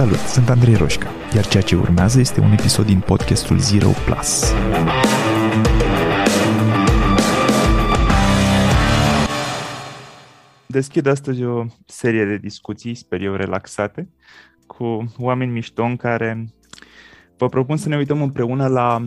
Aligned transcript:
Salut, 0.00 0.18
sunt 0.18 0.48
Andrei 0.48 0.74
Roșca, 0.74 1.10
iar 1.34 1.46
ceea 1.46 1.62
ce 1.62 1.76
urmează 1.76 2.20
este 2.20 2.40
un 2.40 2.52
episod 2.52 2.86
din 2.86 3.00
podcastul 3.00 3.58
Zero 3.58 3.88
Plus. 4.04 4.54
Deschid 10.66 11.06
astăzi 11.06 11.44
o 11.44 11.64
serie 11.86 12.24
de 12.24 12.36
discuții, 12.36 12.94
sper 12.94 13.20
eu, 13.20 13.34
relaxate, 13.34 14.08
cu 14.66 15.12
oameni 15.18 15.52
mișto 15.52 15.82
în 15.82 15.96
care 15.96 16.44
vă 17.36 17.48
propun 17.48 17.76
să 17.76 17.88
ne 17.88 17.96
uităm 17.96 18.22
împreună 18.22 18.66
la 18.66 19.06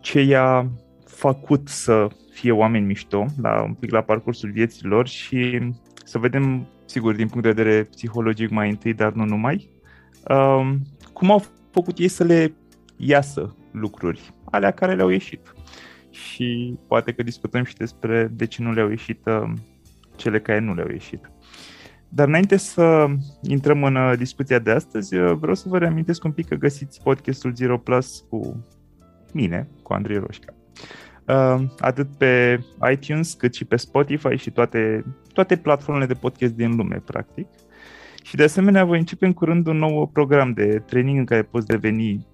ce 0.00 0.20
i-a 0.20 0.70
făcut 1.06 1.68
să 1.68 2.08
fie 2.32 2.52
oameni 2.52 2.86
mișto, 2.86 3.26
la 3.42 3.62
un 3.62 3.74
pic 3.74 3.90
la 3.90 4.00
parcursul 4.00 4.50
vieții 4.50 4.86
lor 4.86 5.08
și 5.08 5.70
să 6.04 6.18
vedem, 6.18 6.68
sigur, 6.90 7.14
din 7.14 7.28
punct 7.28 7.42
de 7.42 7.52
vedere 7.52 7.82
psihologic 7.82 8.50
mai 8.50 8.68
întâi, 8.68 8.94
dar 8.94 9.12
nu 9.12 9.24
numai, 9.24 9.70
um, 10.28 10.80
cum 11.12 11.30
au 11.30 11.44
făcut 11.70 11.98
ei 11.98 12.08
să 12.08 12.24
le 12.24 12.54
iasă 12.96 13.54
lucruri, 13.70 14.34
alea 14.44 14.70
care 14.70 14.94
le-au 14.94 15.08
ieșit. 15.08 15.54
Și 16.10 16.78
poate 16.88 17.12
că 17.12 17.22
discutăm 17.22 17.64
și 17.64 17.74
despre 17.74 18.30
de 18.32 18.46
ce 18.46 18.62
nu 18.62 18.72
le-au 18.72 18.88
ieșit 18.88 19.26
um, 19.26 19.58
cele 20.16 20.40
care 20.40 20.58
nu 20.58 20.74
le-au 20.74 20.90
ieșit. 20.90 21.30
Dar 22.08 22.26
înainte 22.26 22.56
să 22.56 23.06
intrăm 23.42 23.84
în 23.84 23.94
uh, 23.94 24.12
discuția 24.16 24.58
de 24.58 24.70
astăzi, 24.70 25.16
uh, 25.16 25.32
vreau 25.32 25.54
să 25.54 25.68
vă 25.68 25.78
reamintesc 25.78 26.24
un 26.24 26.32
pic 26.32 26.48
că 26.48 26.54
găsiți 26.54 27.02
podcastul 27.02 27.54
Zero 27.54 27.78
Plus 27.78 28.24
cu 28.28 28.66
mine, 29.32 29.68
cu 29.82 29.92
Andrei 29.92 30.18
Roșca. 30.18 30.54
Uh, 31.26 31.62
atât 31.78 32.16
pe 32.16 32.60
iTunes 32.92 33.34
cât 33.34 33.54
și 33.54 33.64
pe 33.64 33.76
Spotify 33.76 34.36
și 34.36 34.50
toate, 34.50 35.04
toate 35.44 35.62
platformele 35.62 36.06
de 36.06 36.14
podcast 36.14 36.52
din 36.52 36.76
lume, 36.76 37.02
practic. 37.04 37.46
Și 38.22 38.36
de 38.36 38.42
asemenea 38.42 38.84
voi 38.84 38.98
începe 38.98 39.26
în 39.26 39.32
curând 39.32 39.66
un 39.66 39.76
nou 39.76 40.06
program 40.06 40.52
de 40.52 40.82
training 40.86 41.18
în 41.18 41.24
care 41.24 41.42
poți 41.42 41.66
deveni 41.66 42.26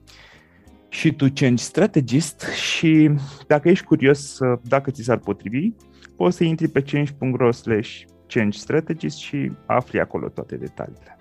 și 0.88 1.12
tu 1.12 1.26
change 1.34 1.62
strategist 1.62 2.40
și 2.40 3.10
dacă 3.46 3.68
ești 3.68 3.84
curios 3.84 4.38
dacă 4.62 4.90
ți 4.90 5.02
s-ar 5.02 5.18
potrivi, 5.18 5.70
poți 6.16 6.36
să 6.36 6.44
intri 6.44 6.68
pe 6.68 6.82
change.ro 6.82 7.52
slash 7.52 8.00
change 8.26 8.58
strategist 8.58 9.18
și 9.18 9.52
afli 9.66 10.00
acolo 10.00 10.28
toate 10.28 10.56
detaliile. 10.56 11.18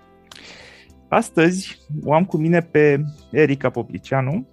Astăzi 1.08 1.78
o 2.04 2.14
am 2.14 2.24
cu 2.24 2.36
mine 2.36 2.60
pe 2.60 3.04
Erica 3.30 3.70
Poplicianu, 3.70 4.46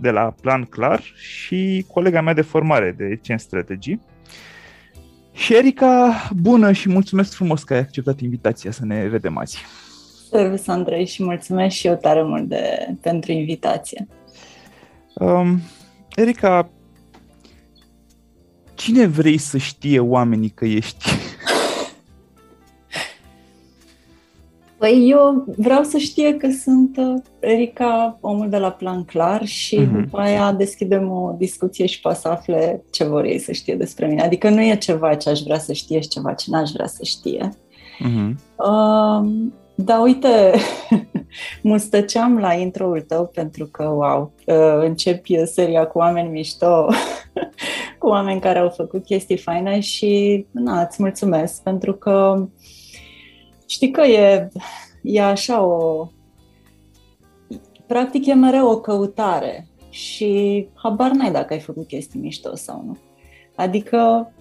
de 0.00 0.10
la 0.10 0.34
Plan 0.40 0.62
Clar 0.62 1.02
și 1.14 1.84
colega 1.92 2.20
mea 2.20 2.34
de 2.34 2.42
formare 2.42 2.94
de 2.96 3.18
Change 3.22 3.44
Strategy. 3.44 3.98
Și 5.38 5.54
Erica, 5.54 6.28
bună 6.36 6.72
și 6.72 6.88
mulțumesc 6.88 7.32
frumos 7.34 7.62
că 7.62 7.74
ai 7.74 7.78
acceptat 7.78 8.20
invitația 8.20 8.70
să 8.70 8.84
ne 8.84 9.06
vedem 9.06 9.38
azi. 9.38 9.58
Servus, 10.30 10.66
Andrei, 10.66 11.06
și 11.06 11.24
mulțumesc 11.24 11.76
și 11.76 11.86
eu 11.86 11.96
tare 11.96 12.22
mult 12.22 12.48
de, 12.48 12.94
pentru 13.00 13.32
invitație. 13.32 14.06
Um, 15.14 15.60
Erica, 16.16 16.70
cine 18.74 19.06
vrei 19.06 19.38
să 19.38 19.58
știe 19.58 20.00
oamenii 20.00 20.50
că 20.50 20.64
ești? 20.64 21.04
Păi 24.78 25.06
eu 25.10 25.44
vreau 25.56 25.82
să 25.82 25.98
știe 25.98 26.36
că 26.36 26.48
sunt 26.50 26.96
uh, 26.96 27.22
Erica, 27.40 28.18
omul 28.20 28.48
de 28.48 28.58
la 28.58 28.70
Plan 28.70 29.04
Clar 29.04 29.46
și 29.46 29.76
uh-huh. 29.76 30.02
după 30.02 30.18
aia 30.18 30.52
deschidem 30.52 31.10
o 31.10 31.34
discuție 31.38 31.86
și 31.86 32.00
poate 32.00 32.18
să 32.18 32.28
afle 32.28 32.82
ce 32.90 33.04
vor 33.04 33.24
ei 33.24 33.38
să 33.38 33.52
știe 33.52 33.74
despre 33.74 34.06
mine. 34.06 34.22
Adică 34.22 34.48
nu 34.48 34.62
e 34.62 34.76
ceva 34.76 35.14
ce 35.14 35.30
aș 35.30 35.40
vrea 35.40 35.58
să 35.58 35.72
știe 35.72 36.00
și 36.00 36.08
ceva 36.08 36.32
ce 36.32 36.50
n-aș 36.50 36.70
vrea 36.70 36.86
să 36.86 37.04
știe. 37.04 37.48
Uh-huh. 37.48 38.30
Uh, 38.56 39.28
da, 39.74 40.00
uite, 40.00 40.54
mustăceam 41.62 42.38
la 42.38 42.52
intro-ul 42.52 43.00
tău 43.00 43.26
pentru 43.26 43.66
că, 43.66 43.84
wow, 43.84 44.32
uh, 44.46 44.84
începi 44.84 45.46
seria 45.46 45.86
cu 45.86 45.98
oameni 45.98 46.28
mișto, 46.28 46.86
cu 47.98 48.06
oameni 48.06 48.40
care 48.40 48.58
au 48.58 48.68
făcut 48.68 49.04
chestii 49.04 49.36
faine 49.36 49.80
și, 49.80 50.46
na, 50.50 50.80
îți 50.80 51.02
mulțumesc 51.02 51.62
pentru 51.62 51.92
că 51.92 52.46
Știi 53.68 53.90
că 53.90 54.00
e, 54.00 54.48
e 55.02 55.22
așa 55.22 55.62
o... 55.62 56.08
Practic 57.86 58.26
e 58.26 58.34
mereu 58.34 58.68
o 58.68 58.80
căutare 58.80 59.66
și 59.90 60.66
habar 60.74 61.10
n-ai 61.10 61.32
dacă 61.32 61.52
ai 61.52 61.60
făcut 61.60 61.86
chestii 61.86 62.20
mișto 62.20 62.56
sau 62.56 62.82
nu. 62.86 62.96
Adică, 63.56 64.32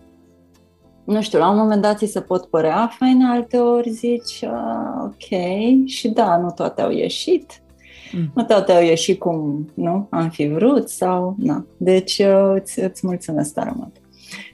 nu 1.05 1.21
știu, 1.21 1.39
la 1.39 1.49
un 1.49 1.57
moment 1.57 1.81
dat 1.81 1.97
ți 1.97 2.05
se 2.05 2.21
pot 2.21 2.45
părea 2.45 2.91
faine, 2.97 3.25
alte 3.25 3.57
ori 3.57 3.89
zici, 3.89 4.43
ah, 4.43 5.03
ok, 5.03 5.39
și 5.85 6.09
da, 6.09 6.37
nu 6.37 6.51
toate 6.51 6.81
au 6.81 6.91
ieșit, 6.91 7.61
mm. 8.13 8.31
nu 8.35 8.43
toate 8.43 8.71
au 8.71 8.81
ieșit 8.81 9.19
cum 9.19 9.69
nu 9.73 10.07
am 10.09 10.29
fi 10.29 10.47
vrut 10.47 10.89
sau, 10.89 11.35
na. 11.37 11.65
Deci 11.77 12.17
uh, 12.17 12.51
îți, 12.53 12.79
îți 12.79 13.07
mulțumesc 13.07 13.53
tare 13.53 13.73
mult. 13.75 13.96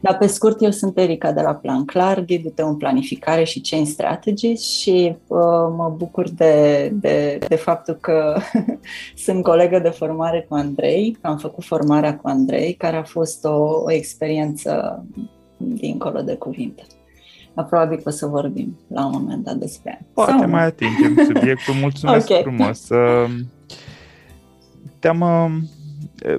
Dar 0.01 0.17
pe 0.17 0.27
scurt, 0.27 0.61
eu 0.61 0.71
sunt 0.71 0.97
Erica 0.97 1.31
de 1.31 1.41
la 1.41 1.53
Plan 1.53 1.85
Clar, 1.85 2.19
ghidul 2.19 2.51
tău 2.55 2.67
în 2.67 2.75
planificare 2.75 3.43
și 3.43 3.61
change 3.61 3.89
strategies 3.89 4.61
și 4.61 5.15
uh, 5.27 5.39
mă 5.75 5.93
bucur 5.97 6.29
de, 6.29 6.89
de, 6.93 7.39
de 7.47 7.55
faptul 7.55 7.93
că 7.93 8.37
sunt 9.25 9.43
colegă 9.43 9.79
de 9.79 9.89
formare 9.89 10.45
cu 10.49 10.55
Andrei, 10.55 11.17
am 11.21 11.37
făcut 11.37 11.63
formarea 11.63 12.17
cu 12.17 12.27
Andrei, 12.27 12.73
care 12.73 12.95
a 12.95 13.03
fost 13.03 13.45
o, 13.45 13.81
o 13.83 13.91
experiență 13.91 15.03
dincolo 15.57 16.21
de 16.21 16.35
cuvinte. 16.35 16.83
Dar 17.53 17.65
probabil 17.65 17.97
că 17.97 18.03
o 18.05 18.11
să 18.11 18.25
vorbim 18.25 18.77
la 18.87 19.05
un 19.05 19.11
moment 19.11 19.43
dat 19.43 19.55
despre 19.55 20.05
Poate 20.13 20.31
Sau... 20.31 20.49
mai 20.49 20.65
atingem 20.65 21.25
subiectul. 21.25 21.73
Mulțumesc 21.81 22.29
okay. 22.29 22.41
frumos. 22.41 22.87
Te-am 24.99 25.21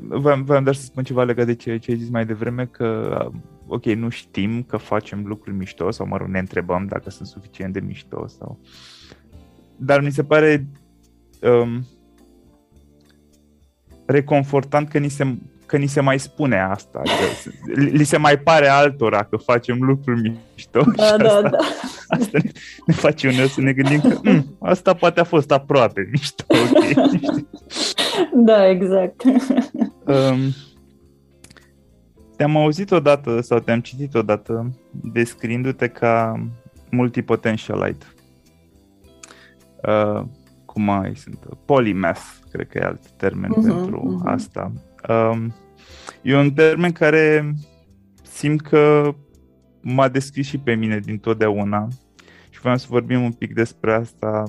Vreau, 0.01 0.43
vreau 0.43 0.63
doar 0.63 0.75
să 0.75 0.85
spun 0.85 1.05
ceva 1.05 1.25
legat 1.25 1.47
de 1.47 1.55
ce, 1.55 1.77
ce 1.77 1.91
ai 1.91 1.97
zis 1.97 2.09
mai 2.09 2.27
devreme, 2.27 2.67
că 2.67 3.19
ok, 3.67 3.85
nu 3.85 4.09
știm 4.09 4.63
că 4.63 4.77
facem 4.77 5.23
lucruri 5.27 5.57
mișto 5.57 5.91
sau 5.91 6.07
mă 6.07 6.17
rog, 6.17 6.29
ne 6.29 6.39
întrebăm 6.39 6.87
dacă 6.87 7.11
sunt 7.11 7.29
suficient 7.29 7.73
de 7.73 7.81
mișto 7.81 8.27
sau... 8.27 8.59
Dar 9.77 10.01
mi 10.01 10.11
se 10.11 10.25
pare 10.25 10.67
um, 11.43 11.87
reconfortant 14.07 14.89
că 14.89 14.99
ni 14.99 15.09
se, 15.09 15.37
că 15.67 15.77
ni 15.77 15.87
se 15.87 16.01
mai 16.01 16.19
spune 16.19 16.61
asta. 16.61 17.03
Că 17.03 17.81
li 17.81 18.05
se 18.05 18.17
mai 18.17 18.39
pare 18.39 18.69
altora 18.69 19.25
că 19.25 19.37
facem 19.37 19.83
lucruri 19.83 20.33
mișto 20.55 20.83
da, 20.97 21.05
și 21.05 21.17
da, 21.17 21.35
asta, 21.35 21.49
da. 21.49 21.59
asta 22.19 22.39
ne, 22.43 22.51
ne 22.87 22.95
face 22.95 23.29
uneori 23.29 23.51
să 23.51 23.61
ne 23.61 23.73
gândim 23.73 24.01
că 24.01 24.19
mm, 24.23 24.57
asta 24.61 24.95
poate 24.95 25.21
a 25.21 25.25
fost 25.25 25.51
aproape 25.51 26.09
mișto. 26.13 26.45
Okay, 26.49 26.95
da, 28.35 28.69
exact. 28.69 29.23
Um, 30.07 30.39
te-am 32.37 32.57
auzit 32.57 32.91
odată 32.91 33.41
sau 33.41 33.59
te-am 33.59 33.81
citit 33.81 34.15
odată 34.15 34.75
descriindu-te 34.91 35.89
ca 35.89 36.47
multipotentialite. 36.91 38.07
Uh, 39.83 40.23
cum 40.65 40.83
mai 40.83 41.17
sunt? 41.17 41.39
Polymath, 41.65 42.23
cred 42.51 42.69
că 42.69 42.79
e 42.79 42.87
alt 42.87 43.11
termen 43.11 43.51
uh-huh, 43.51 43.65
pentru 43.65 44.21
uh-huh. 44.21 44.33
asta. 44.33 44.73
Um, 45.09 45.55
e 46.23 46.37
un 46.37 46.53
termen 46.53 46.93
care 46.93 47.55
simt 48.23 48.61
că 48.61 49.15
m-a 49.85 50.09
descris 50.09 50.47
și 50.47 50.59
pe 50.59 50.75
mine 50.75 50.99
din 50.99 51.19
totdeauna 51.19 51.89
și 52.51 52.61
vreau 52.61 52.77
să 52.77 52.87
vorbim 52.89 53.23
un 53.23 53.33
pic 53.33 53.55
despre 53.55 53.93
asta 53.93 54.45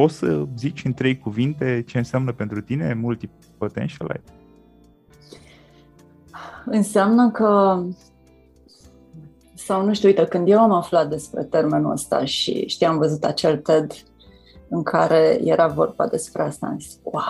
Poți 0.00 0.16
să 0.16 0.44
zici 0.56 0.84
în 0.84 0.92
trei 0.92 1.18
cuvinte 1.18 1.84
ce 1.86 1.98
înseamnă 1.98 2.32
pentru 2.32 2.60
tine 2.60 2.94
multipotentialite? 2.94 4.32
Înseamnă 6.64 7.30
că 7.30 7.82
sau 9.54 9.84
nu 9.84 9.94
știu, 9.94 10.08
uite, 10.08 10.24
când 10.24 10.48
eu 10.48 10.58
am 10.58 10.72
aflat 10.72 11.08
despre 11.08 11.42
termenul 11.42 11.92
ăsta 11.92 12.24
și 12.24 12.64
știam 12.66 12.98
văzut 12.98 13.24
acel 13.24 13.56
TED 13.56 13.92
în 14.68 14.82
care 14.82 15.40
era 15.44 15.66
vorba 15.66 16.06
despre 16.06 16.42
asta, 16.42 16.66
am 16.66 16.78
zis, 16.78 16.98
wow, 17.02 17.22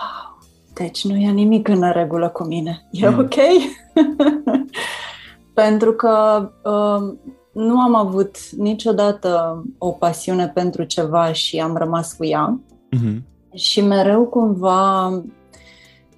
deci 0.73 1.05
nu 1.05 1.15
e 1.15 1.31
nimic 1.31 1.67
în 1.67 1.91
regulă 1.91 2.29
cu 2.29 2.43
mine, 2.43 2.87
e 2.91 3.09
mm. 3.09 3.17
ok? 3.17 3.35
Pentru 5.53 5.93
că 5.93 6.49
uh, 6.63 7.13
nu 7.51 7.79
am 7.79 7.95
avut 7.95 8.51
niciodată 8.51 9.63
o 9.77 9.91
pasiune 9.91 10.47
pentru 10.47 10.83
ceva 10.83 11.31
și 11.31 11.59
am 11.59 11.75
rămas 11.75 12.13
cu 12.13 12.25
ea. 12.25 12.59
Uh-huh. 12.95 13.21
Și 13.53 13.81
mereu 13.81 14.25
cumva 14.25 15.07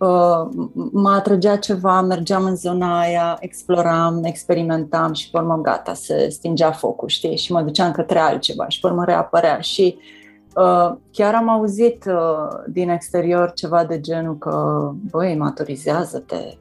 uh, 0.04 0.50
mă 0.92 1.10
atrăgea 1.10 1.56
ceva, 1.56 2.02
mergeam 2.02 2.44
în 2.44 2.56
zona 2.56 3.00
aia, 3.00 3.38
exploram, 3.40 4.24
experimentam 4.24 5.14
și 5.14 5.30
pe 5.30 5.38
urmă 5.38 5.60
gata, 5.62 5.94
se 5.94 6.30
stingea 6.30 6.72
focul, 6.72 7.08
știi? 7.08 7.38
Și 7.38 7.52
mă 7.52 7.62
duceam 7.62 7.92
către 7.92 8.20
altceva 8.20 8.68
și 8.68 8.80
pe 8.80 8.88
urmă 8.88 9.06
reapărea 9.06 9.60
și 9.60 9.98
uh, 10.56 10.96
chiar 11.12 11.36
am 11.36 11.50
auzit 11.50 12.06
uh, 12.08 12.64
din 12.68 12.90
exterior 12.90 13.52
ceva 13.54 13.84
de 13.84 14.00
genul 14.00 14.38
că, 14.38 14.90
băi, 15.12 15.36
maturizează-te, 15.38 16.58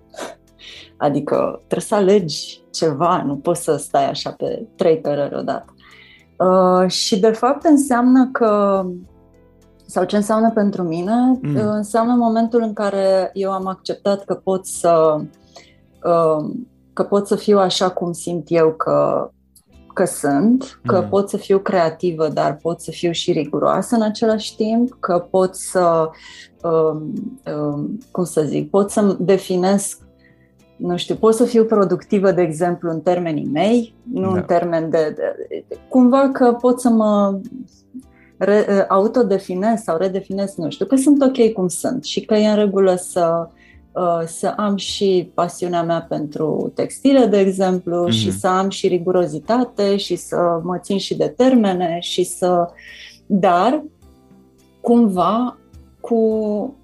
Adică 1.03 1.63
trebuie 1.67 1.81
să 1.81 1.95
alegi 1.95 2.63
ceva, 2.71 3.23
nu 3.23 3.37
poți 3.37 3.63
să 3.63 3.77
stai 3.77 4.09
așa 4.09 4.31
pe 4.31 4.67
trei 4.77 4.99
păreri 4.99 5.37
odată. 5.37 5.75
Uh, 6.39 6.91
și 6.91 7.21
de 7.21 7.31
fapt 7.31 7.65
înseamnă 7.65 8.29
că 8.33 8.85
sau 9.87 10.05
ce 10.05 10.17
înseamnă 10.17 10.51
pentru 10.51 10.83
mine? 10.83 11.39
Mm. 11.43 11.57
Înseamnă 11.57 12.15
momentul 12.15 12.63
în 12.63 12.73
care 12.73 13.31
eu 13.33 13.51
am 13.51 13.67
acceptat 13.67 14.25
că 14.25 14.35
pot 14.35 14.67
să 14.67 15.21
că 16.93 17.03
pot 17.03 17.27
să 17.27 17.37
fiu 17.37 17.59
așa 17.59 17.91
cum 17.91 18.13
simt 18.13 18.47
eu 18.51 18.73
că 18.73 19.31
că 19.95 20.05
sunt, 20.05 20.81
că 20.87 21.01
mm. 21.01 21.09
pot 21.09 21.29
să 21.29 21.37
fiu 21.37 21.59
creativă, 21.59 22.29
dar 22.29 22.57
pot 22.57 22.81
să 22.81 22.91
fiu 22.91 23.11
și 23.11 23.33
riguroasă 23.33 23.95
în 23.95 24.03
același 24.03 24.57
timp, 24.57 24.97
că 25.01 25.27
pot 25.31 25.57
să, 25.57 26.11
um, 26.63 27.13
um, 27.57 27.99
cum 28.11 28.25
să 28.25 28.43
zic, 28.43 28.71
pot 28.71 28.91
să 28.91 29.17
definesc, 29.19 29.99
nu 30.83 30.97
știu, 30.97 31.15
pot 31.15 31.35
să 31.35 31.45
fiu 31.45 31.65
productivă, 31.65 32.33
de 32.33 32.43
exemplu, 32.43 32.91
în 32.91 33.01
termenii 33.01 33.49
mei, 33.53 33.95
nu 34.13 34.31
da. 34.31 34.37
în 34.37 34.43
termen 34.43 34.91
de, 34.91 35.15
de. 35.17 35.65
Cumva 35.89 36.31
că 36.33 36.53
pot 36.61 36.81
să 36.81 36.89
mă 36.89 37.41
re, 38.37 38.87
autodefinez 38.89 39.81
sau 39.81 39.97
redefinez, 39.97 40.55
nu 40.57 40.71
știu, 40.71 40.87
că 40.87 40.97
sunt 40.97 41.23
ok 41.23 41.53
cum 41.53 41.69
sunt 41.69 42.05
și 42.05 42.21
că 42.21 42.35
e 42.35 42.49
în 42.49 42.57
regulă 42.57 42.95
să 42.95 43.49
Uh, 43.93 44.23
să 44.27 44.55
am 44.57 44.77
și 44.77 45.31
pasiunea 45.35 45.83
mea 45.83 46.07
pentru 46.09 46.73
textile, 46.75 47.27
de 47.27 47.39
exemplu, 47.39 48.07
mm-hmm. 48.07 48.13
și 48.13 48.33
să 48.33 48.47
am 48.47 48.69
și 48.69 48.87
rigurozitate 48.87 49.97
și 49.97 50.17
să 50.17 50.61
mă 50.63 50.79
țin 50.79 50.99
și 50.99 51.17
de 51.17 51.29
termene 51.37 51.99
și 52.01 52.25
să... 52.25 52.69
Dar, 53.27 53.85
cumva, 54.81 55.59
cu... 56.01 56.77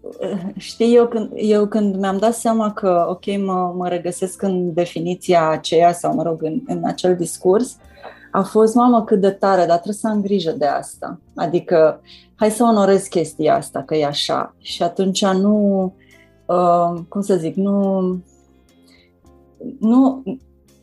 Uh, 0.00 0.40
știi, 0.56 0.94
eu 0.94 1.06
când, 1.06 1.30
eu 1.34 1.66
când 1.66 1.96
mi-am 1.96 2.18
dat 2.18 2.34
seama 2.34 2.72
că, 2.72 3.06
ok, 3.08 3.26
mă, 3.38 3.74
mă 3.76 3.88
regăsesc 3.88 4.42
în 4.42 4.74
definiția 4.74 5.48
aceea 5.48 5.92
sau, 5.92 6.14
mă 6.14 6.22
rog, 6.22 6.42
în, 6.42 6.60
în 6.66 6.84
acel 6.84 7.16
discurs, 7.16 7.76
a 8.32 8.42
fost, 8.42 8.74
mamă, 8.74 9.04
cât 9.04 9.20
de 9.20 9.30
tare, 9.30 9.66
dar 9.66 9.74
trebuie 9.74 9.94
să 9.94 10.08
am 10.08 10.20
grijă 10.20 10.50
de 10.50 10.66
asta. 10.66 11.20
Adică, 11.34 12.00
hai 12.34 12.50
să 12.50 12.62
onorez 12.62 13.06
chestia 13.06 13.56
asta, 13.56 13.82
că 13.82 13.94
e 13.94 14.06
așa. 14.06 14.54
Și 14.58 14.82
atunci 14.82 15.24
nu 15.24 15.84
uh, 16.46 17.00
cum 17.08 17.20
să 17.20 17.36
zic, 17.36 17.54
nu, 17.54 18.00
nu, 19.78 20.22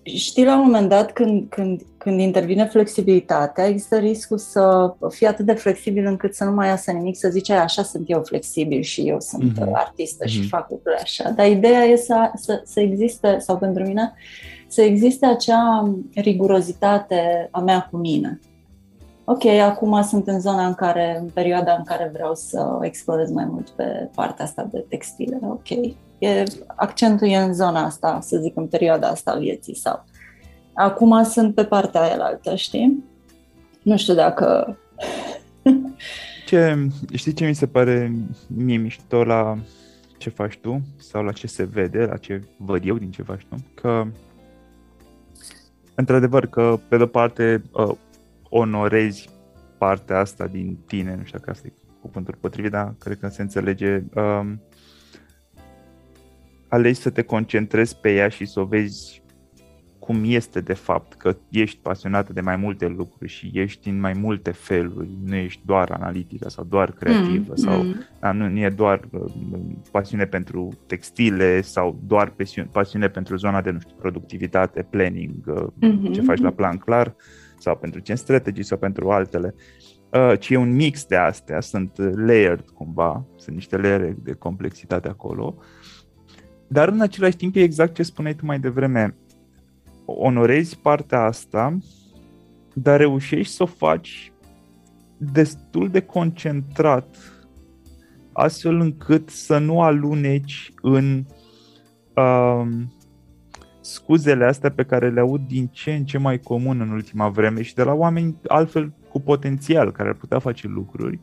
știi, 0.04 0.46
la 0.46 0.56
un 0.56 0.64
moment 0.64 0.90
dat, 0.90 1.12
când, 1.12 1.50
când, 1.50 1.82
când 2.08 2.20
intervine 2.20 2.66
flexibilitatea, 2.66 3.68
există 3.68 3.98
riscul 3.98 4.38
să 4.38 4.94
fii 5.10 5.28
atât 5.28 5.46
de 5.46 5.54
flexibil 5.54 6.06
încât 6.06 6.34
să 6.36 6.44
nu 6.44 6.52
mai 6.52 6.68
iasă 6.68 6.92
nimic, 6.92 7.18
să 7.18 7.30
zici, 7.30 7.50
așa 7.50 7.84
sunt 7.84 8.04
eu 8.10 8.22
flexibil 8.24 8.82
și 8.82 9.02
eu 9.02 9.20
sunt 9.20 9.60
mm-hmm. 9.60 9.72
artistă 9.74 10.26
mm-hmm. 10.26 10.32
și 10.32 10.40
mhm. 10.40 10.48
fac 10.48 10.70
lucrurile 10.70 11.02
așa. 11.02 11.30
Dar 11.30 11.48
ideea 11.48 11.84
e 11.84 11.96
să, 11.96 12.32
să, 12.36 12.62
să 12.66 12.80
existe, 12.80 13.38
sau 13.40 13.58
pentru 13.58 13.84
mine, 13.84 14.14
să 14.68 14.82
existe 14.82 15.26
acea 15.26 15.94
rigurozitate 16.14 17.48
a 17.52 17.60
mea 17.60 17.88
cu 17.92 17.98
mine 17.98 18.40
ok, 19.30 19.46
acum 19.46 20.02
sunt 20.02 20.28
în 20.28 20.40
zona 20.40 20.66
în 20.66 20.74
care, 20.74 21.18
în 21.22 21.30
perioada 21.34 21.74
în 21.74 21.84
care 21.84 22.10
vreau 22.14 22.36
să 22.36 22.78
explorez 22.82 23.32
mai 23.32 23.46
mult 23.46 23.70
pe 23.70 24.10
partea 24.16 24.46
asta 24.46 24.68
de 24.72 24.86
textile, 24.90 25.40
ok. 25.42 25.70
E, 26.20 26.44
accentul 26.76 27.28
e 27.28 27.38
în 27.38 27.54
zona 27.54 27.86
asta, 27.86 28.20
să 28.22 28.38
zic, 28.38 28.58
în 28.58 28.68
perioada 28.68 29.08
asta 29.08 29.32
a 29.32 29.38
vieții 29.38 29.76
sau 29.76 30.04
acum 30.78 31.24
sunt 31.24 31.56
pe 31.56 31.66
partea 31.66 32.02
aia 32.02 32.18
altă, 32.20 32.56
știi? 32.56 33.04
Nu 33.82 33.98
știu 33.98 34.14
dacă... 34.14 34.78
ce, 36.46 36.88
știi 37.14 37.34
ce 37.34 37.48
mi 37.48 37.56
se 37.56 37.68
pare 37.68 38.12
mie 38.48 38.78
mișto 38.78 39.24
la 39.24 39.58
ce 40.18 40.30
faci 40.30 40.58
tu 40.58 40.82
sau 40.98 41.24
la 41.24 41.32
ce 41.32 41.48
se 41.48 41.64
vede, 41.64 42.06
la 42.06 42.18
ce 42.18 42.42
văd 42.58 42.86
eu 42.86 42.98
din 42.98 43.12
ce 43.12 43.22
faci 43.22 43.46
tu? 43.50 43.56
Că 43.74 44.08
într-adevăr 45.96 46.46
că 46.46 46.80
pe 46.88 46.98
de-o 46.98 47.06
parte 47.06 47.64
uh, 47.72 47.96
onorezi 48.50 49.30
partea 49.78 50.20
asta 50.20 50.48
din 50.48 50.78
tine, 50.86 51.16
nu 51.16 51.24
știu 51.24 51.38
dacă 51.38 51.52
asta 51.52 51.68
e 51.68 51.74
cuvântul 52.02 52.38
potrivit, 52.40 52.72
dar 52.72 52.96
cred 53.00 53.20
că 53.20 53.28
se 53.28 53.42
înțelege. 53.42 54.04
Um, 54.16 54.62
alegi 56.68 57.00
să 57.00 57.10
te 57.10 57.22
concentrezi 57.22 57.98
pe 57.98 58.14
ea 58.14 58.28
și 58.28 58.46
să 58.46 58.60
o 58.60 58.66
vezi 58.66 59.22
cum 60.08 60.22
este 60.26 60.60
de 60.60 60.74
fapt, 60.74 61.14
că 61.14 61.36
ești 61.50 61.80
pasionată 61.82 62.34
de 62.34 62.42
mai 62.42 62.56
multe 62.56 62.88
lucruri 62.88 63.30
și 63.30 63.52
ești 63.54 63.90
în 63.90 64.00
mai 64.00 64.14
multe 64.14 64.52
feluri, 64.52 65.10
nu 65.26 65.36
ești 65.36 65.62
doar 65.66 65.92
analitică 65.92 66.50
sau 66.50 66.64
doar 66.64 66.92
creativă 66.92 67.54
mm, 67.56 67.56
sau 67.56 67.84
mm. 67.84 67.96
Da, 68.20 68.32
nu, 68.32 68.50
nu 68.50 68.60
e 68.60 68.70
doar 68.70 69.02
uh, 69.12 69.32
pasiune 69.92 70.26
pentru 70.26 70.78
textile 70.86 71.62
sau 71.62 72.00
doar 72.06 72.30
pasiune, 72.30 72.70
pasiune 72.72 73.08
pentru 73.08 73.36
zona 73.36 73.62
de, 73.62 73.72
nu 73.72 73.80
știu, 73.80 73.96
productivitate, 74.00 74.88
planning, 74.90 75.36
uh, 75.46 75.64
mm-hmm. 75.64 76.12
ce 76.12 76.22
faci 76.22 76.40
la 76.40 76.52
plan 76.52 76.78
clar, 76.78 77.16
sau 77.60 77.76
pentru 77.78 78.02
gen 78.02 78.16
strategy 78.16 78.64
sau 78.64 78.78
pentru 78.78 79.10
altele, 79.10 79.56
uh, 80.10 80.40
ci 80.40 80.50
e 80.50 80.58
un 80.58 80.76
mix 80.76 81.06
de 81.06 81.16
astea, 81.16 81.62
sunt 81.62 81.98
layered 81.98 82.70
cumva, 82.74 83.26
sunt 83.36 83.56
niște 83.56 83.78
layere 83.78 84.18
de 84.24 84.34
complexitate 84.34 85.08
acolo, 85.08 85.58
dar 86.68 86.88
în 86.88 87.02
același 87.02 87.36
timp 87.36 87.56
e 87.56 87.62
exact 87.62 87.94
ce 87.94 88.04
spuneai 88.04 88.36
tu 88.36 88.46
mai 88.46 88.60
devreme, 88.60 89.16
onorezi 90.10 90.80
partea 90.80 91.24
asta, 91.24 91.78
dar 92.74 92.98
reușești 93.00 93.54
să 93.54 93.64
o 93.64 93.66
faci 93.66 94.32
destul 95.18 95.90
de 95.90 96.02
concentrat, 96.02 97.18
astfel 98.32 98.80
încât 98.80 99.30
să 99.30 99.58
nu 99.58 99.82
aluneci 99.82 100.74
în 100.82 101.26
uh, 102.16 102.68
scuzele 103.82 104.46
astea 104.46 104.72
pe 104.72 104.84
care 104.84 105.10
le 105.10 105.20
aud 105.20 105.48
din 105.48 105.68
ce 105.68 105.94
în 105.94 106.06
ce 106.06 106.18
mai 106.18 106.40
comun 106.40 106.80
în 106.80 106.90
ultima 106.90 107.30
vreme 107.30 107.62
și 107.62 107.76
de 107.76 107.84
la 107.84 107.94
oameni 107.94 108.38
altfel 108.48 108.94
cu 109.10 109.20
potențial, 109.20 109.92
care 109.92 110.10
ar 110.10 110.16
putea 110.16 110.40
face 110.40 110.68
lucruri, 110.68 111.20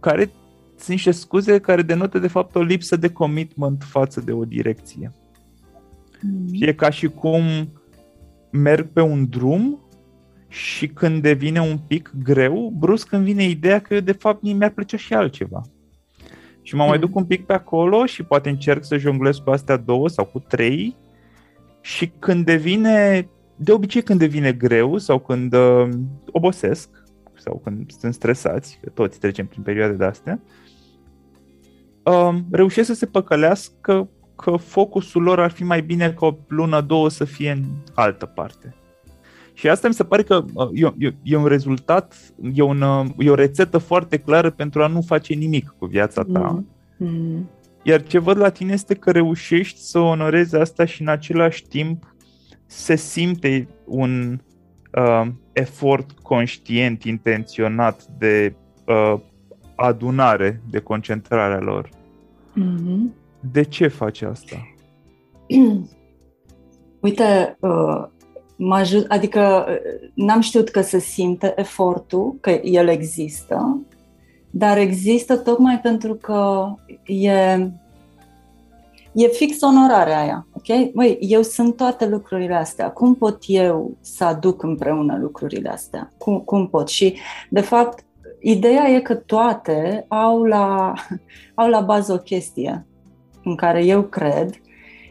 care 0.00 0.30
sunt 0.76 0.88
niște 0.88 1.10
scuze 1.10 1.58
care 1.58 1.82
denotă 1.82 2.18
de 2.18 2.28
fapt 2.28 2.54
o 2.54 2.62
lipsă 2.62 2.96
de 2.96 3.12
commitment 3.12 3.82
față 3.82 4.20
de 4.20 4.32
o 4.32 4.44
direcție. 4.44 5.12
Mm. 6.26 6.46
E 6.50 6.72
ca 6.72 6.90
și 6.90 7.06
cum 7.06 7.42
merg 8.50 8.88
pe 8.92 9.00
un 9.00 9.28
drum 9.28 9.80
și 10.48 10.88
când 10.88 11.22
devine 11.22 11.60
un 11.60 11.78
pic 11.86 12.12
greu, 12.22 12.72
brusc 12.76 13.12
îmi 13.12 13.24
vine 13.24 13.44
ideea 13.44 13.80
că 13.80 14.00
de 14.00 14.12
fapt 14.12 14.42
mie 14.42 14.52
mi-ar 14.52 14.70
plăcea 14.70 14.96
și 14.96 15.14
altceva. 15.14 15.62
Și 16.62 16.74
mă 16.74 16.82
mm. 16.82 16.88
mai 16.88 16.98
duc 16.98 17.14
un 17.14 17.24
pic 17.24 17.46
pe 17.46 17.52
acolo 17.52 18.06
și 18.06 18.22
poate 18.22 18.48
încerc 18.48 18.84
să 18.84 18.96
jonglez 18.96 19.36
cu 19.36 19.50
astea 19.50 19.76
două 19.76 20.08
sau 20.08 20.24
cu 20.24 20.38
trei 20.38 20.96
și 21.80 22.12
când 22.18 22.44
devine, 22.44 23.28
de 23.56 23.72
obicei 23.72 24.02
când 24.02 24.18
devine 24.18 24.52
greu 24.52 24.98
sau 24.98 25.18
când 25.18 25.54
uh, 25.54 25.88
obosesc 26.32 26.88
sau 27.34 27.60
când 27.64 27.90
sunt 27.90 28.14
stresați, 28.14 28.78
că 28.82 28.90
toți 28.90 29.18
trecem 29.18 29.46
prin 29.46 29.62
perioade 29.62 29.92
de 29.92 30.04
astea, 30.04 30.40
uh, 32.02 32.34
reușesc 32.50 32.86
să 32.86 32.94
se 32.94 33.06
păcălească 33.06 34.08
că 34.36 34.56
focusul 34.56 35.22
lor 35.22 35.40
ar 35.40 35.50
fi 35.50 35.64
mai 35.64 35.82
bine 35.82 36.12
ca 36.18 36.26
o 36.26 36.36
lună, 36.48 36.80
două 36.80 37.08
să 37.08 37.24
fie 37.24 37.50
în 37.50 37.62
altă 37.94 38.26
parte. 38.26 38.74
Și 39.52 39.68
asta 39.68 39.88
mi 39.88 39.94
se 39.94 40.04
pare 40.04 40.22
că 40.22 40.44
uh, 40.52 40.68
e, 40.72 40.94
e, 40.98 41.14
e 41.22 41.36
un 41.36 41.46
rezultat, 41.46 42.14
e, 42.54 42.62
un, 42.62 42.80
uh, 42.80 43.06
e 43.18 43.30
o 43.30 43.34
rețetă 43.34 43.78
foarte 43.78 44.18
clară 44.18 44.50
pentru 44.50 44.82
a 44.82 44.86
nu 44.86 45.00
face 45.00 45.34
nimic 45.34 45.74
cu 45.78 45.86
viața 45.86 46.22
ta. 46.32 46.40
Mm. 46.40 46.66
Mm. 46.96 47.50
Iar 47.82 48.02
ce 48.02 48.18
văd 48.18 48.38
la 48.38 48.48
tine 48.48 48.72
este 48.72 48.94
că 48.94 49.10
reușești 49.10 49.80
să 49.80 49.98
onorezi 49.98 50.56
asta 50.56 50.84
și 50.84 51.00
în 51.00 51.08
același 51.08 51.66
timp 51.66 52.14
se 52.66 52.96
simte 52.96 53.68
un 53.84 54.40
uh, 54.92 55.26
efort 55.52 56.10
conștient, 56.10 57.04
intenționat 57.04 58.06
de 58.18 58.54
uh, 58.84 59.20
adunare, 59.74 60.60
de 60.70 60.78
concentrare 60.78 61.54
a 61.54 61.60
lor. 61.60 61.88
Mm-hmm. 61.88 63.25
De 63.52 63.62
ce 63.62 63.88
faci 63.88 64.22
asta? 64.22 64.56
Uite, 67.00 67.56
uh, 67.60 68.04
mă 68.56 68.74
ajut, 68.74 69.04
adică 69.08 69.66
uh, 69.68 70.10
n-am 70.14 70.40
știut 70.40 70.68
că 70.68 70.80
se 70.80 70.98
simte 70.98 71.52
efortul, 71.56 72.36
că 72.40 72.50
el 72.50 72.88
există, 72.88 73.80
dar 74.50 74.78
există 74.78 75.36
tocmai 75.36 75.80
pentru 75.80 76.14
că 76.14 76.72
e, 77.04 77.30
e 79.12 79.26
fix 79.32 79.60
onorarea 79.60 80.20
aia, 80.20 80.46
ok? 80.52 80.94
Măi, 80.94 81.18
eu 81.20 81.42
sunt 81.42 81.76
toate 81.76 82.08
lucrurile 82.08 82.54
astea, 82.54 82.90
cum 82.90 83.14
pot 83.14 83.38
eu 83.46 83.96
să 84.00 84.24
aduc 84.24 84.62
împreună 84.62 85.18
lucrurile 85.20 85.68
astea? 85.68 86.10
Cum, 86.18 86.40
cum 86.40 86.68
pot? 86.68 86.88
Și, 86.88 87.16
de 87.50 87.60
fapt, 87.60 88.04
ideea 88.40 88.88
e 88.88 89.00
că 89.00 89.14
toate 89.14 90.04
au 90.08 90.42
la, 90.42 90.92
au 91.54 91.68
la 91.68 91.80
bază 91.80 92.12
o 92.12 92.18
chestie 92.18 92.86
în 93.46 93.54
care 93.54 93.84
eu 93.84 94.02
cred 94.02 94.60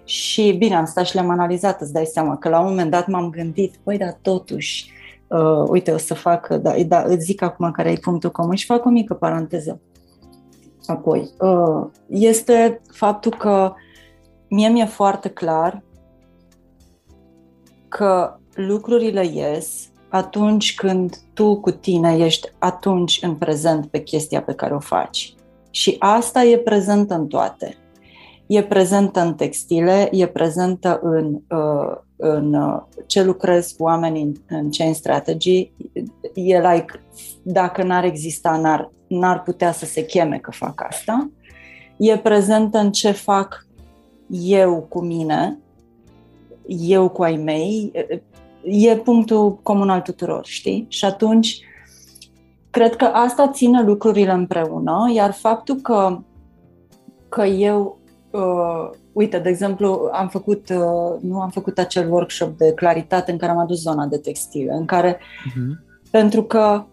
și, 0.03 0.51
bine, 0.51 0.75
am 0.75 0.85
stat 0.85 1.05
și 1.05 1.15
le-am 1.15 1.29
analizat, 1.29 1.81
îți 1.81 1.93
dai 1.93 2.05
seama 2.05 2.37
că 2.37 2.49
la 2.49 2.59
un 2.59 2.67
moment 2.67 2.91
dat 2.91 3.07
m-am 3.07 3.29
gândit, 3.29 3.75
păi, 3.83 3.97
dar 3.97 4.17
totuși, 4.21 4.91
uh, 5.27 5.67
uite, 5.67 5.91
o 5.91 5.97
să 5.97 6.13
fac, 6.13 6.47
da, 6.47 6.73
da, 6.87 7.01
îți 7.01 7.25
zic 7.25 7.41
acum 7.41 7.71
care 7.71 7.91
e 7.91 7.97
punctul 8.01 8.31
comun 8.31 8.55
și 8.55 8.65
fac 8.65 8.85
o 8.85 8.89
mică 8.89 9.13
paranteză. 9.13 9.81
Apoi, 10.85 11.29
uh, 11.39 11.87
este 12.07 12.81
faptul 12.91 13.31
că 13.31 13.73
mie 14.49 14.67
mi-e 14.67 14.85
foarte 14.85 15.29
clar 15.29 15.83
că 17.87 18.37
lucrurile 18.53 19.25
ies 19.25 19.89
atunci 20.09 20.75
când 20.75 21.15
tu 21.33 21.59
cu 21.59 21.71
tine 21.71 22.17
ești 22.17 22.49
atunci 22.59 23.19
în 23.21 23.35
prezent 23.35 23.85
pe 23.85 24.01
chestia 24.01 24.41
pe 24.41 24.53
care 24.53 24.73
o 24.73 24.79
faci. 24.79 25.35
Și 25.69 25.95
asta 25.99 26.43
e 26.43 26.57
prezentă 26.57 27.13
în 27.13 27.27
toate. 27.27 27.77
E 28.47 28.63
prezentă 28.63 29.19
în 29.19 29.33
textile, 29.33 30.09
e 30.11 30.27
prezentă 30.27 30.99
în, 31.03 31.39
uh, 31.49 31.97
în 32.15 32.53
uh, 32.53 32.81
ce 33.05 33.23
lucrez 33.23 33.71
cu 33.71 33.83
oamenii 33.83 34.43
în 34.47 34.69
chain 34.71 34.93
strategy. 34.93 35.71
E 36.33 36.59
like, 36.59 37.01
dacă 37.43 37.83
n-ar 37.83 38.03
exista, 38.03 38.57
n-ar, 38.57 38.91
n-ar 39.07 39.41
putea 39.41 39.71
să 39.71 39.85
se 39.85 40.05
cheme 40.05 40.37
că 40.37 40.51
fac 40.51 40.83
asta. 40.87 41.29
E 41.97 42.17
prezentă 42.17 42.77
în 42.77 42.91
ce 42.91 43.11
fac 43.11 43.67
eu 44.29 44.85
cu 44.89 45.01
mine, 45.01 45.57
eu 46.67 47.09
cu 47.09 47.23
ai 47.23 47.35
mei, 47.35 47.91
e 48.63 48.97
punctul 48.97 49.55
comun 49.55 49.89
al 49.89 50.01
tuturor, 50.01 50.45
știi? 50.45 50.85
Și 50.89 51.05
atunci, 51.05 51.59
cred 52.69 52.95
că 52.95 53.05
asta 53.05 53.47
ține 53.47 53.83
lucrurile 53.83 54.31
împreună, 54.31 55.11
iar 55.13 55.31
faptul 55.31 55.75
că, 55.75 56.19
că 57.29 57.43
eu, 57.43 57.97
uh, 58.35 58.89
uite, 59.11 59.39
de 59.39 59.49
exemplu, 59.49 60.09
am 60.11 60.27
făcut, 60.27 60.69
uh, 60.69 61.21
nu 61.21 61.41
am 61.41 61.49
făcut 61.49 61.77
acel 61.77 62.11
workshop 62.11 62.57
de 62.57 62.73
claritate 62.73 63.31
în 63.31 63.37
care 63.37 63.51
am 63.51 63.57
adus 63.57 63.81
zona 63.81 64.05
de 64.05 64.17
textile, 64.17 64.73
în 64.73 64.85
care, 64.85 65.15
uh-huh. 65.15 66.09
pentru 66.11 66.43
că 66.43 66.83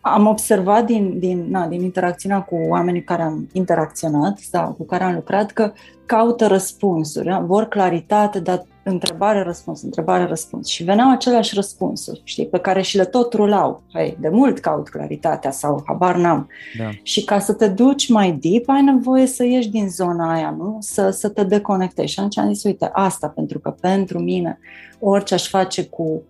am 0.00 0.26
observat 0.26 0.84
din, 0.84 1.18
din, 1.18 1.46
na, 1.50 1.66
din 1.66 1.82
interacțiunea 1.82 2.40
cu 2.40 2.56
oamenii 2.68 3.02
care 3.02 3.22
am 3.22 3.48
interacționat 3.52 4.38
sau 4.38 4.72
cu 4.72 4.84
care 4.84 5.04
am 5.04 5.14
lucrat 5.14 5.50
că 5.50 5.72
caută 6.06 6.46
răspunsuri, 6.46 7.26
da? 7.26 7.38
vor 7.38 7.64
claritate, 7.64 8.40
dar 8.40 8.62
întrebare, 8.88 9.42
răspuns, 9.42 9.82
întrebare, 9.82 10.24
răspuns. 10.24 10.66
Și 10.66 10.84
veneau 10.84 11.10
aceleași 11.10 11.54
răspunsuri, 11.54 12.20
știi, 12.24 12.46
pe 12.46 12.58
care 12.58 12.82
și 12.82 12.96
le 12.96 13.04
tot 13.04 13.32
rulau. 13.32 13.82
Hai, 13.92 14.16
de 14.20 14.28
mult 14.28 14.58
caut 14.58 14.88
claritatea 14.88 15.50
sau 15.50 15.82
habar 15.86 16.16
n-am. 16.16 16.48
Da. 16.78 16.90
Și 17.02 17.24
ca 17.24 17.38
să 17.38 17.52
te 17.52 17.68
duci 17.68 18.08
mai 18.08 18.32
deep, 18.32 18.68
ai 18.68 18.82
nevoie 18.82 19.26
să 19.26 19.44
ieși 19.44 19.68
din 19.68 19.88
zona 19.88 20.32
aia, 20.32 20.54
nu? 20.58 20.76
Să, 20.80 21.10
să 21.10 21.28
te 21.28 21.44
deconectezi. 21.44 22.12
Și 22.12 22.18
atunci 22.18 22.38
am 22.38 22.52
zis, 22.52 22.64
uite, 22.64 22.90
asta 22.92 23.28
pentru 23.28 23.58
că 23.58 23.70
pentru 23.70 24.18
mine 24.18 24.58
orice 25.00 25.34
aș 25.34 25.48
face 25.48 25.84
cu 25.84 26.22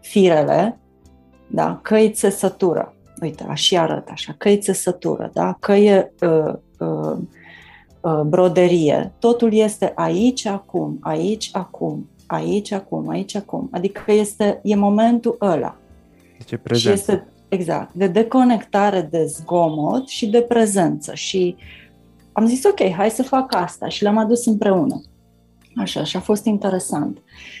firele, 0.00 0.78
da, 1.46 1.78
că 1.82 1.94
îi 1.94 2.10
țesătură. 2.10 2.94
Uite, 3.20 3.46
așa 3.48 3.80
arăt 3.80 4.08
așa, 4.08 4.34
că 4.38 4.48
îi 4.48 4.58
țesătură, 4.58 5.30
da, 5.32 5.56
că 5.60 5.72
e 5.72 6.12
uh, 6.20 6.28
uh, 6.38 6.54
Uh, 6.84 7.18
broderie. 8.26 9.12
Totul 9.18 9.52
este 9.52 9.92
aici, 9.94 10.46
acum, 10.46 10.98
aici, 11.00 11.50
acum, 11.52 12.08
aici, 12.26 12.72
acum, 12.72 13.08
aici, 13.08 13.34
acum. 13.34 13.68
Adică 13.72 14.12
este, 14.12 14.60
e 14.62 14.76
momentul 14.76 15.36
ăla. 15.40 15.76
Deci 16.38 16.50
e 16.50 16.56
prezență. 16.56 16.88
Și 16.88 16.94
este, 16.94 17.26
exact, 17.48 17.94
de 17.94 18.06
deconectare 18.06 19.08
de 19.10 19.24
zgomot 19.24 20.08
și 20.08 20.26
de 20.26 20.40
prezență. 20.40 21.14
Și 21.14 21.56
am 22.32 22.46
zis, 22.46 22.64
ok, 22.64 22.90
hai 22.90 23.10
să 23.10 23.22
fac 23.22 23.54
asta 23.54 23.88
și 23.88 24.02
le-am 24.02 24.18
adus 24.18 24.46
împreună. 24.46 25.00
Așa, 25.76 26.04
și 26.04 26.16
a 26.16 26.20
fost 26.20 26.44
interesant. 26.44 27.18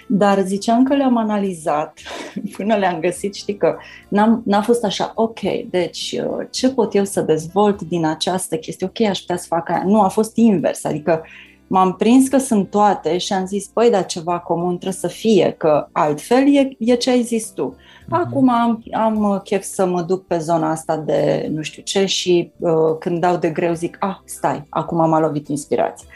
Dar 0.08 0.40
ziceam 0.40 0.84
că 0.84 0.94
le-am 0.94 1.16
analizat 1.16 1.98
până 2.56 2.76
le-am 2.76 3.00
găsit, 3.00 3.34
știi 3.34 3.56
că 3.56 3.76
n-am, 4.08 4.42
n-a 4.44 4.62
fost 4.62 4.84
așa, 4.84 5.12
ok, 5.14 5.40
deci 5.70 6.20
uh, 6.20 6.46
ce 6.50 6.70
pot 6.70 6.94
eu 6.94 7.04
să 7.04 7.20
dezvolt 7.20 7.82
din 7.82 8.06
această 8.06 8.56
chestie? 8.56 8.86
Ok, 8.86 9.08
aș 9.08 9.18
putea 9.18 9.36
să 9.36 9.46
fac 9.48 9.70
aia. 9.70 9.82
Nu, 9.86 10.00
a 10.00 10.08
fost 10.08 10.36
invers, 10.36 10.84
adică 10.84 11.22
m-am 11.66 11.94
prins 11.94 12.28
că 12.28 12.38
sunt 12.38 12.70
toate 12.70 13.18
și 13.18 13.32
am 13.32 13.46
zis, 13.46 13.66
păi, 13.66 13.90
dar 13.90 14.06
ceva 14.06 14.38
comun 14.38 14.78
trebuie 14.78 15.00
să 15.00 15.06
fie, 15.08 15.54
că 15.58 15.88
altfel 15.92 16.54
e, 16.54 16.68
e 16.78 16.94
ce 16.94 17.10
ai 17.10 17.22
zis 17.22 17.50
tu. 17.50 17.76
Mhm. 18.06 18.14
Acum 18.14 18.48
am, 18.48 18.82
am 18.92 19.40
chef 19.44 19.62
să 19.62 19.86
mă 19.86 20.02
duc 20.02 20.26
pe 20.26 20.38
zona 20.38 20.70
asta 20.70 20.96
de 20.96 21.48
nu 21.52 21.62
știu 21.62 21.82
ce 21.82 22.04
și 22.04 22.52
uh, 22.58 22.72
când 22.98 23.20
dau 23.20 23.36
de 23.36 23.50
greu 23.50 23.74
zic, 23.74 23.96
ah, 24.00 24.16
stai, 24.24 24.66
acum 24.68 25.08
m-a 25.08 25.20
lovit 25.20 25.48
inspirație. 25.48 26.06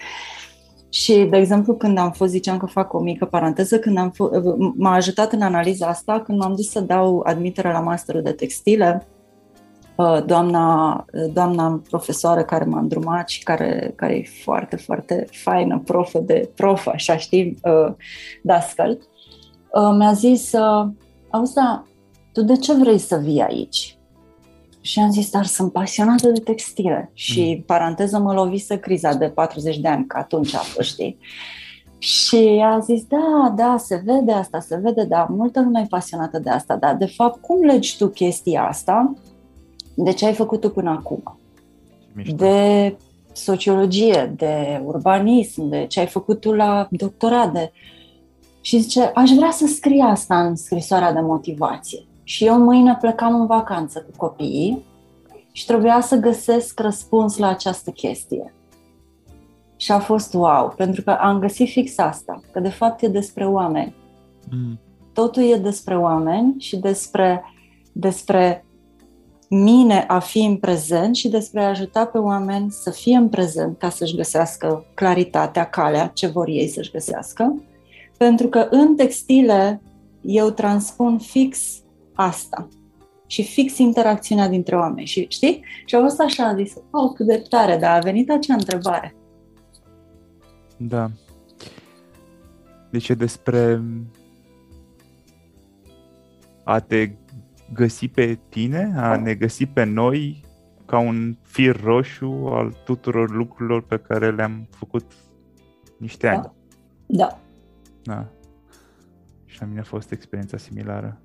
Și, 0.90 1.26
de 1.30 1.37
exemplu, 1.37 1.75
când 1.75 1.99
am 1.99 2.11
fost, 2.11 2.30
ziceam 2.30 2.57
că 2.57 2.66
fac 2.66 2.92
o 2.92 2.99
mică 2.99 3.25
paranteză, 3.25 3.78
când 3.78 3.99
am 3.99 4.11
f- 4.11 4.75
m-a 4.76 4.92
ajutat 4.92 5.33
în 5.33 5.42
analiza 5.42 5.87
asta, 5.87 6.21
când 6.21 6.38
m-am 6.38 6.54
dus 6.54 6.71
să 6.71 6.80
dau 6.80 7.23
admitere 7.25 7.73
la 7.73 7.80
masterul 7.80 8.23
de 8.23 8.33
textile, 8.33 9.07
uh, 9.97 10.25
doamna, 10.26 11.04
doamna 11.33 11.83
profesoară 11.88 12.42
care 12.42 12.64
m-a 12.64 12.78
îndrumat 12.78 13.28
și 13.28 13.42
care, 13.42 13.92
care 13.97 14.14
e 14.14 14.25
foarte, 14.42 14.76
foarte 14.76 15.26
faină, 15.30 15.83
profă 15.85 16.18
de 16.18 16.50
profă, 16.54 16.90
așa 16.95 17.16
știi, 17.16 17.59
uh, 17.62 17.95
dascăl, 18.42 18.99
uh, 19.73 19.95
mi-a 19.99 20.12
zis, 20.12 20.52
auzi, 21.30 21.54
da, 21.54 21.85
tu 22.33 22.42
de 22.42 22.57
ce 22.57 22.75
vrei 22.75 22.99
să 22.99 23.16
vii 23.16 23.40
aici? 23.40 23.97
Și 24.80 24.99
am 24.99 25.11
zis, 25.11 25.30
dar 25.30 25.44
sunt 25.44 25.73
pasionată 25.73 26.28
de 26.28 26.40
textile. 26.40 27.11
Și, 27.12 27.54
mm. 27.56 27.62
paranteză, 27.66 28.18
mă 28.18 28.32
lovise 28.32 28.78
criza 28.78 29.14
de 29.14 29.28
40 29.28 29.78
de 29.78 29.88
ani, 29.88 30.06
că 30.06 30.16
atunci 30.16 30.54
a 30.54 30.58
fost, 30.58 30.88
știi? 30.88 31.18
Și 31.99 32.62
a 32.64 32.78
zis, 32.78 33.04
da, 33.04 33.52
da, 33.56 33.76
se 33.78 34.02
vede 34.04 34.32
asta, 34.32 34.61
se 34.61 34.76
vede, 34.76 35.04
da, 35.04 35.26
multă 35.30 35.61
lume 35.61 35.80
e 35.85 35.87
pasionată 35.88 36.38
de 36.38 36.50
asta, 36.50 36.76
dar 36.76 36.97
de 36.97 37.06
fapt, 37.06 37.40
cum 37.40 37.62
legi 37.62 37.97
tu 37.97 38.08
chestia 38.08 38.66
asta 38.66 39.14
de 39.94 40.12
ce 40.12 40.26
ai 40.26 40.35
făcut 40.35 40.61
tu 40.61 40.70
până 40.70 40.90
acum? 40.90 41.38
Mișto. 42.14 42.35
De 42.35 42.97
sociologie, 43.32 44.32
de 44.37 44.82
urbanism, 44.85 45.68
de 45.68 45.87
ce 45.88 46.00
ai 46.00 46.06
făcut 46.06 46.40
tu 46.40 46.52
la 46.52 46.88
doctorat, 46.90 47.52
de... 47.52 47.73
Și 48.61 48.78
zice, 48.78 49.02
aș 49.14 49.30
vrea 49.30 49.50
să 49.50 49.66
scrie 49.66 50.02
asta 50.02 50.47
în 50.47 50.56
scrisoarea 50.56 51.12
de 51.12 51.20
motivație. 51.20 52.07
Și 52.28 52.44
eu 52.44 52.58
mâine 52.58 52.97
plecam 53.00 53.40
în 53.40 53.47
vacanță 53.47 54.00
cu 54.00 54.11
copiii 54.16 54.85
și 55.52 55.66
trebuia 55.66 56.00
să 56.00 56.16
găsesc 56.16 56.80
răspuns 56.80 57.37
la 57.37 57.49
această 57.49 57.90
chestie. 57.90 58.54
Și 59.76 59.92
a 59.92 59.99
fost 59.99 60.35
wow, 60.35 60.75
pentru 60.76 61.02
că 61.02 61.11
am 61.11 61.38
găsit 61.38 61.68
fix 61.68 61.99
asta, 61.99 62.40
că 62.52 62.61
de 62.61 62.68
fapt 62.68 63.02
e 63.02 63.08
despre 63.08 63.47
oameni. 63.47 63.94
Mm. 64.50 64.78
Totul 65.12 65.42
e 65.42 65.56
despre 65.56 65.97
oameni 65.97 66.54
și 66.58 66.76
despre, 66.76 67.44
despre 67.92 68.64
mine 69.49 70.04
a 70.08 70.18
fi 70.18 70.44
în 70.44 70.56
prezent 70.56 71.16
și 71.16 71.28
despre 71.28 71.62
a 71.62 71.68
ajuta 71.68 72.04
pe 72.06 72.18
oameni 72.18 72.70
să 72.70 72.90
fie 72.90 73.16
în 73.16 73.28
prezent 73.28 73.78
ca 73.78 73.88
să-și 73.88 74.16
găsească 74.16 74.85
claritatea, 74.94 75.64
calea, 75.64 76.06
ce 76.06 76.26
vor 76.26 76.49
ei 76.49 76.68
să-și 76.68 76.90
găsească. 76.90 77.62
Pentru 78.16 78.49
că 78.49 78.66
în 78.70 78.97
textile 78.97 79.82
eu 80.20 80.50
transpun 80.50 81.18
fix 81.18 81.82
asta. 82.20 82.68
Și 83.26 83.42
fix 83.42 83.78
interacțiunea 83.78 84.48
dintre 84.48 84.76
oameni. 84.76 85.06
Și 85.06 85.26
știi? 85.28 85.64
Și 85.84 85.94
a 85.94 86.00
fost 86.00 86.20
așa, 86.20 86.44
a 86.44 86.54
zis, 86.54 86.75
oh, 86.90 87.12
cât 87.14 87.26
de 87.26 87.42
tare, 87.48 87.76
dar 87.76 87.96
a 87.96 88.00
venit 88.00 88.30
acea 88.30 88.54
întrebare. 88.54 89.14
Da. 90.76 91.10
Deci 92.90 93.08
e 93.08 93.14
despre 93.14 93.82
a 96.64 96.80
te 96.80 97.10
găsi 97.72 98.08
pe 98.08 98.38
tine, 98.48 98.92
a 98.96 99.16
ne 99.16 99.34
găsi 99.34 99.66
pe 99.66 99.84
noi 99.84 100.44
ca 100.87 100.98
un 100.98 101.37
fir 101.42 101.80
roșu 101.80 102.48
al 102.50 102.76
tuturor 102.84 103.30
lucrurilor 103.30 103.82
pe 103.82 103.98
care 103.98 104.30
le-am 104.30 104.68
făcut 104.70 105.12
niște 105.98 106.26
da. 106.26 106.32
ani. 106.32 106.52
Da. 107.06 107.40
Da. 108.02 108.26
Și 109.44 109.60
la 109.60 109.66
mine 109.66 109.80
a 109.80 109.84
fost 109.84 110.12
experiența 110.12 110.56
similară. 110.56 111.20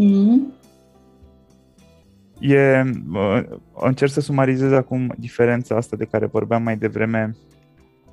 Mm-hmm. 0.00 0.58
E, 2.40 2.82
încerc 3.74 4.10
să 4.10 4.20
sumarizez 4.20 4.72
acum 4.72 5.14
diferența 5.18 5.76
asta 5.76 5.96
de 5.96 6.04
care 6.04 6.26
vorbeam 6.26 6.62
mai 6.62 6.76
devreme 6.76 7.36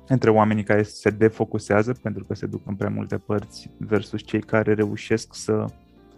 între 0.08 0.30
oamenii 0.30 0.62
care 0.62 0.82
se 0.82 1.10
defocusează 1.10 1.92
pentru 2.02 2.24
că 2.24 2.34
se 2.34 2.46
duc 2.46 2.60
în 2.64 2.74
prea 2.74 2.90
multe 2.90 3.16
părți 3.16 3.70
versus 3.76 4.22
cei 4.22 4.40
care 4.40 4.74
reușesc 4.74 5.34
să 5.34 5.64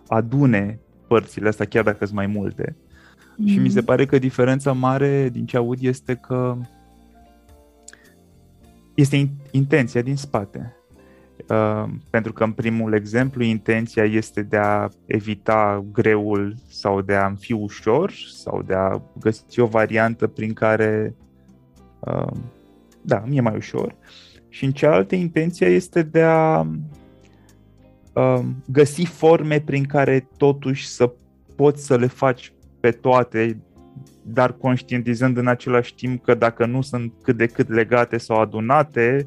adune 0.09 0.81
părțile 1.09 1.49
astea 1.49 1.67
chiar 1.67 1.85
dacă 1.85 2.05
sunt 2.05 2.17
mai 2.17 2.27
multe. 2.27 2.77
Mm-hmm. 2.77 3.47
Și 3.47 3.59
mi 3.59 3.69
se 3.69 3.83
pare 3.83 4.07
că 4.07 4.19
diferența 4.19 4.73
mare 4.73 5.29
din 5.29 5.47
ce 5.47 5.57
aud 5.57 5.79
este 5.81 6.15
că 6.15 6.57
este 8.95 9.31
intenția 9.50 10.03
din 10.03 10.17
spate. 10.17 10.80
Uh, 11.49 11.85
pentru 12.11 12.32
că 12.32 12.44
în 12.44 12.52
primul 12.52 12.92
exemplu 12.92 13.42
intenția 13.42 14.04
este 14.04 14.42
de 14.42 14.56
a 14.56 14.88
evita 15.06 15.85
greul 15.92 16.54
sau 16.68 17.00
de 17.00 17.14
a 17.14 17.35
fi 17.38 17.52
ușor 17.52 18.12
sau 18.32 18.62
de 18.62 18.75
a 18.75 19.02
găsi 19.20 19.61
o 19.61 19.66
variantă 19.66 20.26
prin 20.26 20.52
care 20.52 21.14
uh, 22.00 22.32
da, 23.02 23.23
mi-e 23.26 23.40
mai 23.40 23.56
ușor. 23.56 23.97
Și 24.49 24.64
în 24.64 24.73
cealaltă 24.73 25.14
intenția 25.14 25.68
este 25.68 26.02
de 26.02 26.23
a 26.23 26.66
uh, 28.14 28.40
găsi 28.66 29.04
forme 29.04 29.61
prin 29.61 29.85
care 29.85 30.28
totuși 30.37 30.88
să 30.88 31.12
poți 31.56 31.85
să 31.85 31.97
le 31.97 32.06
faci 32.06 32.52
pe 32.80 32.90
toate 32.90 33.61
dar 34.23 34.52
conștientizând 34.52 35.37
în 35.37 35.47
același 35.47 35.94
timp 35.94 36.25
că 36.25 36.35
dacă 36.35 36.66
nu 36.66 36.80
sunt 36.80 37.12
cât 37.23 37.37
de 37.37 37.47
cât 37.47 37.68
legate 37.68 38.18
sau 38.18 38.40
adunate, 38.40 39.26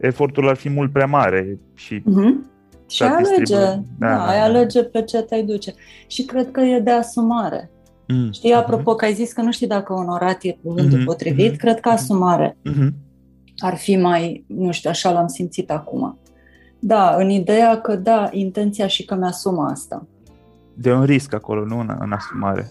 efortul 0.00 0.48
ar 0.48 0.56
fi 0.56 0.68
mult 0.68 0.92
prea 0.92 1.06
mare 1.06 1.58
și 1.74 2.00
uh-huh. 2.00 2.58
Și 2.90 3.02
alege, 3.02 3.54
da, 3.54 3.82
da, 3.98 4.26
ai 4.26 4.40
alege 4.40 4.82
pe 4.82 5.02
ce 5.02 5.22
te 5.22 5.42
duce. 5.42 5.74
Și 6.06 6.24
cred 6.24 6.50
că 6.50 6.60
e 6.60 6.80
de 6.80 6.90
asumare. 6.90 7.70
Mm. 8.08 8.32
Știi, 8.32 8.52
apropo, 8.52 8.92
mm-hmm. 8.92 8.96
că 8.96 9.04
ai 9.04 9.12
zis 9.12 9.32
că 9.32 9.42
nu 9.42 9.52
știi 9.52 9.66
dacă 9.66 9.92
onorat 9.92 10.42
e 10.42 10.58
cuvântul 10.62 11.00
mm-hmm. 11.00 11.04
potrivit, 11.04 11.52
mm-hmm. 11.52 11.58
cred 11.58 11.80
că 11.80 11.88
asumare 11.88 12.56
mm-hmm. 12.70 12.88
ar 13.58 13.76
fi 13.76 13.96
mai, 13.96 14.44
nu 14.46 14.72
știu, 14.72 14.90
așa 14.90 15.12
l-am 15.12 15.26
simțit 15.26 15.70
acum. 15.70 16.18
Da, 16.78 17.14
în 17.18 17.28
ideea 17.28 17.80
că 17.80 17.96
da, 17.96 18.28
intenția 18.32 18.86
și 18.86 19.04
că 19.04 19.14
mi-asum 19.14 19.58
asta. 19.58 20.06
De 20.74 20.92
un 20.92 21.04
risc 21.04 21.34
acolo, 21.34 21.64
nu 21.64 21.78
în, 21.78 21.96
în 22.00 22.12
asumare. 22.12 22.70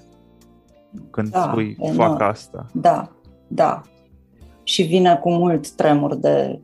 Când 1.11 1.29
da, 1.29 1.47
spui, 1.51 1.77
enorm. 1.79 1.97
fac 1.97 2.21
asta. 2.21 2.65
Da, 2.73 3.11
da. 3.47 3.81
Și 4.63 4.83
vine 4.83 5.19
cu 5.21 5.31
mult 5.31 5.69
tremur 5.69 6.15
de 6.15 6.59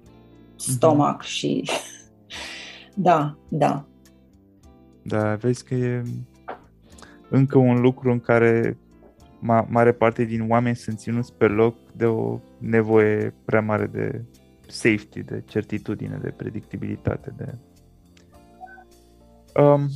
stomac 0.55 1.23
mm-hmm. 1.23 1.27
și... 1.27 1.69
da, 2.95 3.37
da. 3.49 3.85
Da, 5.01 5.35
vezi 5.35 5.63
că 5.63 5.73
e 5.73 6.03
încă 7.29 7.57
un 7.57 7.81
lucru 7.81 8.11
în 8.11 8.19
care 8.19 8.77
ma- 9.39 9.67
mare 9.67 9.91
parte 9.91 10.23
din 10.23 10.45
oameni 10.49 10.75
sunt 10.75 10.99
ținuți 10.99 11.33
pe 11.33 11.47
loc 11.47 11.75
de 11.95 12.05
o 12.05 12.39
nevoie 12.57 13.33
prea 13.45 13.61
mare 13.61 13.85
de 13.85 14.23
safety, 14.67 15.23
de 15.23 15.43
certitudine, 15.45 16.19
de 16.21 16.29
predictibilitate, 16.29 17.33
de... 17.37 17.55
Um, 19.61 19.89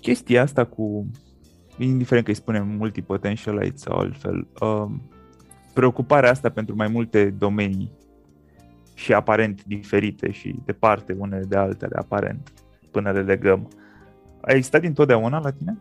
chestia 0.00 0.42
asta 0.42 0.64
cu, 0.64 1.06
indiferent 1.78 2.24
că 2.24 2.30
îi 2.30 2.36
spunem 2.36 2.68
multipotentialite 2.78 3.76
sau 3.76 3.98
altfel, 3.98 4.46
um, 4.60 5.02
preocuparea 5.74 6.30
asta 6.30 6.48
pentru 6.48 6.76
mai 6.76 6.88
multe 6.88 7.34
domenii 7.38 7.90
și 8.94 9.12
aparent 9.12 9.64
diferite 9.64 10.30
și 10.30 10.54
departe 10.64 11.16
unele 11.18 11.44
de 11.48 11.56
altele, 11.56 11.96
aparent, 11.96 12.52
până 12.90 13.10
le 13.10 13.22
legăm. 13.22 13.68
A 14.40 14.52
existat 14.52 14.80
dintotdeauna 14.80 15.38
la 15.38 15.50
tine? 15.50 15.78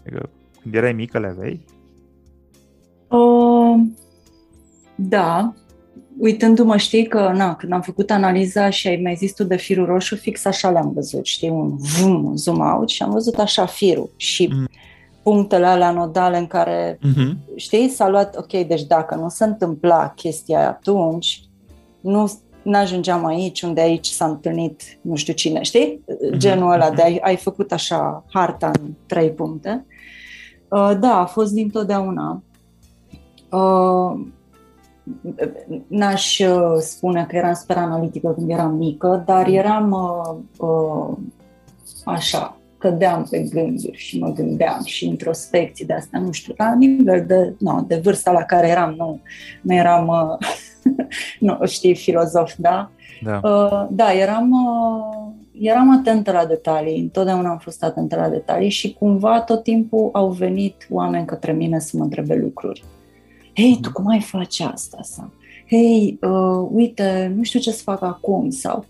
Adică, 0.00 0.30
când 0.62 0.74
erai 0.74 0.92
mică 0.92 1.18
le 1.18 1.26
aveai? 1.26 1.64
Uh, 3.08 3.80
da. 4.94 5.52
Uitându-mă, 6.18 6.76
știi 6.76 7.06
că, 7.06 7.32
na, 7.34 7.54
când 7.54 7.72
am 7.72 7.80
făcut 7.80 8.10
analiza 8.10 8.70
și 8.70 8.88
ai 8.88 9.00
mai 9.02 9.14
zis 9.14 9.32
tu 9.32 9.44
de 9.44 9.56
firul 9.56 9.86
roșu, 9.86 10.16
fix 10.16 10.44
așa 10.44 10.70
le-am 10.70 10.92
văzut, 10.92 11.24
știi, 11.24 11.48
un 11.48 11.76
vum, 11.76 12.36
zoom 12.36 12.60
out 12.60 12.88
și 12.88 13.02
am 13.02 13.10
văzut 13.10 13.34
așa 13.34 13.66
firul 13.66 14.10
și 14.16 14.46
mm. 14.52 14.68
Punctele 15.28 15.66
alea 15.66 15.90
nodale 15.90 16.38
în 16.38 16.46
care, 16.46 16.98
mm-hmm. 16.98 17.54
știi, 17.56 17.88
s-a 17.88 18.08
luat, 18.08 18.36
ok, 18.36 18.66
deci 18.66 18.82
dacă 18.82 19.14
nu 19.14 19.28
se 19.28 19.44
întâmpla 19.44 20.12
chestia 20.16 20.58
aia 20.58 20.68
atunci, 20.68 21.42
nu 22.00 22.30
ajungeam 22.72 23.24
aici, 23.24 23.62
unde 23.62 23.80
aici 23.80 24.06
s-a 24.06 24.24
întâlnit 24.24 24.82
nu 25.00 25.16
știu 25.16 25.32
cine, 25.32 25.62
știi? 25.62 26.04
Mhm. 26.06 26.38
Genul 26.38 26.72
ăla 26.72 26.90
de 26.90 27.02
ai, 27.02 27.18
ai 27.22 27.36
făcut 27.36 27.72
așa 27.72 28.24
harta 28.32 28.70
în 28.80 28.92
trei 29.06 29.30
puncte. 29.30 29.86
Uh, 30.68 30.92
da, 31.00 31.18
a 31.18 31.24
fost 31.24 31.52
dintotdeauna. 31.52 32.42
Uh, 33.50 34.20
n-aș 35.88 36.38
uh, 36.38 36.76
spune 36.80 37.26
că 37.28 37.36
eram 37.36 37.54
super 37.54 37.76
analitică 37.76 38.28
când 38.28 38.50
eram 38.50 38.74
mică, 38.74 39.22
dar 39.26 39.46
mhm. 39.46 39.54
eram 39.54 39.96
așa, 42.04 42.57
cădeam 42.78 43.26
pe 43.30 43.38
gânduri 43.38 43.96
și 43.96 44.18
mă 44.18 44.32
gândeam 44.32 44.80
și 44.84 45.06
introspecții 45.06 45.86
de 45.86 45.92
asta, 45.92 46.18
nu 46.18 46.32
știu, 46.32 46.54
la 46.56 46.74
nivel 46.74 47.24
de, 47.26 47.54
no, 47.58 47.80
de 47.86 48.00
vârsta 48.02 48.32
la 48.32 48.42
care 48.42 48.68
eram, 48.68 48.94
nu, 48.96 49.20
nu 49.62 49.74
eram, 49.74 50.06
uh, 50.06 50.48
nu 51.58 51.66
știi, 51.66 51.94
filozof, 51.94 52.54
da? 52.56 52.90
Da, 53.22 53.40
uh, 53.42 53.86
da 53.90 54.12
eram, 54.12 54.50
uh, 54.50 55.32
eram 55.60 55.90
atentă 55.98 56.32
la 56.32 56.44
detalii, 56.44 57.00
întotdeauna 57.00 57.50
am 57.50 57.58
fost 57.58 57.82
atentă 57.82 58.16
la 58.16 58.28
detalii 58.28 58.68
și 58.68 58.92
cumva 58.92 59.40
tot 59.40 59.62
timpul 59.62 60.08
au 60.12 60.30
venit 60.30 60.86
oameni 60.90 61.26
către 61.26 61.52
mine 61.52 61.78
să 61.78 61.96
mă 61.96 62.02
întrebe 62.02 62.34
lucruri. 62.34 62.84
Hei, 63.54 63.78
tu 63.82 63.92
cum 63.92 64.06
ai 64.06 64.20
face 64.20 64.64
asta? 64.64 64.98
Sau, 65.02 65.30
hei, 65.68 66.18
uh, 66.20 66.68
uite, 66.72 67.32
nu 67.36 67.42
știu 67.42 67.60
ce 67.60 67.70
să 67.70 67.82
fac 67.82 68.02
acum 68.02 68.50
sau 68.50 68.84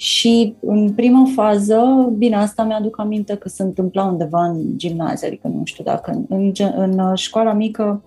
și 0.00 0.54
în 0.60 0.92
prima 0.92 1.24
fază, 1.34 2.10
bine, 2.16 2.36
asta 2.36 2.64
mi-aduc 2.64 2.98
aminte 2.98 3.36
că 3.36 3.48
se 3.48 3.62
întâmpla 3.62 4.04
undeva 4.04 4.44
în 4.44 4.62
gimnazie, 4.76 5.26
adică 5.26 5.48
nu 5.48 5.60
știu 5.64 5.84
dacă 5.84 6.10
în, 6.10 6.24
în, 6.28 6.52
în 6.76 7.14
școala 7.14 7.52
mică 7.52 8.02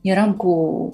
eram 0.00 0.32
cu 0.32 0.88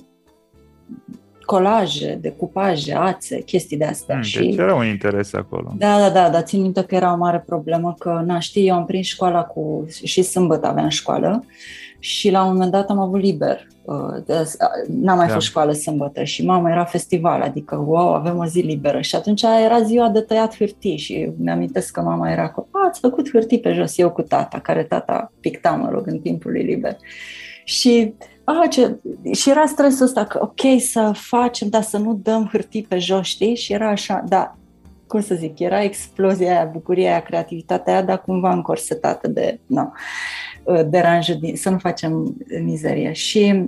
colaje, 1.45 2.19
decupaje, 2.21 2.95
ațe, 2.95 3.41
chestii 3.43 3.77
de 3.77 3.85
astea. 3.85 4.15
Hmm, 4.15 4.25
și... 4.25 4.39
Deci 4.39 4.57
era 4.57 4.75
un 4.75 4.87
interes 4.87 5.33
acolo. 5.33 5.75
Da, 5.79 5.99
da, 5.99 6.11
da, 6.11 6.31
dar 6.31 6.43
țin 6.43 6.61
minte 6.61 6.83
că 6.83 6.95
era 6.95 7.13
o 7.13 7.17
mare 7.17 7.43
problemă, 7.47 7.95
că, 7.99 8.23
na, 8.27 8.39
știi, 8.39 8.67
eu 8.67 8.75
am 8.75 8.85
prins 8.85 9.07
școala 9.07 9.43
cu... 9.43 9.87
și 10.05 10.23
sâmbătă 10.23 10.67
aveam 10.67 10.89
școală 10.89 11.45
și 11.99 12.31
la 12.31 12.45
un 12.45 12.53
moment 12.53 12.71
dat 12.71 12.91
am 12.91 12.99
avut 12.99 13.21
liber. 13.21 13.67
Uh, 13.85 14.39
n-am 14.89 15.17
mai 15.17 15.27
da. 15.27 15.33
fost 15.33 15.47
școală 15.47 15.73
sâmbătă 15.73 16.23
și 16.23 16.45
mama 16.45 16.71
era 16.71 16.85
festival, 16.85 17.41
adică 17.41 17.85
wow, 17.87 18.15
avem 18.15 18.39
o 18.39 18.47
zi 18.47 18.61
liberă 18.61 19.01
și 19.01 19.15
atunci 19.15 19.43
era 19.43 19.83
ziua 19.83 20.09
de 20.09 20.21
tăiat 20.21 20.57
hârtii 20.57 20.97
și 20.97 21.33
mi-amintesc 21.39 21.93
că 21.93 22.01
mama 22.01 22.31
era 22.31 22.51
cu, 22.51 22.69
ați 22.89 23.01
făcut 23.01 23.31
hârtii 23.31 23.61
pe 23.61 23.73
jos, 23.73 23.99
eu 23.99 24.11
cu 24.11 24.23
tata, 24.23 24.59
care 24.59 24.83
tata 24.83 25.33
picta, 25.41 25.71
mă 25.71 25.91
rog, 25.91 26.07
în 26.07 26.19
timpul 26.19 26.51
lui 26.51 26.63
liber. 26.63 26.97
Și 27.65 28.15
a, 28.45 28.67
ce, 28.71 28.99
și 29.33 29.51
era 29.51 29.67
stresul 29.67 30.07
ăsta 30.07 30.25
că 30.25 30.39
ok 30.43 30.81
să 30.81 31.13
facem, 31.15 31.69
dar 31.69 31.83
să 31.83 31.99
nu 31.99 32.21
dăm 32.23 32.49
hârtii 32.53 32.87
pe 32.89 32.99
jos, 32.99 33.27
știi? 33.27 33.57
Și 33.57 33.73
era 33.73 33.91
așa, 33.91 34.25
da, 34.29 34.57
cum 35.07 35.21
să 35.21 35.35
zic, 35.35 35.59
era 35.59 35.83
explozia 35.83 36.51
aia, 36.51 36.65
bucuria 36.65 37.11
aia, 37.11 37.23
creativitatea 37.23 37.93
aia, 37.93 38.03
dar 38.03 38.23
cumva 38.23 38.53
încorsetată 38.53 39.29
de, 39.29 39.61
no, 39.67 39.89
uh, 40.65 40.81
deranjă, 40.89 41.39
să 41.55 41.71
nu 41.71 41.79
facem 41.79 42.37
mizerie. 42.63 43.13
Și 43.13 43.67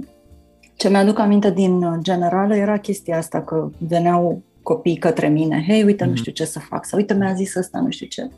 ce 0.77 0.89
mi-aduc 0.89 1.19
aminte 1.19 1.51
din 1.51 1.99
generală 2.03 2.57
era 2.57 2.79
chestia 2.79 3.17
asta 3.17 3.43
că 3.43 3.71
veneau 3.79 4.43
copii 4.63 4.97
către 4.97 5.29
mine, 5.29 5.65
hei, 5.67 5.83
uite, 5.83 6.05
mm-hmm. 6.05 6.07
nu 6.07 6.13
mhm. 6.13 6.21
știu 6.21 6.33
ce 6.33 6.45
să 6.45 6.59
fac, 6.59 6.85
sau 6.85 6.99
uite, 6.99 7.15
mi-a 7.15 7.33
zis 7.33 7.57
asta, 7.57 7.81
nu 7.81 7.91
știu 7.91 8.07
ce. 8.07 8.29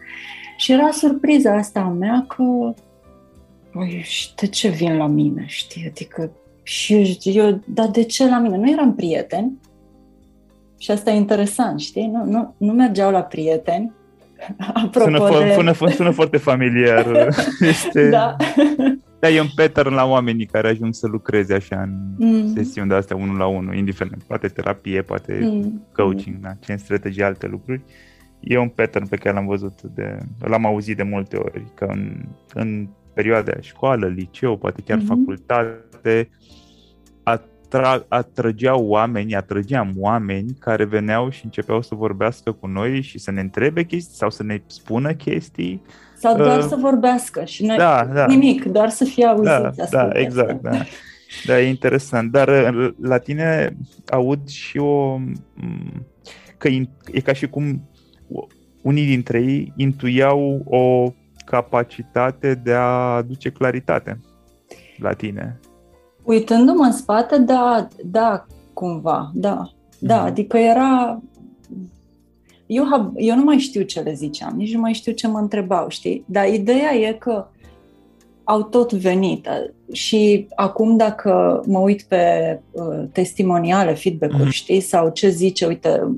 Și 0.57 0.73
era 0.73 0.91
surpriza 0.91 1.55
asta 1.55 1.81
a 1.81 1.89
mea 1.89 2.25
că, 2.29 2.75
păi, 3.73 4.07
de 4.37 4.47
ce 4.47 4.69
vin 4.69 4.97
la 4.97 5.07
mine, 5.07 5.45
știi, 5.47 5.87
adică, 5.89 6.33
și 6.63 7.19
eu, 7.23 7.45
eu, 7.45 7.61
dar 7.65 7.89
de 7.89 8.03
ce 8.03 8.29
la 8.29 8.39
mine? 8.39 8.57
Nu 8.57 8.71
eram 8.71 8.95
prieteni, 8.95 9.59
și 10.81 10.91
asta 10.91 11.11
e 11.11 11.17
interesant, 11.17 11.81
știi? 11.81 12.07
Nu, 12.07 12.25
nu, 12.25 12.55
nu 12.59 12.73
mergeau 12.73 13.11
la 13.11 13.23
prieteni. 13.23 13.93
Apropo 14.85 15.27
sună, 15.27 15.45
de... 15.45 15.53
sună, 15.53 15.91
sună 15.91 16.11
foarte 16.11 16.37
familiar. 16.37 17.07
este... 17.73 18.09
Da. 18.09 18.37
Da, 19.19 19.29
e 19.29 19.41
un 19.41 19.49
pattern 19.55 19.95
la 19.95 20.05
oamenii 20.05 20.47
care 20.47 20.69
ajung 20.69 20.95
să 20.95 21.07
lucreze 21.07 21.55
așa 21.55 21.83
în 21.83 22.15
mm. 22.19 22.53
sesiuni 22.55 22.89
de 22.89 22.95
astea 22.95 23.17
unul 23.17 23.37
la 23.37 23.47
unul, 23.47 23.75
indiferent. 23.75 24.23
Poate 24.23 24.49
terapie, 24.49 25.03
poate 25.03 25.39
mm. 25.43 25.87
coaching, 25.93 26.35
mm. 26.37 26.43
da, 26.43 26.53
ce 26.61 26.77
strategii, 26.77 27.23
alte 27.23 27.47
lucruri. 27.47 27.83
E 28.41 28.59
un 28.59 28.69
pattern 28.69 29.09
pe 29.09 29.17
care 29.17 29.35
l-am 29.35 29.47
văzut, 29.47 29.83
de, 29.83 30.19
l-am 30.39 30.67
auzit 30.67 30.97
de 30.97 31.03
multe 31.03 31.37
ori, 31.37 31.65
că 31.75 31.85
în, 31.85 32.25
în 32.55 32.89
perioada 33.15 33.53
școală, 33.61 34.07
liceu, 34.07 34.57
poate 34.57 34.83
chiar 34.85 34.99
mm-hmm. 34.99 35.07
facultate, 35.07 36.29
atra- 37.71 38.07
atrăgeau 38.09 38.87
oameni, 38.87 39.35
atrăgeam 39.35 39.93
oameni 39.97 40.57
care 40.59 40.85
veneau 40.85 41.31
și 41.31 41.45
începeau 41.45 41.83
să 41.83 41.95
vorbească 41.95 42.53
cu 42.53 42.67
noi 42.67 43.01
și 43.01 43.19
să 43.19 43.31
ne 43.31 43.41
întrebe 43.41 43.85
chestii 43.85 44.17
sau 44.17 44.31
să 44.31 44.43
ne 44.43 44.63
spună 44.67 45.13
chestii. 45.13 45.83
Sau 46.17 46.37
doar 46.37 46.59
uh, 46.59 46.65
să 46.69 46.77
vorbească 46.77 47.45
și 47.45 47.65
noi 47.65 47.77
da, 47.77 48.09
da. 48.13 48.27
nimic, 48.27 48.65
doar 48.65 48.89
să 48.89 49.05
fie 49.05 49.27
auziți. 49.27 49.77
Da, 49.77 49.87
da 49.91 50.11
exact, 50.13 50.63
da. 50.63 50.71
Da, 51.47 51.61
e 51.61 51.69
interesant. 51.69 52.31
Dar 52.31 52.75
uh, 52.75 52.93
la 53.01 53.19
tine 53.19 53.77
aud 54.11 54.49
și 54.49 54.79
o... 54.79 55.19
că 56.57 56.69
e 57.13 57.21
ca 57.21 57.33
și 57.33 57.49
cum 57.49 57.89
unii 58.83 59.07
dintre 59.07 59.41
ei 59.41 59.73
intuiau 59.77 60.63
o 60.65 61.13
capacitate 61.45 62.55
de 62.55 62.73
a 62.73 63.15
aduce 63.15 63.51
claritate 63.51 64.21
la 64.99 65.13
tine. 65.13 65.61
Uitându-mă 66.31 66.85
în 66.85 66.93
spate, 66.93 67.39
da, 67.39 67.89
da, 68.05 68.47
cumva, 68.73 69.31
da. 69.35 69.71
Da, 69.99 70.17
mm. 70.17 70.25
adică 70.25 70.57
era... 70.59 71.23
Eu, 72.67 72.85
eu 73.17 73.37
nu 73.37 73.45
mai 73.45 73.59
știu 73.59 73.83
ce 73.83 74.01
le 74.01 74.13
ziceam, 74.13 74.55
nici 74.57 74.75
nu 74.75 74.81
mai 74.81 74.93
știu 74.93 75.13
ce 75.13 75.27
mă 75.27 75.39
întrebau, 75.39 75.89
știi? 75.89 76.25
Dar 76.27 76.49
ideea 76.49 76.95
e 76.95 77.13
că 77.13 77.47
au 78.45 78.63
tot 78.63 78.93
venit 78.93 79.49
și 79.93 80.47
acum 80.55 80.97
dacă 80.97 81.63
mă 81.67 81.79
uit 81.79 82.03
pe 82.03 82.59
uh, 82.71 83.05
testimoniale, 83.13 83.95
feedback-uri, 83.95 84.43
mm. 84.43 84.51
știi, 84.51 84.81
sau 84.81 85.11
ce 85.11 85.29
zice, 85.29 85.67
uite, 85.67 86.17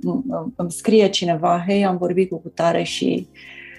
îmi 0.57 0.71
scrie 0.71 1.09
cineva, 1.09 1.65
hei, 1.67 1.85
am 1.85 1.97
vorbit 1.97 2.29
cu 2.29 2.37
cutare 2.37 2.83
și 2.83 3.27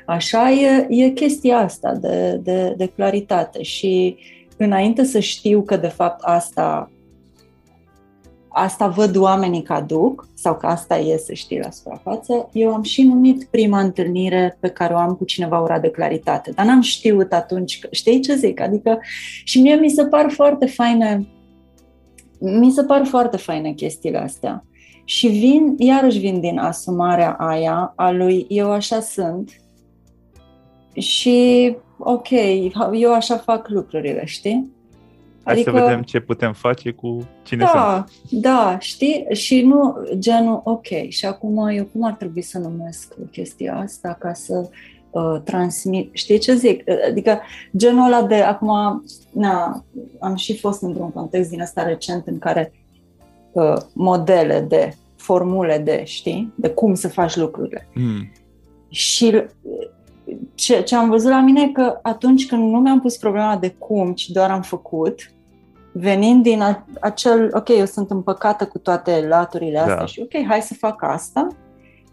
așa, 0.05 0.51
e, 0.51 0.87
e 0.89 1.09
chestia 1.09 1.57
asta 1.57 1.93
de, 1.93 2.39
de, 2.43 2.73
de 2.77 2.85
claritate 2.95 3.61
și 3.61 4.17
înainte 4.57 5.03
să 5.03 5.19
știu 5.19 5.61
că 5.61 5.77
de 5.77 5.87
fapt 5.87 6.21
asta 6.23 6.91
asta 8.53 8.87
văd 8.87 9.15
oamenii 9.15 9.61
că 9.61 9.73
aduc 9.73 10.27
sau 10.33 10.57
că 10.57 10.65
asta 10.65 10.97
e 10.97 11.17
să 11.17 11.33
știi 11.33 11.59
la 11.59 11.69
suprafață, 11.69 12.49
eu 12.51 12.73
am 12.73 12.83
și 12.83 13.03
numit 13.03 13.43
prima 13.43 13.79
întâlnire 13.79 14.57
pe 14.59 14.67
care 14.67 14.93
o 14.93 14.97
am 14.97 15.15
cu 15.15 15.25
cineva 15.25 15.59
ura 15.59 15.79
de 15.79 15.89
claritate, 15.89 16.51
dar 16.51 16.65
n-am 16.65 16.81
știut 16.81 17.33
atunci, 17.33 17.79
că, 17.79 17.87
știi 17.91 18.19
ce 18.19 18.35
zic? 18.35 18.59
Adică 18.59 18.99
și 19.43 19.61
mie 19.61 19.75
mi 19.75 19.89
se 19.89 20.05
par 20.05 20.29
foarte 20.29 20.65
faine 20.65 21.27
mi 22.39 22.71
se 22.71 22.83
par 22.83 23.05
foarte 23.05 23.37
faine 23.37 23.71
chestiile 23.71 24.17
astea. 24.17 24.65
Și 25.05 25.27
vin, 25.27 25.75
iarăși 25.77 26.19
vin 26.19 26.39
din 26.39 26.57
asumarea 26.57 27.31
aia 27.31 27.93
a 27.95 28.11
lui 28.11 28.45
eu 28.49 28.71
așa 28.71 28.99
sunt 28.99 29.61
și 30.93 31.75
ok, 32.03 32.29
eu 32.93 33.13
așa 33.13 33.37
fac 33.37 33.67
lucrurile, 33.67 34.25
știi? 34.25 34.71
Hai 35.43 35.53
adică, 35.53 35.71
să 35.71 35.83
vedem 35.83 36.01
ce 36.01 36.19
putem 36.19 36.53
face 36.53 36.91
cu 36.91 37.27
cine 37.43 37.63
da, 37.73 38.05
sunt. 38.07 38.41
Da, 38.41 38.77
știi? 38.79 39.25
Și 39.31 39.61
nu 39.61 39.97
genul, 40.17 40.61
ok, 40.63 40.87
și 41.07 41.25
acum 41.25 41.67
eu 41.67 41.83
cum 41.83 42.03
ar 42.03 42.13
trebui 42.13 42.41
să 42.41 42.59
numesc 42.59 43.13
chestia 43.31 43.77
asta 43.77 44.17
ca 44.19 44.33
să 44.33 44.69
uh, 45.09 45.41
transmit, 45.43 46.09
știi 46.13 46.37
ce 46.37 46.55
zic? 46.55 46.83
Adică 47.09 47.39
genul 47.77 48.05
ăla 48.05 48.23
de, 48.23 48.35
acum, 48.35 49.03
na, 49.31 49.83
am 50.19 50.35
și 50.35 50.59
fost 50.59 50.81
într-un 50.81 51.11
context 51.11 51.49
din 51.49 51.61
ăsta 51.61 51.83
recent 51.83 52.27
în 52.27 52.39
care 52.39 52.73
uh, 53.51 53.77
modele 53.93 54.65
de, 54.69 54.95
formule 55.15 55.77
de, 55.77 56.03
știi? 56.05 56.53
De 56.55 56.69
cum 56.69 56.93
să 56.93 57.07
faci 57.07 57.35
lucrurile. 57.35 57.87
Mm. 57.93 58.31
Și 58.89 59.43
ce, 60.55 60.81
ce 60.81 60.95
am 60.95 61.09
văzut 61.09 61.29
la 61.29 61.41
mine 61.41 61.61
e 61.61 61.71
că 61.71 61.99
atunci 62.01 62.47
când 62.47 62.71
nu 62.71 62.79
mi-am 62.79 62.99
pus 62.99 63.17
problema 63.17 63.57
de 63.57 63.69
cum, 63.69 64.13
ci 64.13 64.29
doar 64.29 64.51
am 64.51 64.61
făcut, 64.61 65.31
venind 65.91 66.43
din 66.43 66.61
acel, 67.01 67.49
ok, 67.53 67.69
eu 67.69 67.85
sunt 67.85 68.11
împăcată 68.11 68.65
cu 68.65 68.77
toate 68.77 69.25
laturile 69.27 69.79
astea 69.79 69.95
da. 69.95 70.05
și 70.05 70.21
ok, 70.21 70.45
hai 70.47 70.61
să 70.61 70.73
fac 70.73 71.03
asta, 71.03 71.47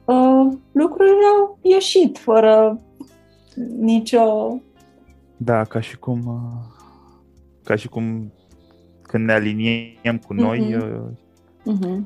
uh, 0.05 0.53
lucrurile 0.72 1.24
au 1.38 1.59
ieșit 1.62 2.18
fără 2.18 2.81
nicio... 3.79 4.55
Da, 5.37 5.64
ca 5.64 5.81
și 5.81 5.98
cum, 5.98 6.20
uh, 6.26 6.79
ca 7.64 7.74
și 7.74 7.88
cum 7.88 8.33
când 9.03 9.24
ne 9.24 9.33
aliniem 9.33 10.18
cu 10.26 10.35
noi, 10.35 10.76
uh-huh. 10.76 11.11
Uh, 11.64 11.76
uh-huh. 11.76 12.00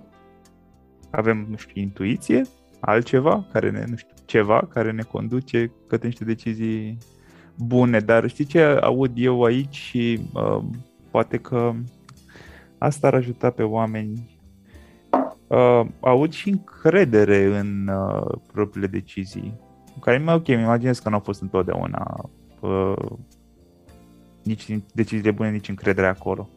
avem, 1.10 1.46
nu 1.50 1.56
știu, 1.56 1.80
intuiție, 1.80 2.42
altceva 2.80 3.44
care 3.52 3.70
ne, 3.70 3.84
nu 3.88 3.96
știu, 3.96 4.13
ceva 4.24 4.68
care 4.72 4.92
ne 4.92 5.02
conduce 5.02 5.70
către 5.86 6.06
niște 6.06 6.24
decizii 6.24 6.98
bune, 7.56 7.98
dar 7.98 8.28
știi 8.28 8.44
ce 8.44 8.62
aud 8.62 9.12
eu 9.14 9.42
aici 9.42 9.74
și 9.74 10.20
uh, 10.32 10.62
poate 11.10 11.36
că 11.36 11.72
asta 12.78 13.06
ar 13.06 13.14
ajuta 13.14 13.50
pe 13.50 13.62
oameni. 13.62 14.32
Uh, 15.46 15.86
aud 16.00 16.32
și 16.32 16.48
încredere 16.48 17.58
în 17.58 17.88
uh, 17.88 18.38
propriile 18.52 18.86
decizii, 18.86 19.54
care 20.00 20.18
mi 20.18 20.32
ok, 20.32 20.48
îmi 20.48 20.62
imaginez 20.62 20.98
că 20.98 21.08
nu 21.08 21.14
au 21.14 21.20
fost 21.20 21.40
întotdeauna 21.40 22.30
uh, 22.60 23.10
nici 24.42 24.78
deciziile 24.92 25.30
bune, 25.30 25.50
nici 25.50 25.68
încredere 25.68 26.06
acolo. 26.06 26.48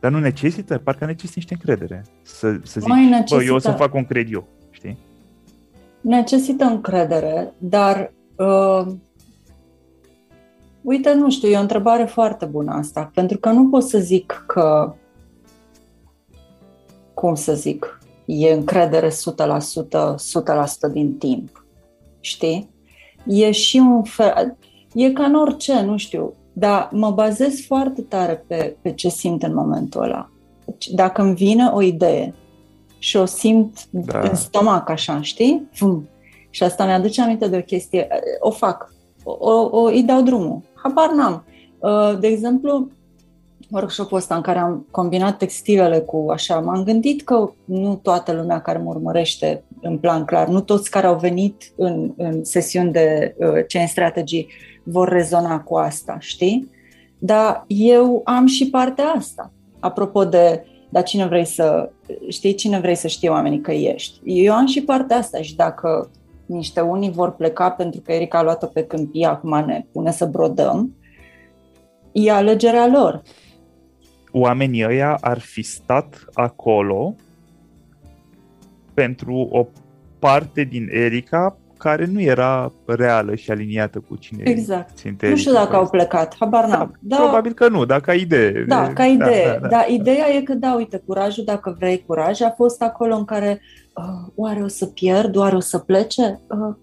Dar 0.00 0.10
nu 0.10 0.18
necesită, 0.18 0.78
parcă 0.78 1.04
necesită 1.04 1.32
niște 1.36 1.54
încredere. 1.54 2.04
Să, 2.22 2.58
să 2.62 2.80
zici, 2.80 2.90
necesită... 2.90 3.36
bă, 3.36 3.42
eu 3.42 3.54
o 3.54 3.58
să 3.58 3.70
fac 3.70 3.94
un 3.94 4.04
cred 4.04 4.32
eu, 4.32 4.48
știi? 4.58 4.61
Necesită 6.02 6.64
încredere, 6.64 7.54
dar 7.58 8.12
uh, 8.36 8.92
Uite, 10.82 11.12
nu 11.12 11.30
știu, 11.30 11.48
e 11.48 11.56
o 11.56 11.60
întrebare 11.60 12.04
foarte 12.04 12.44
bună 12.44 12.72
asta, 12.72 13.10
pentru 13.14 13.38
că 13.38 13.50
nu 13.50 13.68
pot 13.68 13.82
să 13.82 13.98
zic 13.98 14.44
că, 14.46 14.94
cum 17.14 17.34
să 17.34 17.54
zic, 17.54 18.00
e 18.24 18.52
încredere 18.52 19.08
100%, 19.08 19.12
100% 20.88 20.92
din 20.92 21.16
timp, 21.18 21.66
știi? 22.20 22.70
E 23.26 23.50
și 23.50 23.76
un 23.76 24.02
fel, 24.02 24.56
e 24.94 25.10
ca 25.10 25.24
în 25.24 25.34
orice, 25.34 25.80
nu 25.80 25.96
știu, 25.96 26.32
dar 26.52 26.88
mă 26.92 27.10
bazez 27.10 27.60
foarte 27.66 28.02
tare 28.02 28.44
pe, 28.46 28.76
pe 28.82 28.92
ce 28.92 29.08
simt 29.08 29.42
în 29.42 29.54
momentul 29.54 30.02
ăla. 30.02 30.30
Deci, 30.64 30.88
dacă 30.88 31.22
îmi 31.22 31.34
vine 31.34 31.66
o 31.66 31.82
idee 31.82 32.34
și 33.02 33.16
o 33.16 33.24
simt 33.24 33.86
da. 33.90 34.20
în 34.20 34.34
stomac 34.34 34.88
așa, 34.88 35.20
știi? 35.20 35.68
Fum. 35.72 36.08
Și 36.50 36.62
asta 36.62 36.84
mi-aduce 36.84 37.22
aminte 37.22 37.48
de 37.48 37.56
o 37.56 37.60
chestie, 37.60 38.08
o 38.40 38.50
fac, 38.50 38.92
o, 39.24 39.50
o, 39.50 39.68
o 39.80 39.84
îi 39.84 40.02
dau 40.02 40.22
drumul 40.22 40.60
Habar 40.74 41.10
n-am. 41.10 41.44
Uh, 41.78 42.18
de 42.20 42.26
exemplu, 42.26 42.90
workshop-ul 43.70 44.18
ăsta 44.18 44.34
în 44.34 44.40
care 44.40 44.58
am 44.58 44.86
combinat 44.90 45.36
textilele 45.36 45.98
cu 45.98 46.26
așa, 46.30 46.60
m-am 46.60 46.84
gândit 46.84 47.22
că 47.22 47.52
nu 47.64 47.94
toată 48.02 48.32
lumea 48.32 48.60
care 48.60 48.78
mă 48.78 48.90
urmărește 48.90 49.64
în 49.80 49.98
plan 49.98 50.24
clar, 50.24 50.48
nu 50.48 50.60
toți 50.60 50.90
care 50.90 51.06
au 51.06 51.16
venit 51.16 51.72
în, 51.76 52.12
în 52.16 52.44
sesiuni 52.44 52.92
de 52.92 53.34
uh, 53.38 53.64
chain 53.68 53.86
strategy 53.86 54.46
vor 54.84 55.08
rezona 55.08 55.60
cu 55.60 55.76
asta, 55.76 56.16
știi? 56.20 56.70
Dar 57.18 57.64
eu 57.66 58.20
am 58.24 58.46
și 58.46 58.70
partea 58.70 59.06
asta. 59.06 59.52
Apropo 59.80 60.24
de, 60.24 60.64
dar 60.92 61.02
cine 61.02 61.26
vrei 61.26 61.44
să, 61.44 61.90
știi, 62.28 62.54
cine 62.54 62.80
vrei 62.80 62.94
să 62.94 63.06
știe 63.06 63.28
oamenii 63.28 63.60
că 63.60 63.72
ești. 63.72 64.20
Eu 64.24 64.54
am 64.54 64.66
și 64.66 64.82
partea 64.82 65.16
asta 65.16 65.42
și 65.42 65.56
dacă 65.56 66.10
niște 66.46 66.80
unii 66.80 67.10
vor 67.10 67.30
pleca 67.30 67.70
pentru 67.70 68.00
că 68.00 68.12
Erica 68.12 68.38
a 68.38 68.42
luat-o 68.42 68.66
pe 68.66 68.84
câmpie, 68.84 69.26
acum 69.26 69.64
ne 69.66 69.84
pune 69.92 70.10
să 70.10 70.26
brodăm, 70.26 70.94
e 72.12 72.30
alegerea 72.30 72.86
lor. 72.86 73.22
Oamenii 74.32 74.84
ăia 74.84 75.18
ar 75.20 75.38
fi 75.38 75.62
stat 75.62 76.24
acolo 76.32 77.14
pentru 78.94 79.48
o 79.50 79.66
parte 80.18 80.62
din 80.64 80.88
Erica 80.90 81.56
care 81.82 82.06
nu 82.12 82.20
era 82.20 82.72
reală 82.86 83.34
și 83.34 83.50
aliniată 83.50 83.98
cu 84.08 84.16
cine 84.16 84.42
Exact. 84.44 85.02
Nu 85.20 85.36
știu 85.36 85.52
dacă 85.52 85.76
au 85.76 85.88
plecat, 85.88 86.36
habar 86.38 86.64
n-am. 86.64 86.98
Da, 87.00 87.16
da, 87.16 87.22
probabil 87.22 87.52
că 87.52 87.68
nu, 87.68 87.84
dacă 87.84 88.12
idee. 88.12 88.64
Da, 88.68 88.92
ca 88.92 89.04
idee. 89.04 89.44
Da, 89.44 89.52
da, 89.52 89.58
da. 89.58 89.68
Dar 89.68 89.88
ideea 89.88 90.28
e 90.28 90.42
că, 90.42 90.54
da, 90.54 90.74
uite, 90.74 91.02
curajul, 91.06 91.44
dacă 91.44 91.76
vrei 91.78 92.04
curaj, 92.06 92.40
a 92.40 92.50
fost 92.50 92.82
acolo 92.82 93.14
în 93.14 93.24
care 93.24 93.60
uh, 93.94 94.30
oare 94.34 94.62
o 94.62 94.68
să 94.68 94.86
pierd, 94.86 95.36
oare 95.36 95.56
o 95.56 95.60
să 95.60 95.78
plece? 95.78 96.40
Uh, 96.46 96.74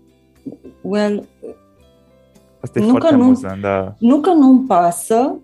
well, 0.81 1.27
Asta 2.59 2.79
e 2.79 2.81
nu 2.81 2.89
foarte 2.89 3.07
că 3.07 3.13
amuzant, 3.13 3.55
nu, 3.55 3.61
da. 3.61 3.95
Nu 3.99 4.19
că 4.19 4.33
nu-mi 4.33 4.67
pasă, 4.67 5.35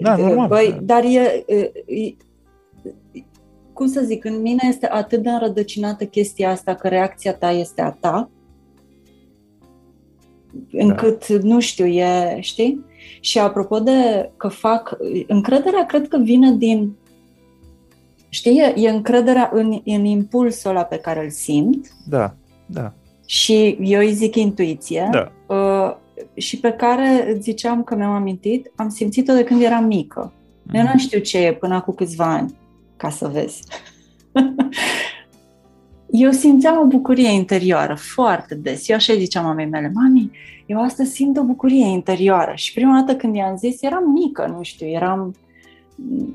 da, 0.00 0.16
normal, 0.16 0.48
băi, 0.48 0.70
da. 0.70 0.94
dar 0.94 1.04
e, 1.04 1.44
e, 1.46 1.56
e, 1.86 2.16
cum 3.72 3.86
să 3.86 4.00
zic, 4.00 4.24
în 4.24 4.40
mine 4.40 4.68
este 4.68 4.88
atât 4.90 5.22
de 5.22 5.30
înrădăcinată 5.30 6.04
chestia 6.04 6.50
asta 6.50 6.74
că 6.74 6.88
reacția 6.88 7.34
ta 7.34 7.50
este 7.50 7.82
a 7.82 7.90
ta, 7.90 8.30
încât, 10.72 11.28
da. 11.28 11.38
nu 11.42 11.60
știu, 11.60 11.86
e, 11.86 12.36
știi? 12.40 12.84
Și 13.20 13.38
apropo 13.38 13.78
de 13.78 14.30
că 14.36 14.48
fac, 14.48 14.96
încrederea 15.26 15.86
cred 15.86 16.08
că 16.08 16.18
vine 16.18 16.52
din 16.52 16.96
Știi, 18.34 18.58
e, 18.58 18.72
e 18.76 18.88
încrederea 18.88 19.50
în, 19.52 19.80
în 19.84 20.04
impulsul 20.04 20.70
ăla 20.70 20.82
pe 20.82 20.96
care 20.96 21.24
îl 21.24 21.30
simt. 21.30 21.86
Da, 22.08 22.34
da. 22.66 22.92
Și 23.26 23.78
eu 23.80 24.00
îi 24.00 24.12
zic 24.12 24.36
intuiție. 24.36 25.08
Da. 25.10 25.32
Uh, 25.54 25.94
și 26.34 26.58
pe 26.60 26.72
care 26.72 27.36
ziceam 27.40 27.82
că 27.82 27.96
mi-am 27.96 28.12
amintit, 28.12 28.72
am 28.76 28.88
simțit-o 28.88 29.32
de 29.32 29.44
când 29.44 29.62
eram 29.62 29.84
mică. 29.84 30.32
Mm. 30.62 30.74
Eu 30.74 30.82
nu 30.92 30.98
știu 30.98 31.18
ce 31.18 31.38
e 31.38 31.52
până 31.52 31.80
cu 31.80 31.92
câțiva 31.92 32.24
ani, 32.24 32.54
ca 32.96 33.10
să 33.10 33.28
vezi. 33.28 33.62
eu 36.12 36.30
simțeam 36.30 36.78
o 36.78 36.86
bucurie 36.86 37.32
interioară 37.32 37.94
foarte 37.94 38.54
des. 38.54 38.88
Eu 38.88 38.96
așa 38.96 39.14
ziceam 39.14 39.44
mamei 39.44 39.66
mele, 39.66 39.92
mami, 39.94 40.30
eu 40.66 40.82
astăzi 40.82 41.10
simt 41.10 41.36
o 41.38 41.42
bucurie 41.42 41.86
interioară. 41.86 42.52
Și 42.54 42.72
prima 42.72 43.00
dată 43.00 43.16
când 43.18 43.34
i-am 43.34 43.56
zis, 43.56 43.82
eram 43.82 44.10
mică, 44.10 44.54
nu 44.56 44.62
știu, 44.62 44.86
eram 44.86 45.34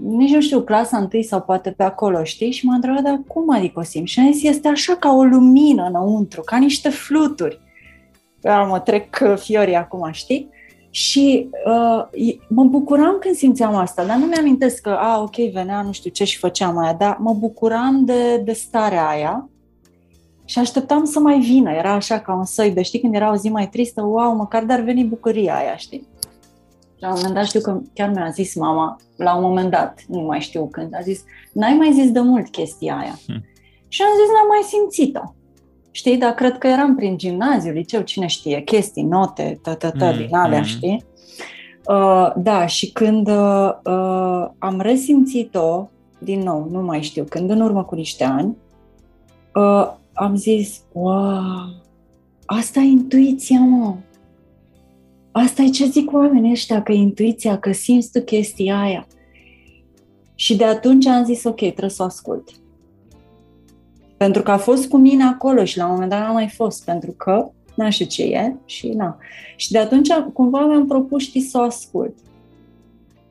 nici 0.01 0.33
nu 0.33 0.41
știu, 0.41 0.61
clasa 0.61 0.97
întâi 0.97 1.23
sau 1.23 1.41
poate 1.41 1.71
pe 1.71 1.83
acolo, 1.83 2.23
știi? 2.23 2.51
Și 2.51 2.65
m-a 2.65 2.75
întrebat, 2.75 3.01
dar 3.01 3.21
cum 3.27 3.49
adică 3.49 3.79
o 3.79 3.83
simt? 3.83 4.07
Și 4.07 4.19
am 4.19 4.31
zis, 4.31 4.43
este 4.43 4.67
așa 4.67 4.95
ca 4.95 5.11
o 5.11 5.23
lumină 5.23 5.85
înăuntru, 5.85 6.41
ca 6.41 6.57
niște 6.57 6.89
fluturi. 6.89 7.59
Eu 8.41 8.67
mă 8.67 8.79
trec 8.79 9.19
uh, 9.21 9.37
fiorii 9.37 9.75
acum, 9.75 10.09
știi? 10.11 10.49
Și 10.89 11.49
uh, 11.65 12.33
mă 12.47 12.63
bucuram 12.63 13.17
când 13.19 13.35
simțeam 13.35 13.75
asta, 13.75 14.05
dar 14.05 14.17
nu 14.17 14.25
mi-amintesc 14.25 14.81
că, 14.81 14.89
a, 14.89 15.21
ok, 15.21 15.35
venea, 15.35 15.81
nu 15.81 15.91
știu 15.91 16.09
ce 16.09 16.23
și 16.23 16.37
făceam 16.37 16.77
aia, 16.77 16.93
dar 16.93 17.17
mă 17.19 17.33
bucuram 17.33 18.05
de, 18.05 18.37
de 18.37 18.53
starea 18.53 19.07
aia 19.07 19.49
și 20.47 20.59
așteptam 20.59 21.05
să 21.05 21.19
mai 21.19 21.39
vină. 21.39 21.71
Era 21.71 21.91
așa 21.91 22.19
ca 22.19 22.33
un 22.33 22.45
soi 22.45 22.71
de, 22.71 22.81
știi, 22.81 22.99
când 22.99 23.15
era 23.15 23.31
o 23.31 23.35
zi 23.35 23.49
mai 23.49 23.69
tristă, 23.69 24.01
wow, 24.01 24.35
măcar 24.35 24.63
dar 24.63 24.79
veni 24.79 25.03
bucuria 25.03 25.57
aia, 25.57 25.75
știi? 25.75 26.07
La 26.99 27.07
un 27.07 27.13
moment 27.15 27.33
dat 27.33 27.45
știu 27.45 27.59
că 27.59 27.81
chiar 27.93 28.09
mi-a 28.09 28.29
zis 28.29 28.55
mama, 28.55 28.95
la 29.15 29.35
un 29.35 29.41
moment 29.41 29.71
dat, 29.71 30.03
nu 30.07 30.21
mai 30.21 30.39
știu 30.39 30.67
când, 30.67 30.95
a 30.95 30.99
zis, 31.01 31.23
n-ai 31.53 31.73
mai 31.73 31.91
zis 31.93 32.11
de 32.11 32.19
mult 32.19 32.49
chestia 32.49 32.97
aia. 32.97 33.19
Hmm. 33.25 33.45
Și 33.87 34.01
am 34.01 34.09
zis, 34.19 34.27
n-am 34.33 34.47
mai 34.47 34.61
simțit-o. 34.63 35.33
Știi, 35.91 36.17
dar 36.17 36.31
cred 36.31 36.57
că 36.57 36.67
eram 36.67 36.95
prin 36.95 37.17
gimnaziu, 37.17 37.71
liceu, 37.71 38.01
cine 38.01 38.25
știe, 38.27 38.61
chestii, 38.61 39.03
note, 39.03 39.59
tă-tă-tă, 39.61 40.05
mm, 40.05 40.17
din 40.17 40.35
alea, 40.35 40.57
mm. 40.57 40.63
știi? 40.63 41.05
Uh, 41.87 42.31
da, 42.35 42.65
și 42.65 42.91
când 42.91 43.27
uh, 43.27 43.69
uh, 43.83 44.47
am 44.57 44.79
resimțit-o, 44.79 45.89
din 46.19 46.39
nou, 46.39 46.67
nu 46.71 46.81
mai 46.81 47.01
știu, 47.01 47.23
când 47.29 47.49
în 47.49 47.61
urmă 47.61 47.83
cu 47.83 47.95
niște 47.95 48.23
ani, 48.23 48.57
uh, 49.55 49.93
am 50.19 50.35
zis, 50.35 50.81
wow, 50.91 51.83
asta 52.45 52.79
e 52.79 52.83
intuiția, 52.83 53.59
mă. 53.59 53.95
Asta 55.31 55.61
e 55.61 55.69
ce 55.69 55.85
zic 55.85 56.13
oamenii 56.13 56.51
ăștia, 56.51 56.83
că 56.83 56.91
e 56.91 56.95
intuiția, 56.95 57.59
că 57.59 57.71
simți 57.71 58.11
tu 58.11 58.21
chestia 58.21 58.79
aia. 58.79 59.07
Și 60.35 60.55
de 60.55 60.63
atunci 60.63 61.05
am 61.05 61.23
zis, 61.23 61.43
ok, 61.43 61.55
trebuie 61.55 61.89
să 61.89 62.03
o 62.03 62.05
ascult. 62.05 62.49
Pentru 64.17 64.43
că 64.43 64.51
a 64.51 64.57
fost 64.57 64.87
cu 64.87 64.97
mine 64.97 65.23
acolo 65.23 65.63
și 65.63 65.77
la 65.77 65.85
un 65.85 65.91
moment 65.91 66.09
dat 66.09 66.19
n-a 66.19 66.31
mai 66.31 66.47
fost, 66.47 66.85
pentru 66.85 67.11
că 67.11 67.49
n 67.75 67.89
știu 67.89 68.05
ce 68.05 68.23
e 68.23 68.55
și 68.65 68.89
na. 68.89 69.17
Și 69.55 69.71
de 69.71 69.77
atunci 69.77 70.09
cumva 70.33 70.65
mi-am 70.65 70.87
propus, 70.87 71.23
știi, 71.23 71.41
să 71.41 71.57
o 71.57 71.61
ascult. 71.61 72.15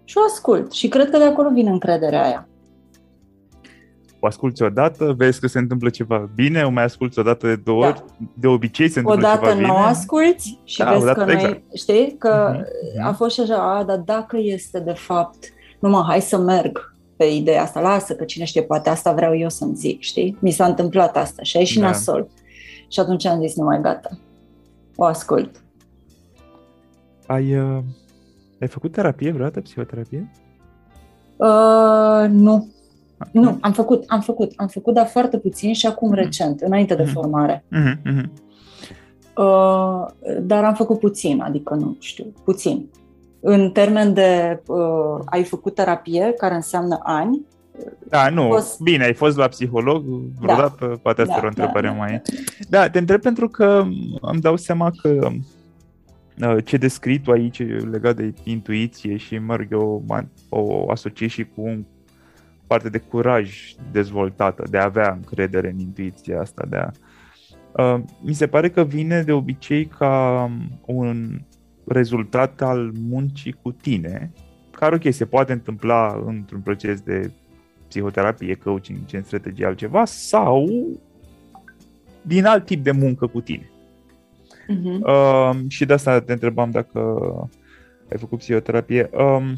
Și 0.04 0.18
o 0.18 0.20
ascult. 0.26 0.72
Și 0.72 0.88
cred 0.88 1.10
că 1.10 1.18
de 1.18 1.24
acolo 1.24 1.50
vine 1.50 1.70
încrederea 1.70 2.24
aia. 2.24 2.48
O 4.20 4.26
asculti 4.26 4.62
odată, 4.62 5.14
vezi 5.16 5.40
că 5.40 5.46
se 5.46 5.58
întâmplă 5.58 5.88
ceva 5.88 6.30
bine, 6.34 6.62
o 6.62 6.70
mai 6.70 6.84
asculti 6.84 7.18
odată 7.18 7.46
de 7.46 7.56
două 7.56 7.82
da. 7.82 7.88
ori, 7.88 8.04
de 8.34 8.46
obicei 8.46 8.88
se 8.88 8.98
întâmplă 8.98 9.26
odată 9.26 9.44
ceva 9.44 9.54
bine. 9.54 9.66
Odată 9.68 9.80
nu 9.80 9.86
o 9.86 9.88
asculti 9.88 10.58
și 10.64 10.78
da, 10.78 10.90
vezi 10.90 11.02
odată, 11.02 11.18
că 11.18 11.24
noi, 11.24 11.34
exact. 11.34 11.62
știi, 11.74 12.16
că 12.18 12.56
uh-huh. 12.56 13.02
a 13.02 13.12
fost 13.12 13.34
și 13.34 13.40
așa, 13.40 13.76
a, 13.76 13.84
dar 13.84 13.98
dacă 13.98 14.36
este 14.40 14.80
de 14.80 14.92
fapt, 14.92 15.52
numai 15.80 16.04
hai 16.06 16.20
să 16.20 16.38
merg, 16.38 16.94
pe 17.16 17.24
ideea 17.24 17.62
asta, 17.62 17.80
lasă 17.80 18.14
că 18.14 18.24
cine 18.24 18.44
știe, 18.44 18.62
poate 18.62 18.88
asta 18.88 19.12
vreau 19.12 19.36
eu 19.36 19.48
să-mi 19.48 19.74
zic, 19.74 20.00
știi? 20.00 20.36
Mi 20.40 20.50
s-a 20.50 20.66
întâmplat 20.66 21.16
asta 21.16 21.42
și 21.42 21.56
ai 21.56 21.64
și 21.64 21.78
da. 21.78 21.86
nasol. 21.86 22.28
Și 22.88 23.00
atunci 23.00 23.26
am 23.26 23.40
zis, 23.40 23.56
nu 23.56 23.64
mai 23.64 23.80
gata, 23.80 24.18
o 24.96 25.04
ascult. 25.04 25.62
Ai, 27.26 27.58
uh, 27.58 27.78
ai 28.60 28.68
făcut 28.68 28.92
terapie 28.92 29.32
vreodată, 29.32 29.60
psihoterapie? 29.60 30.30
Uh, 31.36 32.28
nu. 32.28 32.68
Okay. 33.18 33.42
Nu, 33.42 33.58
am 33.60 33.72
făcut, 33.72 34.04
am 34.06 34.20
făcut, 34.20 34.52
am 34.56 34.66
făcut, 34.66 34.94
dar 34.94 35.06
foarte 35.06 35.38
puțin 35.38 35.72
și 35.72 35.86
acum 35.86 36.12
mm-hmm. 36.12 36.18
recent, 36.18 36.60
înainte 36.60 36.94
de 36.94 37.02
mm-hmm. 37.02 37.12
formare. 37.12 37.64
Mm-hmm. 37.72 38.24
Uh, 39.36 40.06
dar 40.40 40.64
am 40.64 40.74
făcut 40.74 40.98
puțin, 40.98 41.40
adică 41.40 41.74
nu 41.74 41.96
știu, 42.00 42.24
puțin 42.44 42.88
în 43.48 43.70
termen 43.70 44.14
de 44.14 44.62
uh, 44.66 45.20
ai 45.24 45.44
făcut 45.44 45.74
terapie, 45.74 46.34
care 46.38 46.54
înseamnă 46.54 47.00
ani. 47.02 47.46
Da, 48.08 48.28
nu, 48.28 48.48
fost... 48.48 48.80
bine, 48.80 49.04
ai 49.04 49.14
fost 49.14 49.36
la 49.36 49.48
psiholog 49.48 50.04
vreodată, 50.40 50.86
da. 50.86 50.96
poate 51.02 51.20
asta 51.20 51.32
da, 51.32 51.38
era 51.38 51.46
o 51.46 51.48
întrebare 51.48 51.86
da, 51.86 51.92
mai... 51.92 52.22
Da. 52.68 52.78
da, 52.80 52.90
te 52.90 52.98
întreb 52.98 53.20
pentru 53.20 53.48
că 53.48 53.84
îmi 54.20 54.40
dau 54.40 54.56
seama 54.56 54.90
că 55.02 55.28
uh, 56.40 56.64
ce 56.64 56.76
descrii 56.76 57.20
tu 57.20 57.30
aici 57.30 57.62
legat 57.90 58.16
de 58.16 58.34
intuiție 58.44 59.16
și, 59.16 59.38
mă 59.38 59.56
eu, 59.70 60.04
o 60.48 60.90
asociez 60.90 61.30
și 61.30 61.44
cu 61.44 61.62
un 61.62 61.84
parte 62.66 62.88
de 62.88 62.98
curaj 62.98 63.74
dezvoltată, 63.92 64.64
de 64.70 64.78
a 64.78 64.84
avea 64.84 65.12
încredere 65.12 65.70
în 65.70 65.78
intuiția 65.78 66.40
asta, 66.40 66.66
de 66.68 66.76
a... 66.76 66.90
Uh, 67.72 68.02
mi 68.20 68.32
se 68.32 68.46
pare 68.46 68.70
că 68.70 68.84
vine 68.84 69.22
de 69.22 69.32
obicei 69.32 69.86
ca 69.86 70.50
un 70.86 71.40
rezultat 71.86 72.62
al 72.62 72.92
muncii 73.08 73.56
cu 73.62 73.72
tine, 73.72 74.32
care, 74.70 74.94
ok, 74.94 75.12
se 75.12 75.26
poate 75.26 75.52
întâmpla 75.52 76.22
într-un 76.26 76.60
proces 76.60 77.00
de 77.00 77.30
psihoterapie, 77.88 78.54
coaching, 78.54 78.98
gen 79.06 79.22
strategie, 79.22 79.66
altceva, 79.66 80.04
sau 80.04 80.68
din 82.22 82.44
alt 82.44 82.64
tip 82.64 82.82
de 82.82 82.90
muncă 82.90 83.26
cu 83.26 83.40
tine. 83.40 83.70
Uh-huh. 84.68 85.00
Uh, 85.00 85.58
și 85.68 85.84
de 85.84 85.92
asta 85.92 86.20
te 86.20 86.32
întrebam 86.32 86.70
dacă 86.70 87.00
ai 88.10 88.18
făcut 88.18 88.38
psihoterapie. 88.38 89.10
Uh, 89.12 89.52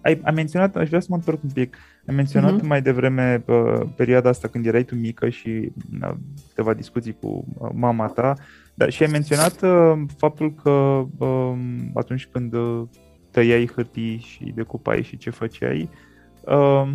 ai, 0.00 0.20
ai 0.22 0.32
menționat, 0.34 0.76
aș 0.76 0.88
vrea 0.88 1.00
să 1.00 1.06
mă 1.10 1.16
întorc 1.16 1.42
un 1.42 1.50
pic, 1.50 1.76
ai 2.08 2.14
menționat 2.14 2.58
uh-huh. 2.58 2.66
mai 2.66 2.82
devreme 2.82 3.44
uh, 3.46 3.80
perioada 3.96 4.28
asta 4.28 4.48
când 4.48 4.66
erai 4.66 4.82
tu 4.82 4.94
mică 4.94 5.28
și 5.28 5.72
uh, 6.02 6.14
câteva 6.48 6.74
discuții 6.74 7.16
cu 7.20 7.44
uh, 7.58 7.70
mama 7.74 8.06
ta 8.06 8.34
da, 8.74 8.88
și 8.88 9.02
ai 9.02 9.08
menționat 9.10 9.62
uh, 9.62 10.02
faptul 10.16 10.54
că 10.62 10.70
uh, 11.18 11.58
atunci 11.94 12.26
când 12.26 12.52
uh, 12.52 12.82
tăiai 13.30 13.70
hârtii 13.74 14.18
și 14.18 14.52
decupai 14.54 15.02
și 15.02 15.16
ce 15.16 15.30
făceai, 15.30 15.90
uh, 16.44 16.92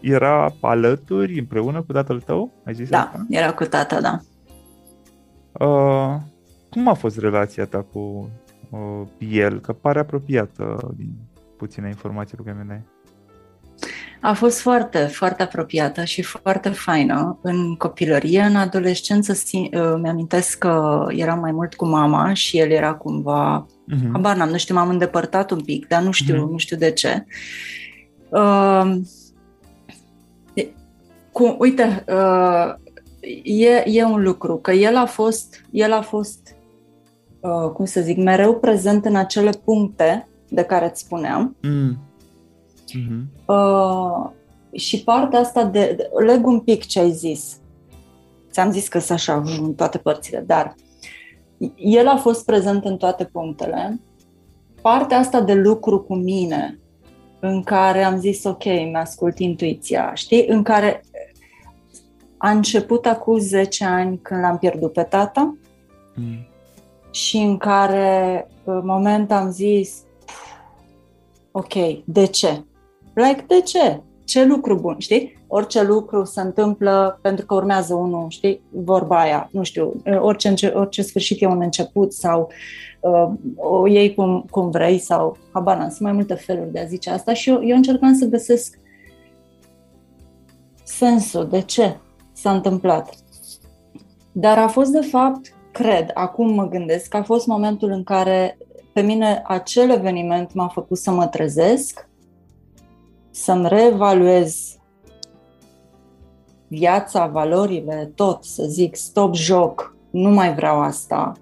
era 0.00 0.54
alături, 0.60 1.38
împreună 1.38 1.82
cu 1.82 1.92
tatăl 1.92 2.20
tău? 2.20 2.52
Ai 2.64 2.74
zis 2.74 2.88
da, 2.88 3.00
asta? 3.00 3.26
era 3.28 3.52
cu 3.52 3.64
tata, 3.64 4.00
da. 4.00 4.20
Uh, 5.66 6.16
cum 6.70 6.88
a 6.88 6.94
fost 6.94 7.18
relația 7.18 7.64
ta 7.64 7.82
cu 7.92 8.30
uh, 8.70 9.02
el? 9.18 9.60
Că 9.60 9.72
pare 9.72 9.98
apropiată 9.98 10.92
din 10.96 11.14
puține 11.56 11.88
informații 11.88 12.36
pe 12.36 12.42
care 12.42 12.56
mi 12.60 12.82
a 14.24 14.32
fost 14.32 14.60
foarte, 14.60 14.98
foarte 14.98 15.42
apropiată 15.42 16.04
și 16.04 16.22
foarte 16.22 16.68
faină. 16.68 17.38
În 17.42 17.74
copilărie, 17.74 18.40
în 18.40 18.56
adolescență, 18.56 19.32
uh, 19.52 19.70
mi-amintesc 20.02 20.58
că 20.58 21.04
eram 21.08 21.38
mai 21.38 21.52
mult 21.52 21.74
cu 21.74 21.86
mama 21.86 22.32
și 22.32 22.58
el 22.58 22.70
era 22.70 22.94
cumva... 22.94 23.66
Uh-huh. 23.66 24.10
Habar 24.12 24.36
n-am, 24.36 24.48
nu 24.48 24.56
știu, 24.56 24.74
m-am 24.74 24.88
îndepărtat 24.88 25.50
un 25.50 25.60
pic, 25.60 25.88
dar 25.88 26.02
nu 26.02 26.10
știu, 26.10 26.34
uh-huh. 26.34 26.50
nu 26.50 26.56
știu 26.56 26.76
de 26.76 26.90
ce. 26.90 27.24
Uh, 28.28 28.96
cu, 31.32 31.56
uite, 31.58 32.04
uh, 32.08 32.74
e, 33.42 33.82
e 33.86 34.04
un 34.04 34.22
lucru, 34.22 34.56
că 34.56 34.72
el 34.72 34.96
a 34.96 35.06
fost, 35.06 35.64
el 35.70 35.92
a 35.92 36.00
fost 36.00 36.56
uh, 37.40 37.70
cum 37.70 37.84
să 37.84 38.00
zic, 38.00 38.16
mereu 38.16 38.58
prezent 38.58 39.04
în 39.04 39.16
acele 39.16 39.50
puncte 39.64 40.28
de 40.48 40.62
care 40.62 40.88
îți 40.88 41.00
spuneam. 41.00 41.56
Mm 41.62 42.10
Uh-huh. 42.90 43.46
Uh, 43.46 44.30
și 44.72 45.02
partea 45.02 45.38
asta 45.38 45.64
de, 45.64 45.94
de... 45.96 46.10
Leg 46.26 46.46
un 46.46 46.60
pic 46.60 46.86
ce 46.86 47.00
ai 47.00 47.10
zis. 47.10 47.56
Ți-am 48.50 48.70
zis 48.70 48.88
că 48.88 48.98
sunt 48.98 49.18
așa 49.18 49.42
în 49.60 49.74
toate 49.74 49.98
părțile, 49.98 50.44
dar 50.46 50.74
el 51.76 52.08
a 52.08 52.16
fost 52.16 52.44
prezent 52.44 52.84
în 52.84 52.96
toate 52.96 53.24
punctele. 53.24 54.00
Partea 54.82 55.18
asta 55.18 55.40
de 55.40 55.54
lucru 55.54 56.00
cu 56.00 56.14
mine, 56.14 56.78
în 57.40 57.62
care 57.62 58.02
am 58.02 58.18
zis, 58.18 58.44
ok, 58.44 58.64
mi-ascult 58.64 59.38
intuiția, 59.38 60.14
știi? 60.14 60.46
În 60.46 60.62
care 60.62 61.04
a 62.36 62.50
început 62.50 63.06
acum 63.06 63.38
10 63.38 63.84
ani 63.84 64.18
când 64.18 64.40
l-am 64.40 64.58
pierdut 64.58 64.92
pe 64.92 65.02
tata 65.02 65.56
mm. 66.14 66.46
și 67.10 67.36
în 67.36 67.56
care 67.56 68.46
în 68.64 68.80
moment 68.84 69.32
am 69.32 69.50
zis, 69.50 70.02
ok, 71.50 71.74
de 72.04 72.24
ce? 72.24 72.64
Like, 73.14 73.44
de 73.46 73.60
ce? 73.60 74.00
Ce 74.24 74.44
lucru 74.44 74.78
bun, 74.78 74.96
știi? 74.98 75.38
Orice 75.46 75.82
lucru 75.82 76.24
se 76.24 76.40
întâmplă 76.40 77.18
pentru 77.22 77.46
că 77.46 77.54
urmează 77.54 77.94
unul, 77.94 78.26
știi? 78.28 78.62
Vorba 78.70 79.20
aia, 79.20 79.48
nu 79.52 79.62
știu, 79.62 80.02
orice, 80.20 80.72
orice 80.74 81.02
sfârșit 81.02 81.42
e 81.42 81.46
un 81.46 81.60
început 81.60 82.12
sau 82.12 82.48
uh, 83.00 83.28
o 83.56 83.86
iei 83.86 84.14
cum, 84.14 84.44
cum 84.50 84.70
vrei 84.70 84.98
sau 84.98 85.36
habar 85.52 85.80
sunt 85.80 86.00
mai 86.00 86.12
multe 86.12 86.34
feluri 86.34 86.72
de 86.72 86.80
a 86.80 86.84
zice 86.84 87.10
asta 87.10 87.32
și 87.32 87.48
eu, 87.48 87.64
eu 87.64 87.76
încercam 87.76 88.14
să 88.14 88.26
găsesc 88.26 88.78
sensul, 90.84 91.48
de 91.48 91.60
ce 91.60 91.96
s-a 92.32 92.52
întâmplat. 92.52 93.14
Dar 94.32 94.58
a 94.58 94.68
fost 94.68 94.90
de 94.90 95.00
fapt, 95.00 95.54
cred, 95.72 96.10
acum 96.14 96.54
mă 96.54 96.68
gândesc, 96.68 97.08
că 97.08 97.16
a 97.16 97.22
fost 97.22 97.46
momentul 97.46 97.90
în 97.90 98.02
care 98.02 98.58
pe 98.92 99.00
mine 99.00 99.42
acel 99.46 99.90
eveniment 99.90 100.54
m-a 100.54 100.68
făcut 100.68 100.98
să 100.98 101.10
mă 101.10 101.26
trezesc 101.26 102.08
să-mi 103.32 103.68
reevaluez 103.68 104.76
viața, 106.68 107.26
valorile, 107.26 108.12
tot, 108.14 108.44
să 108.44 108.64
zic, 108.66 108.96
stop 108.96 109.34
joc, 109.34 109.96
nu 110.10 110.30
mai 110.30 110.54
vreau 110.54 110.80
asta. 110.80 111.32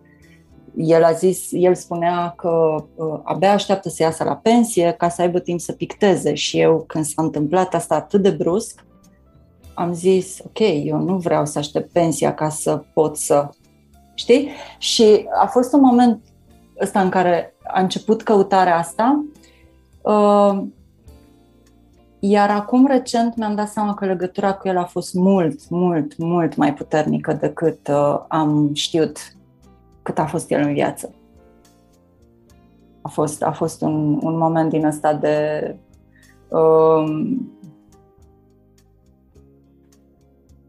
El 0.76 1.04
a 1.04 1.12
zis, 1.12 1.48
el 1.50 1.74
spunea 1.74 2.32
că 2.36 2.84
uh, 2.94 3.20
abia 3.22 3.52
așteaptă 3.52 3.88
să 3.88 4.02
iasă 4.02 4.24
la 4.24 4.36
pensie 4.36 4.94
ca 4.98 5.08
să 5.08 5.22
aibă 5.22 5.38
timp 5.38 5.60
să 5.60 5.72
picteze 5.72 6.34
și 6.34 6.60
eu 6.60 6.84
când 6.86 7.04
s-a 7.04 7.22
întâmplat 7.22 7.74
asta 7.74 7.94
atât 7.94 8.22
de 8.22 8.30
brusc, 8.30 8.84
am 9.74 9.92
zis, 9.92 10.38
ok, 10.44 10.58
eu 10.84 10.98
nu 10.98 11.16
vreau 11.16 11.46
să 11.46 11.58
aștept 11.58 11.92
pensia 11.92 12.34
ca 12.34 12.48
să 12.48 12.82
pot 12.94 13.16
să, 13.16 13.48
știi? 14.14 14.48
Și 14.78 15.26
a 15.40 15.46
fost 15.46 15.72
un 15.72 15.80
moment 15.80 16.22
ăsta 16.80 17.00
în 17.00 17.08
care 17.08 17.54
a 17.66 17.80
început 17.80 18.22
căutarea 18.22 18.76
asta. 18.76 19.24
Uh, 20.02 20.62
iar 22.20 22.50
acum, 22.50 22.86
recent, 22.86 23.36
mi-am 23.36 23.54
dat 23.54 23.68
seama 23.68 23.94
că 23.94 24.04
legătura 24.04 24.54
cu 24.54 24.68
el 24.68 24.78
a 24.78 24.84
fost 24.84 25.14
mult, 25.14 25.68
mult, 25.68 26.16
mult 26.16 26.56
mai 26.56 26.74
puternică 26.74 27.32
decât 27.32 27.88
uh, 27.88 28.24
am 28.28 28.74
știut 28.74 29.18
cât 30.02 30.18
a 30.18 30.26
fost 30.26 30.50
el 30.50 30.60
în 30.60 30.72
viață. 30.72 31.14
A 33.02 33.08
fost, 33.08 33.42
a 33.42 33.52
fost 33.52 33.82
un, 33.82 34.18
un 34.22 34.38
moment 34.38 34.70
din 34.70 34.84
ăsta 34.84 35.14
de 35.14 35.76
um, 36.48 37.50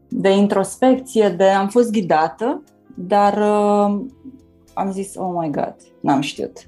de 0.08 0.30
introspecție, 0.30 1.28
de 1.28 1.44
am 1.44 1.68
fost 1.68 1.90
ghidată, 1.90 2.62
dar 2.94 3.32
uh, 3.32 4.00
am 4.74 4.90
zis, 4.90 5.14
oh 5.16 5.34
my 5.38 5.50
god, 5.50 5.76
n-am 6.00 6.20
știut 6.20 6.66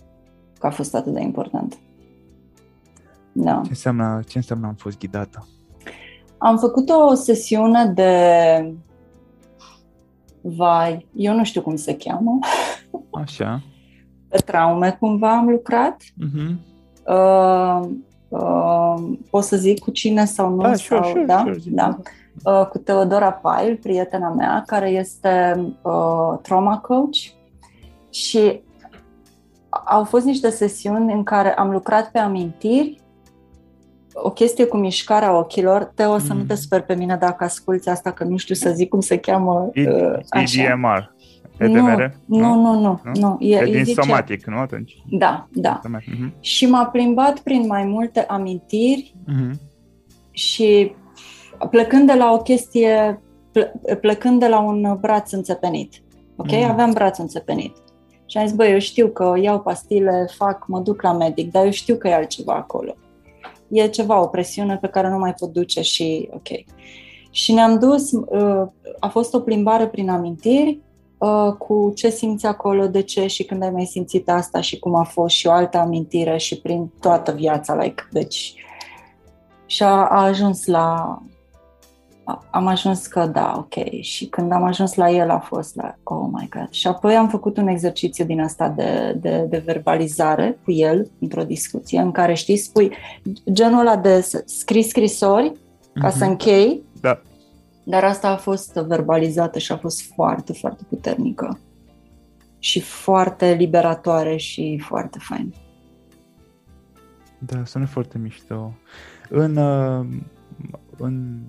că 0.58 0.66
a 0.66 0.70
fost 0.70 0.94
atât 0.94 1.12
de 1.12 1.20
important. 1.20 1.78
Da. 3.36 3.60
Ce 3.62 3.68
înseamnă, 3.68 4.20
ce 4.28 4.38
înseamnă 4.38 4.66
am 4.66 4.74
fost 4.74 4.98
ghidată? 4.98 5.46
Am 6.38 6.58
făcut 6.58 6.88
o 6.88 7.14
sesiune 7.14 7.86
de 7.86 8.74
vai, 10.40 11.06
eu 11.14 11.34
nu 11.34 11.44
știu 11.44 11.62
cum 11.62 11.76
se 11.76 11.96
cheamă. 11.96 12.38
Așa. 13.10 13.62
Pe 14.28 14.38
traume 14.38 14.96
cumva 15.00 15.36
am 15.36 15.48
lucrat. 15.48 16.02
Uh-huh. 16.02 16.54
Uh, 17.06 17.88
uh, 18.28 18.94
pot 19.30 19.42
să 19.42 19.56
zic 19.56 19.78
cu 19.78 19.90
cine 19.90 20.24
sau 20.24 20.54
nu? 20.54 20.62
Da, 20.62 20.74
sau, 20.74 20.76
sure, 20.76 21.08
sure, 21.08 21.24
da? 21.24 21.38
sure, 21.38 21.58
da. 21.64 21.98
Uh, 22.44 22.66
cu 22.66 22.78
Teodora 22.78 23.32
Pail, 23.32 23.76
prietena 23.76 24.28
mea, 24.28 24.62
care 24.66 24.90
este 24.90 25.54
uh, 25.82 26.38
trauma 26.42 26.78
coach 26.78 27.16
și 28.10 28.62
au 29.84 30.04
fost 30.04 30.24
niște 30.24 30.50
sesiuni 30.50 31.12
în 31.12 31.22
care 31.22 31.54
am 31.54 31.70
lucrat 31.70 32.10
pe 32.10 32.18
amintiri, 32.18 33.00
o 34.14 34.30
chestie 34.30 34.64
cu 34.64 34.76
mișcarea 34.76 35.38
ochilor. 35.38 35.92
Te 35.94 36.04
o 36.04 36.18
să 36.18 36.32
mm. 36.32 36.38
nu 36.38 36.44
te 36.44 36.54
sper 36.54 36.82
pe 36.82 36.94
mine 36.94 37.16
dacă 37.16 37.44
asculți 37.44 37.88
asta, 37.88 38.10
că 38.10 38.24
nu 38.24 38.36
știu 38.36 38.54
să 38.54 38.70
zic 38.70 38.88
cum 38.88 39.00
se 39.00 39.18
cheamă. 39.18 39.70
Uh, 39.74 40.18
așa. 40.28 40.80
EDMR. 41.58 42.14
Nu, 42.24 42.54
nu, 42.54 42.54
nu, 42.54 42.80
nu, 42.80 43.00
nu. 43.14 43.36
E, 43.40 43.56
e 43.56 43.64
din 43.64 43.84
zice... 43.84 44.00
somatic, 44.00 44.46
nu 44.46 44.56
atunci? 44.56 45.02
Da, 45.10 45.48
da. 45.52 45.80
Uh-huh. 45.80 46.40
Și 46.40 46.66
m-a 46.66 46.86
plimbat 46.86 47.38
prin 47.38 47.66
mai 47.66 47.84
multe 47.84 48.20
amintiri 48.20 49.14
uh-huh. 49.28 49.58
și 50.30 50.94
plecând 51.70 52.06
de 52.06 52.14
la 52.14 52.32
o 52.32 52.36
chestie, 52.36 53.20
plecând 54.00 54.40
de 54.40 54.48
la 54.48 54.58
un 54.58 54.96
braț 55.00 55.32
înțepenit. 55.32 55.92
Ok? 56.36 56.48
Uh-huh. 56.48 56.68
Aveam 56.68 56.90
braț 56.90 57.18
înțepenit. 57.18 57.76
Și 58.26 58.38
am 58.38 58.46
zis, 58.46 58.56
băi, 58.56 58.72
eu 58.72 58.78
știu 58.78 59.08
că 59.08 59.34
iau 59.40 59.60
pastile, 59.60 60.26
fac, 60.36 60.64
mă 60.66 60.80
duc 60.80 61.02
la 61.02 61.12
medic, 61.12 61.50
dar 61.50 61.64
eu 61.64 61.70
știu 61.70 61.96
că 61.96 62.08
e 62.08 62.14
altceva 62.14 62.54
acolo. 62.54 62.94
E 63.74 63.88
ceva, 63.88 64.20
o 64.20 64.26
presiune 64.26 64.76
pe 64.76 64.86
care 64.86 65.08
nu 65.08 65.18
mai 65.18 65.34
pot 65.34 65.52
duce 65.52 65.80
și 65.80 66.28
ok. 66.32 66.48
Și 67.30 67.52
ne-am 67.52 67.78
dus, 67.78 68.12
uh, 68.12 68.66
a 68.98 69.08
fost 69.08 69.34
o 69.34 69.40
plimbare 69.40 69.86
prin 69.86 70.08
amintiri, 70.08 70.80
uh, 71.18 71.52
cu 71.58 71.92
ce 71.94 72.10
simți 72.10 72.46
acolo, 72.46 72.86
de 72.86 73.02
ce 73.02 73.26
și 73.26 73.44
când 73.44 73.62
ai 73.62 73.70
mai 73.70 73.84
simțit 73.84 74.30
asta 74.30 74.60
și 74.60 74.78
cum 74.78 74.94
a 74.94 75.02
fost 75.02 75.34
și 75.34 75.46
o 75.46 75.50
altă 75.50 75.78
amintire 75.78 76.36
și 76.36 76.60
prin 76.60 76.92
toată 77.00 77.32
viața, 77.32 77.74
like, 77.74 78.02
deci 78.10 78.54
și 79.66 79.82
a, 79.82 79.88
a 79.88 80.24
ajuns 80.24 80.66
la 80.66 81.18
am 82.50 82.66
ajuns 82.66 83.06
că 83.06 83.26
da, 83.26 83.54
ok. 83.56 84.00
Și 84.00 84.26
când 84.26 84.52
am 84.52 84.62
ajuns 84.64 84.94
la 84.94 85.10
el 85.10 85.30
a 85.30 85.38
fost 85.38 85.76
la, 85.76 85.94
oh 86.02 86.28
my 86.32 86.48
god. 86.48 86.70
Și 86.70 86.86
apoi 86.86 87.14
am 87.14 87.28
făcut 87.28 87.56
un 87.56 87.66
exercițiu 87.66 88.24
din 88.24 88.40
asta 88.40 88.68
de, 88.68 89.16
de, 89.20 89.46
de 89.48 89.62
verbalizare 89.66 90.58
cu 90.64 90.70
el, 90.72 91.10
într-o 91.20 91.42
discuție, 91.42 92.00
în 92.00 92.10
care, 92.10 92.34
știi, 92.34 92.56
spui 92.56 92.92
genul 93.52 93.80
ăla 93.80 93.96
de 93.96 94.28
scris 94.44 94.88
scrisori 94.88 95.52
ca 95.92 96.08
mm-hmm. 96.08 96.12
să 96.12 96.22
mhm. 96.22 96.30
închei. 96.30 96.82
Da. 97.00 97.20
Dar 97.84 98.04
asta 98.04 98.28
a 98.28 98.36
fost 98.36 98.72
verbalizată 98.72 99.58
și 99.58 99.72
a 99.72 99.76
fost 99.76 100.02
foarte, 100.14 100.52
foarte 100.52 100.82
puternică. 100.88 101.58
Și 102.58 102.80
foarte 102.80 103.52
liberatoare 103.52 104.36
și 104.36 104.82
foarte 104.84 105.18
fain. 105.20 105.54
Da, 107.38 107.64
sună 107.64 107.86
foarte 107.86 108.18
mișto. 108.18 108.72
În, 109.28 109.56
uh, 109.56 110.06
în 110.96 111.40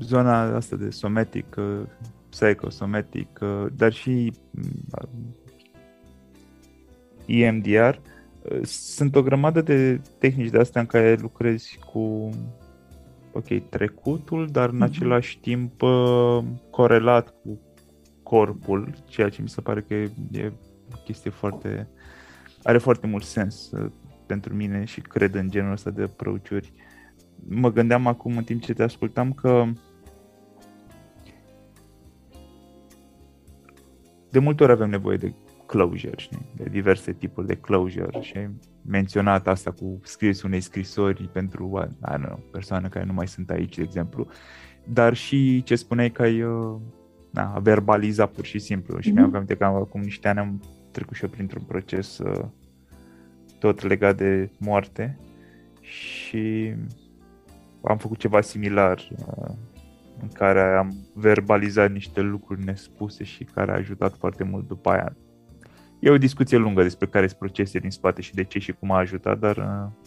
zona 0.00 0.56
asta 0.56 0.76
de 0.76 0.90
somatic, 0.90 1.56
uh, 1.58 1.80
psychosomatic, 2.28 3.38
uh, 3.40 3.66
dar 3.76 3.92
și 3.92 4.32
uh, 4.90 5.08
EMDR, 7.26 7.96
sunt 8.62 9.16
o 9.16 9.22
grămadă 9.22 9.60
de 9.60 10.00
tehnici 10.18 10.50
de 10.50 10.58
astea 10.58 10.80
în 10.80 10.86
care 10.86 11.16
lucrezi 11.20 11.78
cu 11.92 12.30
ok, 13.32 13.68
trecutul, 13.68 14.48
dar 14.50 14.68
în 14.68 14.76
mm-hmm. 14.76 14.82
același 14.82 15.38
timp 15.38 15.82
corelat 16.70 17.34
cu 17.42 17.60
corpul, 18.22 18.94
ceea 19.06 19.28
ce 19.28 19.42
mi 19.42 19.48
se 19.48 19.60
pare 19.60 19.80
că 19.80 19.94
e, 19.94 20.10
e 20.32 20.52
o 20.94 20.98
chestie 21.04 21.30
foarte... 21.30 21.88
are 22.62 22.78
foarte 22.78 23.06
mult 23.06 23.24
sens 23.24 23.70
pentru 24.26 24.54
mine 24.54 24.84
și 24.84 25.00
cred 25.00 25.34
în 25.34 25.50
genul 25.50 25.72
ăsta 25.72 25.90
de 25.90 26.02
approach 26.02 26.48
Mă 27.48 27.72
gândeam 27.72 28.06
acum 28.06 28.36
în 28.36 28.44
timp 28.44 28.62
ce 28.62 28.72
te 28.72 28.82
ascultam 28.82 29.32
că 29.32 29.64
de 34.30 34.38
multe 34.38 34.62
ori 34.62 34.72
avem 34.72 34.90
nevoie 34.90 35.16
de 35.16 35.34
closure, 35.66 36.16
știi? 36.16 36.46
de 36.56 36.68
diverse 36.70 37.12
tipuri 37.12 37.46
de 37.46 37.56
closure 37.56 38.20
și 38.20 38.36
ai 38.36 38.50
menționat 38.86 39.46
asta 39.46 39.70
cu 39.70 40.00
scrisul 40.02 40.48
unei 40.48 40.60
scrisori 40.60 41.28
pentru 41.32 41.88
know, 42.00 42.40
persoane 42.52 42.88
care 42.88 43.04
nu 43.04 43.12
mai 43.12 43.28
sunt 43.28 43.50
aici, 43.50 43.76
de 43.76 43.82
exemplu, 43.82 44.26
dar 44.84 45.14
și 45.14 45.62
ce 45.62 45.74
spuneai 45.74 46.10
că 46.10 46.22
ai 46.22 46.42
uh, 46.42 46.76
na, 47.30 47.58
verbaliza 47.58 48.26
pur 48.26 48.44
și 48.44 48.58
simplu. 48.58 49.00
Și 49.00 49.10
mm-hmm. 49.10 49.14
mi-am 49.14 49.34
aminte 49.34 49.56
că 49.56 49.64
acum 49.64 50.00
niște 50.00 50.28
ani 50.28 50.38
am 50.38 50.62
trecut 50.90 51.16
și 51.16 51.24
eu 51.24 51.30
printr-un 51.30 51.62
proces 51.62 52.18
uh, 52.18 52.44
tot 53.58 53.82
legat 53.82 54.16
de 54.16 54.50
moarte. 54.58 55.18
Și 55.80 56.74
am 57.82 57.96
făcut 57.96 58.18
ceva 58.18 58.40
similar 58.40 59.08
uh, 59.10 59.54
în 60.22 60.28
care 60.32 60.76
am 60.76 60.94
verbalizat 61.14 61.90
niște 61.90 62.20
lucruri 62.20 62.64
nespuse 62.64 63.24
și 63.24 63.44
care 63.44 63.70
a 63.70 63.74
ajutat 63.74 64.16
foarte 64.18 64.44
mult 64.44 64.68
după 64.68 64.90
aia. 64.90 65.16
E 65.98 66.10
o 66.10 66.18
discuție 66.18 66.56
lungă 66.56 66.82
despre 66.82 67.06
care 67.06 67.26
sunt 67.26 67.38
procese 67.38 67.78
din 67.78 67.90
spate 67.90 68.20
și 68.20 68.34
de 68.34 68.44
ce 68.44 68.58
și 68.58 68.72
cum 68.72 68.90
a 68.90 68.98
ajutat, 68.98 69.38
dar 69.38 69.56
uh, 69.56 70.06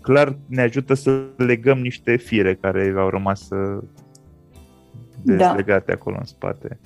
clar 0.00 0.38
ne 0.46 0.62
ajută 0.62 0.94
să 0.94 1.24
legăm 1.36 1.78
niște 1.78 2.16
fire 2.16 2.54
care 2.54 2.94
au 2.96 3.08
rămas 3.08 3.50
uh, 3.50 3.82
dezlegate 5.22 5.84
da. 5.86 5.92
acolo 5.92 6.16
în 6.18 6.24
spate. 6.24 6.78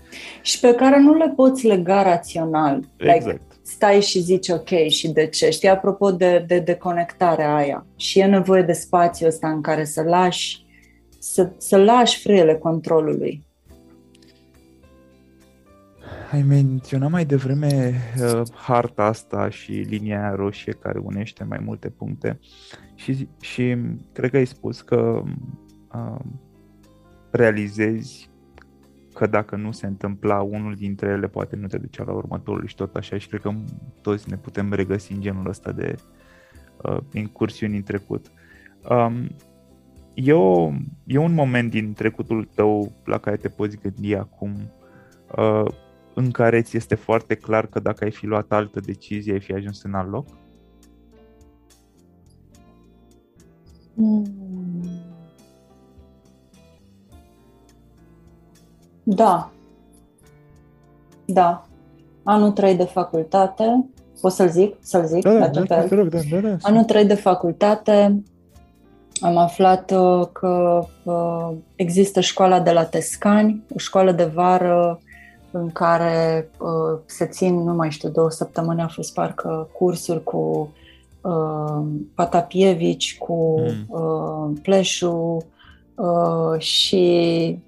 Și 0.42 0.60
pe 0.60 0.74
care 0.74 1.00
nu 1.00 1.14
le 1.14 1.32
poți 1.36 1.66
lega 1.66 2.02
rațional. 2.02 2.80
Exact. 2.96 3.24
Like, 3.24 3.49
stai 3.70 4.00
și 4.00 4.20
zici 4.20 4.48
ok 4.48 4.88
și 4.88 5.08
de 5.08 5.26
ce. 5.26 5.50
Știi, 5.50 5.68
apropo 5.68 6.10
de, 6.10 6.44
de 6.46 6.58
deconectarea 6.58 7.54
aia 7.54 7.86
și 7.96 8.18
e 8.18 8.24
nevoie 8.24 8.62
de 8.62 8.72
spațiu 8.72 9.26
ăsta 9.26 9.48
în 9.48 9.60
care 9.60 9.84
să 9.84 10.02
lași 10.02 10.68
să, 11.20 11.52
să 11.56 11.76
lași 11.76 12.20
frâiele 12.20 12.54
controlului. 12.54 13.46
Ai 16.32 16.42
menționat 16.42 17.10
mai 17.10 17.24
devreme 17.24 17.94
uh, 18.20 18.42
harta 18.54 19.02
asta 19.02 19.48
și 19.48 19.72
linia 19.72 20.34
roșie 20.34 20.72
care 20.72 20.98
unește 20.98 21.44
mai 21.44 21.58
multe 21.64 21.88
puncte 21.88 22.38
și, 22.94 23.28
și 23.40 23.76
cred 24.12 24.30
că 24.30 24.36
ai 24.36 24.46
spus 24.46 24.80
că 24.80 25.22
uh, 25.94 26.20
realizezi 27.30 28.29
că 29.14 29.26
dacă 29.26 29.56
nu 29.56 29.72
se 29.72 29.86
întâmpla 29.86 30.40
unul 30.40 30.74
dintre 30.74 31.08
ele, 31.08 31.26
poate 31.26 31.56
nu 31.56 31.66
te 31.66 31.78
ducea 31.78 32.04
la 32.04 32.12
următorul 32.12 32.66
și 32.66 32.74
tot 32.74 32.96
așa 32.96 33.18
și 33.18 33.28
cred 33.28 33.40
că 33.40 33.54
toți 34.02 34.30
ne 34.30 34.36
putem 34.36 34.72
regăsi 34.72 35.12
în 35.12 35.20
genul 35.20 35.48
ăsta 35.48 35.72
de 35.72 35.94
uh, 36.82 36.98
incursiuni 37.12 37.76
în 37.76 37.82
trecut. 37.82 38.32
Um, 38.88 39.28
e, 40.14 40.32
o, 40.32 40.72
e 41.04 41.18
un 41.18 41.34
moment 41.34 41.70
din 41.70 41.92
trecutul 41.92 42.48
tău 42.54 42.92
la 43.04 43.18
care 43.18 43.36
te 43.36 43.48
poți 43.48 43.78
gândi 43.78 44.14
acum 44.14 44.72
uh, 45.36 45.72
în 46.14 46.30
care 46.30 46.62
ți 46.62 46.76
este 46.76 46.94
foarte 46.94 47.34
clar 47.34 47.66
că 47.66 47.80
dacă 47.80 48.04
ai 48.04 48.10
fi 48.10 48.26
luat 48.26 48.52
altă 48.52 48.80
decizie, 48.80 49.32
ai 49.32 49.40
fi 49.40 49.52
ajuns 49.52 49.82
în 49.82 49.94
alt 49.94 50.10
loc? 50.10 50.26
Mm. 53.94 54.39
Da. 59.14 59.50
Da. 61.24 61.66
Anul 62.22 62.50
3 62.50 62.74
de 62.74 62.84
facultate, 62.84 63.86
pot 64.20 64.32
să-l 64.32 64.48
zic? 64.48 64.76
Să-l 64.80 65.06
zic? 65.06 65.22
Da, 65.22 65.38
da, 65.38 65.48
da, 65.48 65.62
da, 65.62 65.86
da, 65.94 66.18
da, 66.30 66.38
da. 66.40 66.56
Anul 66.62 66.84
3 66.84 67.04
de 67.04 67.14
facultate, 67.14 68.22
am 69.20 69.36
aflat 69.36 69.90
uh, 69.90 70.26
că 70.32 70.86
uh, 71.04 71.50
există 71.76 72.20
școala 72.20 72.60
de 72.60 72.70
la 72.70 72.84
Tescani, 72.84 73.62
o 73.74 73.78
școală 73.78 74.12
de 74.12 74.24
vară 74.24 75.00
în 75.50 75.70
care 75.72 76.50
uh, 76.58 76.98
se 77.06 77.26
țin, 77.26 77.62
nu 77.62 77.74
mai 77.74 77.90
știu, 77.90 78.08
două 78.08 78.30
săptămâni 78.30 78.80
a 78.80 78.88
fost 78.88 79.14
parcă 79.14 79.68
cursuri 79.72 80.22
cu 80.22 80.72
Patapievici, 82.14 83.18
cu 83.18 83.60
mm. 83.88 84.54
Pleșu 84.62 85.36
și 86.58 87.58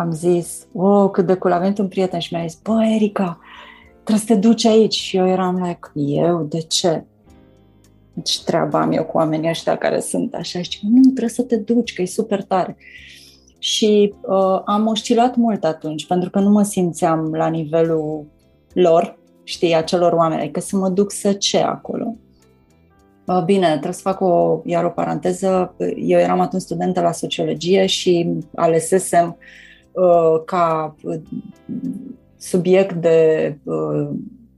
am 0.00 0.12
zis, 0.12 0.66
oh, 0.72 1.10
cât 1.10 1.26
de 1.26 1.34
cool, 1.34 1.54
am 1.54 1.74
un 1.78 1.88
prieten 1.88 2.20
și 2.20 2.34
mi-a 2.34 2.46
zis, 2.46 2.58
bă, 2.62 2.84
Erica, 2.94 3.38
trebuie 3.92 4.26
să 4.26 4.32
te 4.32 4.34
duci 4.34 4.64
aici. 4.64 4.94
Și 4.94 5.16
eu 5.16 5.28
eram 5.28 5.62
like, 5.62 5.90
eu? 5.94 6.42
De 6.42 6.60
ce? 6.60 7.04
ce 8.22 8.44
treabă 8.44 8.76
am 8.76 8.92
eu 8.92 9.04
cu 9.04 9.16
oamenii 9.16 9.48
ăștia 9.48 9.76
care 9.76 10.00
sunt 10.00 10.34
așa 10.34 10.62
și 10.62 10.78
nu, 10.82 11.00
trebuie 11.00 11.28
să 11.28 11.42
te 11.42 11.56
duci, 11.56 11.94
că 11.94 12.02
e 12.02 12.06
super 12.06 12.42
tare. 12.42 12.76
Și 13.58 14.14
uh, 14.20 14.60
am 14.64 14.86
oscilat 14.86 15.36
mult 15.36 15.64
atunci, 15.64 16.06
pentru 16.06 16.30
că 16.30 16.38
nu 16.38 16.50
mă 16.50 16.62
simțeam 16.62 17.34
la 17.34 17.46
nivelul 17.46 18.26
lor, 18.72 19.18
știi, 19.44 19.74
acelor 19.74 20.12
oameni, 20.12 20.40
adică 20.40 20.60
să 20.60 20.76
mă 20.76 20.88
duc 20.88 21.12
să 21.12 21.32
ce 21.32 21.58
acolo. 21.58 22.14
Bine, 23.44 23.68
trebuie 23.68 23.92
să 23.92 24.00
fac 24.00 24.20
o, 24.20 24.60
iar 24.64 24.84
o 24.84 24.88
paranteză. 24.88 25.74
Eu 25.96 26.18
eram 26.18 26.40
atunci 26.40 26.62
studentă 26.62 27.00
la 27.00 27.12
sociologie 27.12 27.86
și 27.86 28.32
alesesem 28.54 29.36
uh, 29.38 29.44
ca 30.44 30.94
subiect 32.36 32.94
de 32.94 33.58
uh, 33.62 34.08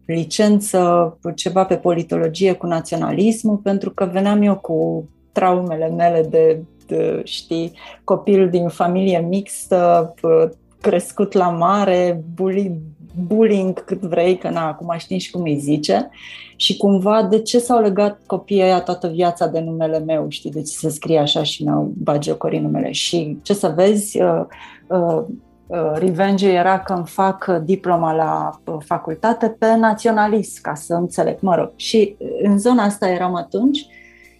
licență 0.06 1.18
ceva 1.34 1.64
pe 1.64 1.76
politologie 1.76 2.52
cu 2.52 2.66
naționalismul, 2.66 3.56
pentru 3.56 3.90
că 3.90 4.08
veneam 4.12 4.42
eu 4.42 4.58
cu 4.58 5.08
traumele 5.32 5.88
mele 5.88 6.26
de, 6.30 6.62
de 6.86 7.20
știi, 7.24 7.72
copil 8.04 8.48
din 8.48 8.68
familie 8.68 9.18
mixtă, 9.18 10.14
crescut 10.80 11.32
la 11.32 11.48
mare, 11.48 12.24
bully, 12.34 12.80
bullying 13.26 13.84
cât 13.84 14.00
vrei, 14.00 14.36
că 14.38 14.48
na, 14.48 14.66
acum 14.66 14.94
știi 14.98 15.18
și 15.18 15.30
cum 15.30 15.42
îi 15.42 15.58
zice, 15.58 16.10
și 16.56 16.76
cumva 16.76 17.22
de 17.22 17.40
ce 17.40 17.58
s-au 17.58 17.80
legat 17.80 18.20
copiii 18.26 18.62
ăia 18.62 18.80
toată 18.80 19.08
viața 19.08 19.46
de 19.46 19.60
numele 19.60 19.98
meu, 19.98 20.26
știi, 20.28 20.50
de 20.50 20.62
ce 20.62 20.72
se 20.72 20.88
scrie 20.88 21.18
așa 21.18 21.42
și 21.42 21.62
mi-au 21.62 21.92
bagiocorit 21.96 22.60
numele. 22.60 22.90
Și 22.90 23.38
ce 23.42 23.54
să 23.54 23.72
vezi, 23.76 24.22
uh, 24.22 24.44
uh, 24.86 25.22
uh, 25.66 25.92
revenge 25.94 26.48
era 26.48 26.80
că 26.80 26.92
îmi 26.92 27.06
fac 27.06 27.60
diploma 27.64 28.12
la 28.12 28.60
uh, 28.64 28.76
facultate 28.84 29.56
pe 29.58 29.76
naționalist, 29.76 30.60
ca 30.60 30.74
să 30.74 30.94
înțeleg, 30.94 31.36
mă 31.40 31.54
rog. 31.54 31.72
Și 31.76 32.16
în 32.42 32.58
zona 32.58 32.82
asta 32.82 33.08
eram 33.08 33.34
atunci 33.34 33.86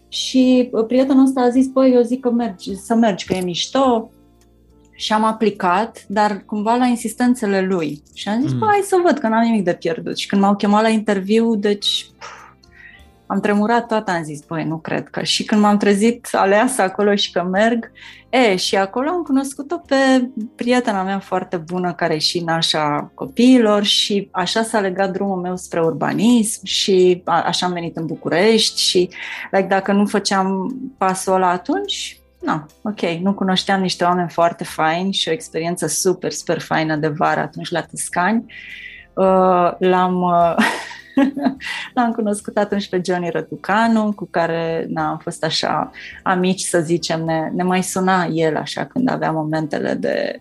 și 0.08 0.68
uh, 0.72 0.84
prietenul 0.86 1.24
ăsta 1.24 1.40
a 1.40 1.48
zis, 1.48 1.66
păi, 1.66 1.92
eu 1.94 2.02
zic 2.02 2.20
că 2.20 2.30
mergi, 2.30 2.74
să 2.74 2.94
mergi, 2.94 3.26
că 3.26 3.34
e 3.34 3.40
mișto, 3.40 4.10
și 4.94 5.12
am 5.12 5.24
aplicat, 5.24 6.04
dar 6.08 6.42
cumva 6.46 6.74
la 6.74 6.84
insistențele 6.84 7.60
lui. 7.60 8.02
Și 8.14 8.28
am 8.28 8.40
zis, 8.40 8.52
mm. 8.52 8.60
hai 8.66 8.80
să 8.84 9.00
văd 9.04 9.18
că 9.18 9.28
n-am 9.28 9.42
nimic 9.42 9.64
de 9.64 9.74
pierdut. 9.74 10.16
Și 10.16 10.26
când 10.26 10.42
m-au 10.42 10.56
chemat 10.56 10.82
la 10.82 10.88
interviu, 10.88 11.54
deci 11.54 12.06
pf, 12.18 12.42
am 13.32 13.40
tremurat 13.40 13.86
toată, 13.86 14.10
am 14.10 14.22
zis, 14.22 14.40
băi, 14.46 14.64
nu 14.64 14.78
cred 14.78 15.08
că. 15.08 15.22
Și 15.22 15.44
când 15.44 15.60
m-am 15.60 15.76
trezit 15.76 16.28
aleasă 16.32 16.82
acolo 16.82 17.14
și 17.14 17.32
că 17.32 17.42
merg, 17.42 17.90
e, 18.30 18.56
și 18.56 18.76
acolo 18.76 19.08
am 19.08 19.22
cunoscut-o 19.22 19.78
pe 19.86 20.30
prietena 20.56 21.02
mea 21.02 21.18
foarte 21.18 21.56
bună, 21.56 21.92
care 21.92 22.14
e 22.14 22.18
și 22.18 22.40
nașa 22.40 23.10
copiilor 23.14 23.82
și 23.82 24.28
așa 24.30 24.62
s-a 24.62 24.80
legat 24.80 25.10
drumul 25.10 25.40
meu 25.40 25.56
spre 25.56 25.80
urbanism 25.80 26.64
și 26.64 27.22
a, 27.24 27.42
așa 27.42 27.66
am 27.66 27.72
venit 27.72 27.96
în 27.96 28.06
București 28.06 28.80
și 28.80 29.08
like, 29.50 29.66
dacă 29.68 29.92
nu 29.92 30.06
făceam 30.06 30.76
pasul 30.98 31.32
ăla 31.32 31.50
atunci, 31.50 32.21
nu, 32.42 32.66
ok, 32.82 33.00
nu 33.20 33.34
cunoșteam 33.34 33.80
niște 33.80 34.04
oameni 34.04 34.28
foarte 34.28 34.64
faini 34.64 35.12
și 35.12 35.28
o 35.28 35.32
experiență 35.32 35.86
super, 35.86 36.30
super 36.30 36.60
faină 36.60 36.96
de 36.96 37.08
vară 37.08 37.40
atunci 37.40 37.70
la 37.70 37.80
Tăscani. 37.80 38.44
Uh, 39.14 39.72
l-am, 39.78 40.20
uh, 40.22 40.54
l-am 41.94 42.12
cunoscut 42.12 42.56
atunci 42.56 42.88
pe 42.88 43.00
Johnny 43.04 43.30
Răducanu, 43.30 44.12
cu 44.12 44.28
care 44.30 44.86
na, 44.88 45.08
am 45.08 45.18
fost 45.18 45.44
așa 45.44 45.90
amici, 46.22 46.60
să 46.60 46.80
zicem, 46.80 47.24
ne, 47.24 47.50
ne 47.54 47.62
mai 47.62 47.82
suna 47.82 48.24
el 48.24 48.56
așa 48.56 48.84
când 48.84 49.10
avea 49.10 49.30
momentele 49.30 49.94
de 49.94 50.40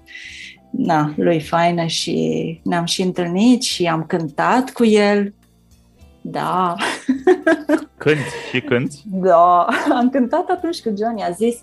na, 0.72 1.14
lui 1.16 1.42
faine 1.42 1.88
și 1.88 2.60
ne-am 2.64 2.86
și 2.86 3.02
întâlnit 3.02 3.62
și 3.62 3.86
am 3.86 4.04
cântat 4.04 4.70
cu 4.70 4.86
el. 4.86 5.34
Da. 6.22 6.76
Când 7.98 8.18
și 8.52 8.62
când? 8.62 8.92
Da, 9.28 9.68
am 9.94 10.10
cântat 10.10 10.50
atunci 10.50 10.82
cu 10.82 10.94
Johnny, 10.98 11.24
a 11.24 11.30
zis, 11.30 11.56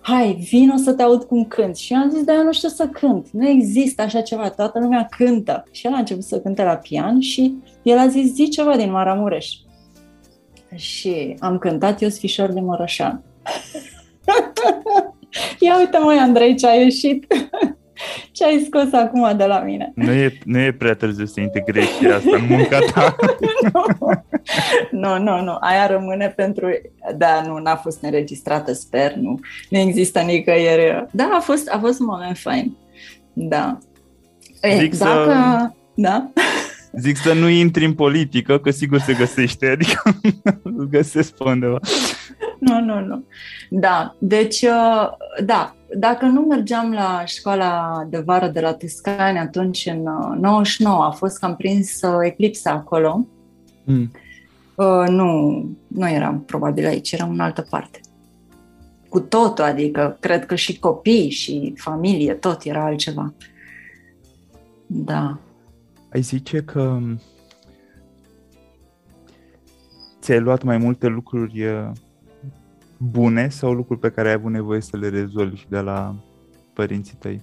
hai, 0.00 0.46
vin 0.50 0.70
o 0.70 0.76
să 0.76 0.92
te 0.92 1.02
aud 1.02 1.24
cum 1.24 1.44
cânt. 1.44 1.76
Și 1.76 1.92
eu 1.92 1.98
am 1.98 2.10
zis, 2.10 2.24
dar 2.24 2.36
eu 2.36 2.42
nu 2.42 2.52
știu 2.52 2.68
să 2.68 2.86
cânt. 2.86 3.30
Nu 3.30 3.48
există 3.48 4.02
așa 4.02 4.20
ceva, 4.20 4.50
toată 4.50 4.78
lumea 4.78 5.08
cântă. 5.16 5.64
Și 5.70 5.86
el 5.86 5.92
a 5.92 5.98
început 5.98 6.24
să 6.24 6.40
cânte 6.40 6.62
la 6.62 6.76
pian 6.76 7.20
și 7.20 7.54
el 7.82 7.98
a 7.98 8.06
zis, 8.06 8.32
zi 8.32 8.48
ceva 8.48 8.76
din 8.76 8.90
Maramureș. 8.90 9.46
Și 10.74 11.36
am 11.38 11.58
cântat 11.58 12.02
Eu 12.02 12.08
Sfișor 12.08 12.52
de 12.52 12.60
Mărășan. 12.60 13.22
Ia 15.60 15.78
uite 15.78 15.98
măi, 15.98 16.18
Andrei, 16.18 16.56
ce 16.56 16.66
a 16.66 16.74
ieșit. 16.74 17.26
Ce 18.32 18.44
ai 18.44 18.64
scos 18.66 18.92
acum 18.92 19.36
de 19.36 19.44
la 19.44 19.58
mine? 19.58 19.92
Nu 19.94 20.12
e, 20.12 20.38
nu 20.44 20.58
e 20.58 20.72
prea 20.72 20.94
târziu 20.94 21.24
să 21.24 21.40
integrezi 21.40 21.98
și 21.98 22.06
asta 22.06 22.36
în 22.36 22.46
munca 22.48 22.78
ta. 22.94 23.16
nu, 24.90 25.18
nu, 25.18 25.42
nu. 25.42 25.56
Aia 25.60 25.86
rămâne 25.86 26.28
pentru... 26.36 26.68
Da, 27.16 27.42
nu, 27.46 27.58
n-a 27.58 27.76
fost 27.76 28.02
înregistrată, 28.02 28.72
sper, 28.72 29.14
nu. 29.14 29.40
Nu 29.68 29.78
există 29.78 30.20
nicăieri. 30.20 31.06
Da, 31.10 31.30
a 31.32 31.40
fost, 31.40 31.68
a 31.68 31.78
fost 31.78 32.00
un 32.00 32.06
moment 32.06 32.38
fain. 32.38 32.76
Da. 33.32 33.78
E, 34.60 34.76
Zic 34.78 34.98
dacă... 34.98 35.30
Să... 35.30 35.70
Da? 35.94 36.30
Zic 36.92 37.16
să 37.16 37.32
nu 37.32 37.48
intri 37.48 37.84
în 37.84 37.94
politică, 37.94 38.58
că 38.58 38.70
sigur 38.70 38.98
se 38.98 39.12
găsește, 39.12 39.66
adică 39.66 40.18
îl 40.62 40.88
găsesc 40.96 41.36
pe 41.36 41.44
undeva. 41.44 41.78
Nu, 42.58 42.80
nu, 42.80 43.00
nu. 43.00 43.24
Da, 43.70 44.16
deci, 44.18 44.62
uh, 44.62 45.08
da, 45.44 45.76
dacă 45.96 46.24
nu 46.24 46.40
mergeam 46.40 46.92
la 46.92 47.22
școala 47.24 48.04
de 48.10 48.18
vară 48.18 48.48
de 48.48 48.60
la 48.60 48.72
Tescani 48.72 49.38
atunci 49.38 49.86
în 49.86 50.02
99, 50.40 50.96
uh, 50.96 51.04
a 51.04 51.10
fost 51.10 51.38
că 51.38 51.44
am 51.44 51.56
prins 51.56 52.02
uh, 52.02 52.18
eclipsa 52.22 52.70
acolo. 52.70 53.26
Mm. 53.84 54.10
Uh, 54.74 55.08
nu, 55.08 55.64
nu 55.86 56.08
eram 56.08 56.40
probabil 56.40 56.86
aici, 56.86 57.12
eram 57.12 57.30
în 57.30 57.40
altă 57.40 57.66
parte. 57.70 58.00
Cu 59.08 59.20
totul, 59.20 59.64
adică 59.64 60.16
cred 60.20 60.46
că 60.46 60.54
și 60.54 60.78
copii 60.78 61.30
și 61.30 61.72
familie, 61.76 62.34
tot 62.34 62.62
era 62.62 62.84
altceva. 62.84 63.34
Da. 64.86 65.38
Ai 66.12 66.20
zice 66.20 66.62
că 66.62 66.98
ți-ai 70.20 70.40
luat 70.40 70.62
mai 70.62 70.78
multe 70.78 71.06
lucruri 71.06 71.64
bune 72.98 73.48
sau 73.48 73.72
lucruri 73.72 74.00
pe 74.00 74.10
care 74.10 74.28
ai 74.28 74.34
avut 74.34 74.50
nevoie 74.50 74.80
să 74.80 74.96
le 74.96 75.08
rezolvi 75.08 75.66
de 75.68 75.78
la 75.78 76.14
părinții 76.72 77.16
tăi? 77.18 77.42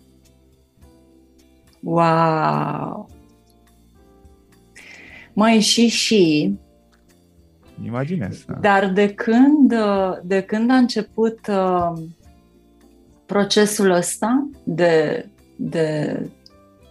Wow! 1.82 3.10
Mai 5.34 5.60
și 5.60 5.88
și. 5.88 6.54
Imaginez. 7.86 8.46
Da. 8.48 8.54
Dar 8.54 8.92
de 8.92 9.14
când, 9.14 9.74
de 10.24 10.42
când 10.42 10.70
a 10.72 10.76
început 10.76 11.40
uh, 11.48 11.92
procesul 13.26 13.90
ăsta 13.90 14.50
de, 14.64 15.26
de 15.56 16.20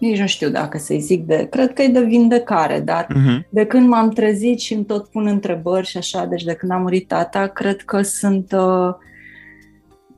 nici 0.04 0.20
nu 0.20 0.26
știu 0.26 0.50
dacă 0.50 0.78
să-i 0.78 1.00
zic 1.00 1.26
de, 1.26 1.46
cred 1.50 1.72
că 1.72 1.82
e 1.82 1.88
de 1.88 2.04
vindecare, 2.04 2.80
dar 2.80 3.06
uh-huh. 3.06 3.48
de 3.48 3.66
când 3.66 3.88
m-am 3.88 4.10
trezit 4.10 4.58
și 4.60 4.74
îmi 4.74 4.84
tot 4.84 5.08
pun 5.08 5.26
întrebări 5.26 5.86
și 5.86 5.96
așa, 5.96 6.24
deci 6.24 6.44
de 6.44 6.54
când 6.54 6.72
a 6.72 6.76
murit 6.76 7.08
tata, 7.08 7.46
cred 7.46 7.82
că 7.82 8.02
sunt, 8.02 8.52
uh, 8.52 8.94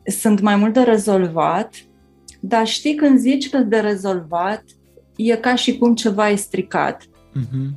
sunt 0.04 0.40
mai 0.40 0.56
mult 0.56 0.72
de 0.72 0.80
rezolvat, 0.80 1.74
dar 2.40 2.66
știi 2.66 2.94
când 2.94 3.18
zici 3.18 3.50
că 3.50 3.58
de 3.58 3.78
rezolvat, 3.78 4.64
e 5.16 5.36
ca 5.36 5.54
și 5.54 5.78
cum 5.78 5.94
ceva 5.94 6.28
e 6.30 6.34
stricat 6.34 7.02
uh-huh. 7.02 7.68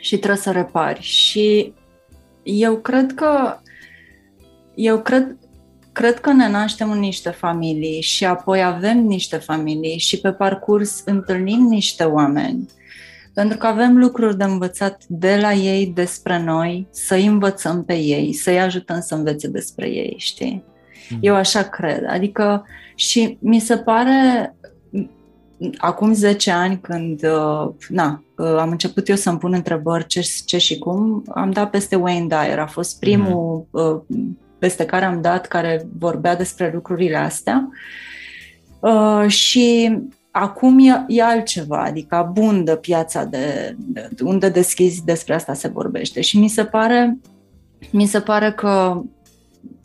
și 0.00 0.16
trebuie 0.16 0.40
să 0.40 0.50
repari. 0.50 1.00
Și 1.02 1.72
eu 2.42 2.76
cred 2.76 3.14
că 3.14 3.58
eu 4.74 5.00
cred, 5.00 5.36
cred 5.98 6.20
că 6.20 6.32
ne 6.32 6.48
naștem 6.48 6.90
în 6.90 6.98
niște 6.98 7.30
familii 7.30 8.00
și 8.00 8.24
apoi 8.24 8.64
avem 8.64 8.98
niște 8.98 9.36
familii 9.36 9.98
și 9.98 10.20
pe 10.20 10.32
parcurs 10.32 11.02
întâlnim 11.04 11.60
niște 11.60 12.04
oameni. 12.04 12.66
Pentru 13.34 13.58
că 13.58 13.66
avem 13.66 13.96
lucruri 13.96 14.36
de 14.36 14.44
învățat 14.44 15.02
de 15.06 15.38
la 15.40 15.52
ei 15.52 15.86
despre 15.86 16.42
noi, 16.42 16.86
să-i 16.90 17.26
învățăm 17.26 17.84
pe 17.84 17.94
ei, 17.94 18.32
să-i 18.32 18.60
ajutăm 18.60 19.00
să 19.00 19.14
învețe 19.14 19.48
despre 19.48 19.88
ei, 19.88 20.14
știi? 20.18 20.64
Mm. 21.10 21.18
Eu 21.20 21.34
așa 21.34 21.62
cred. 21.62 22.04
Adică 22.08 22.66
și 22.94 23.38
mi 23.40 23.60
se 23.60 23.76
pare 23.76 24.54
acum 25.76 26.12
10 26.12 26.50
ani 26.50 26.80
când 26.80 27.22
uh, 27.22 27.68
na, 27.88 28.24
uh, 28.36 28.56
am 28.58 28.70
început 28.70 29.08
eu 29.08 29.16
să-mi 29.16 29.38
pun 29.38 29.52
întrebări 29.52 30.06
ce, 30.06 30.28
ce 30.44 30.58
și 30.58 30.78
cum, 30.78 31.24
am 31.34 31.50
dat 31.50 31.70
peste 31.70 31.96
Wayne 31.96 32.26
Dyer. 32.26 32.58
A 32.58 32.66
fost 32.66 32.98
primul 32.98 33.66
mm 33.70 34.38
peste 34.58 34.84
care 34.84 35.04
am 35.04 35.20
dat, 35.20 35.46
care 35.46 35.86
vorbea 35.98 36.36
despre 36.36 36.70
lucrurile 36.74 37.16
astea. 37.16 37.68
Uh, 38.80 39.24
și 39.26 39.98
acum 40.30 40.78
e, 40.78 41.04
e 41.08 41.22
altceva, 41.22 41.82
adică 41.82 42.14
abundă 42.14 42.76
piața 42.76 43.24
de, 43.24 43.76
de 43.86 44.22
unde 44.22 44.48
deschizi 44.48 45.04
despre 45.04 45.34
asta 45.34 45.54
se 45.54 45.68
vorbește. 45.68 46.20
Și 46.20 46.38
mi 46.38 46.48
se 46.48 46.64
pare, 46.64 47.18
mi 47.90 48.06
se 48.06 48.20
pare 48.20 48.52
că 48.52 49.02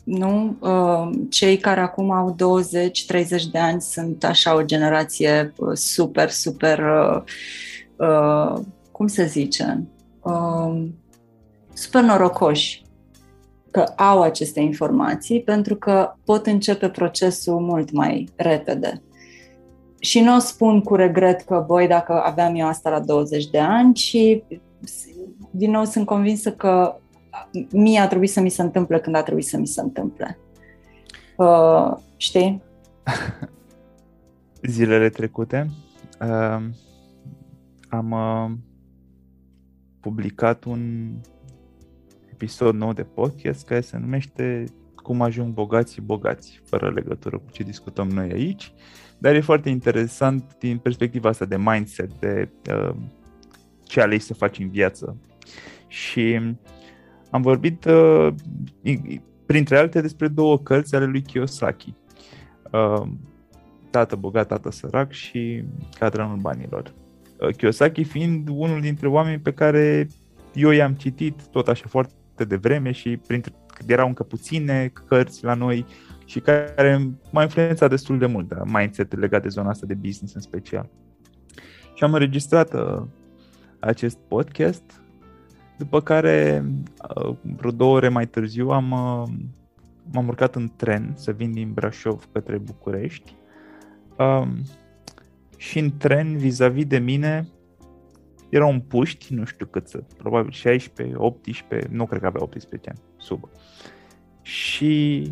nu, 0.04 0.56
uh, 0.60 1.10
cei 1.30 1.56
care 1.56 1.80
acum 1.80 2.10
au 2.10 2.36
20-30 2.36 3.42
de 3.52 3.58
ani 3.58 3.80
sunt 3.80 4.24
așa 4.24 4.54
o 4.54 4.64
generație 4.64 5.52
uh, 5.56 5.72
super, 5.74 6.30
super, 6.30 6.78
uh, 6.78 7.22
uh, 7.96 8.60
cum 8.90 9.06
se 9.06 9.26
zice, 9.26 9.86
uh, 10.22 10.84
super 11.72 12.02
norocoși 12.02 12.83
că 13.74 13.82
au 13.96 14.22
aceste 14.22 14.60
informații 14.60 15.42
pentru 15.42 15.76
că 15.76 16.12
pot 16.24 16.46
începe 16.46 16.88
procesul 16.88 17.60
mult 17.60 17.90
mai 17.92 18.28
repede. 18.36 19.02
Și 20.00 20.20
nu 20.20 20.36
o 20.36 20.38
spun 20.38 20.80
cu 20.80 20.94
regret 20.94 21.40
că, 21.40 21.64
voi, 21.66 21.86
dacă 21.86 22.12
aveam 22.12 22.54
eu 22.54 22.66
asta 22.66 22.90
la 22.90 23.00
20 23.00 23.50
de 23.50 23.58
ani, 23.58 23.94
ci 23.94 24.16
din 25.50 25.70
nou 25.70 25.84
sunt 25.84 26.06
convinsă 26.06 26.52
că 26.52 26.96
mie 27.70 28.00
a 28.00 28.08
trebuit 28.08 28.30
să 28.30 28.40
mi 28.40 28.48
se 28.48 28.62
întâmple 28.62 29.00
când 29.00 29.16
a 29.16 29.22
trebuit 29.22 29.46
să 29.46 29.58
mi 29.58 29.66
se 29.66 29.80
întâmple. 29.80 30.38
Uh, 31.36 31.92
știi? 32.16 32.62
Zilele 34.72 35.08
trecute 35.08 35.70
uh, 36.20 36.64
am 37.88 38.10
uh, 38.10 38.50
publicat 40.00 40.64
un 40.64 41.10
episod 42.44 42.74
nou 42.74 42.92
de 42.92 43.02
podcast 43.02 43.66
care 43.66 43.80
se 43.80 43.98
numește 43.98 44.64
Cum 44.94 45.22
ajung 45.22 45.52
bogații 45.52 46.02
bogați, 46.02 46.60
fără 46.64 46.90
legătură 46.90 47.38
cu 47.38 47.50
ce 47.50 47.62
discutăm 47.62 48.08
noi 48.08 48.30
aici, 48.30 48.72
dar 49.18 49.34
e 49.34 49.40
foarte 49.40 49.68
interesant 49.68 50.56
din 50.58 50.78
perspectiva 50.78 51.28
asta 51.28 51.44
de 51.44 51.56
mindset, 51.56 52.10
de 52.18 52.48
uh, 52.70 52.94
ce 53.82 54.00
alegi 54.00 54.24
să 54.24 54.34
faci 54.34 54.58
în 54.58 54.68
viață. 54.68 55.16
Și 55.86 56.40
am 57.30 57.42
vorbit, 57.42 57.84
uh, 57.84 58.28
printre 59.46 59.78
alte, 59.78 60.00
despre 60.00 60.28
două 60.28 60.58
cărți 60.58 60.94
ale 60.94 61.04
lui 61.04 61.22
Kiyosaki. 61.22 61.94
Uh, 62.72 63.06
tată 63.90 64.16
bogat, 64.16 64.46
tată 64.46 64.70
sărac 64.70 65.12
și 65.12 65.64
Cadranul 65.98 66.36
banilor. 66.36 66.94
Uh, 67.40 67.56
Kiyosaki 67.56 68.04
fiind 68.04 68.48
unul 68.48 68.80
dintre 68.80 69.08
oameni 69.08 69.40
pe 69.40 69.52
care 69.52 70.08
eu 70.54 70.70
i-am 70.70 70.92
citit 70.92 71.46
tot 71.46 71.68
așa 71.68 71.84
foarte 71.88 72.14
devreme 72.36 72.90
și 72.90 73.16
printre, 73.26 73.52
erau 73.86 74.06
încă 74.06 74.22
puține 74.22 74.92
cărți 75.06 75.44
la 75.44 75.54
noi 75.54 75.86
și 76.24 76.40
care 76.40 77.10
m-a 77.30 77.42
influențat 77.42 77.90
destul 77.90 78.18
de 78.18 78.26
mult, 78.26 78.48
da, 78.48 78.62
mindset 78.64 79.18
legat 79.18 79.42
de 79.42 79.48
zona 79.48 79.68
asta 79.68 79.86
de 79.86 79.94
business 79.94 80.34
în 80.34 80.40
special. 80.40 80.88
Și 81.94 82.04
am 82.04 82.12
înregistrat 82.12 82.74
uh, 82.74 83.02
acest 83.78 84.18
podcast, 84.28 85.02
după 85.78 86.00
care 86.00 86.64
uh, 87.16 87.36
vreo 87.56 87.70
două 87.70 87.94
ore 87.94 88.08
mai 88.08 88.26
târziu 88.26 88.68
am, 88.68 88.90
uh, 88.90 89.28
m-am 90.12 90.26
urcat 90.26 90.54
în 90.54 90.70
tren 90.76 91.12
să 91.16 91.32
vin 91.32 91.52
din 91.52 91.72
Brașov 91.72 92.28
către 92.32 92.58
București 92.58 93.36
uh, 94.18 94.48
și 95.56 95.78
în 95.78 95.96
tren 95.96 96.36
vis-a-vis 96.36 96.86
de 96.86 96.98
mine 96.98 97.48
era 98.54 98.66
un 98.66 98.80
puști, 98.80 99.34
nu 99.34 99.44
știu 99.44 99.66
cât 99.66 99.88
să, 99.88 100.02
probabil 100.16 100.50
16, 100.50 101.16
18, 101.16 101.88
nu 101.90 102.06
cred 102.06 102.20
că 102.20 102.26
avea 102.26 102.42
18 102.42 102.90
ani, 102.90 102.98
sub. 103.16 103.48
Și 104.42 105.22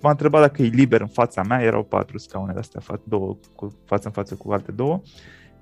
m-a 0.00 0.10
întrebat 0.10 0.40
dacă 0.40 0.62
e 0.62 0.66
liber 0.66 1.00
în 1.00 1.06
fața 1.06 1.42
mea, 1.42 1.62
erau 1.62 1.82
patru 1.82 2.18
scaune 2.18 2.52
de 2.52 2.58
astea, 2.58 3.00
două 3.04 3.36
cu 3.54 3.78
față 3.84 4.06
în 4.06 4.12
față 4.12 4.34
cu 4.34 4.52
alte 4.52 4.72
două. 4.72 5.00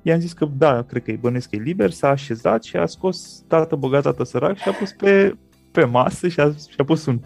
I-am 0.02 0.20
zis 0.20 0.32
că 0.32 0.44
da, 0.44 0.82
cred 0.82 1.02
că 1.02 1.10
e 1.10 1.16
bănuiesc 1.16 1.48
că 1.48 1.56
e 1.56 1.58
liber, 1.58 1.90
s-a 1.90 2.08
așezat 2.08 2.62
și 2.62 2.76
a 2.76 2.86
scos 2.86 3.44
tată 3.48 3.76
bogat, 3.76 4.02
tată 4.02 4.24
sărac 4.24 4.56
și 4.56 4.68
a 4.68 4.72
pus 4.72 4.92
pe, 4.92 5.36
pe 5.72 5.84
masă 5.84 6.28
și 6.28 6.40
a, 6.40 6.50
și 6.52 6.76
a 6.76 6.84
pus 6.84 7.06
un 7.06 7.20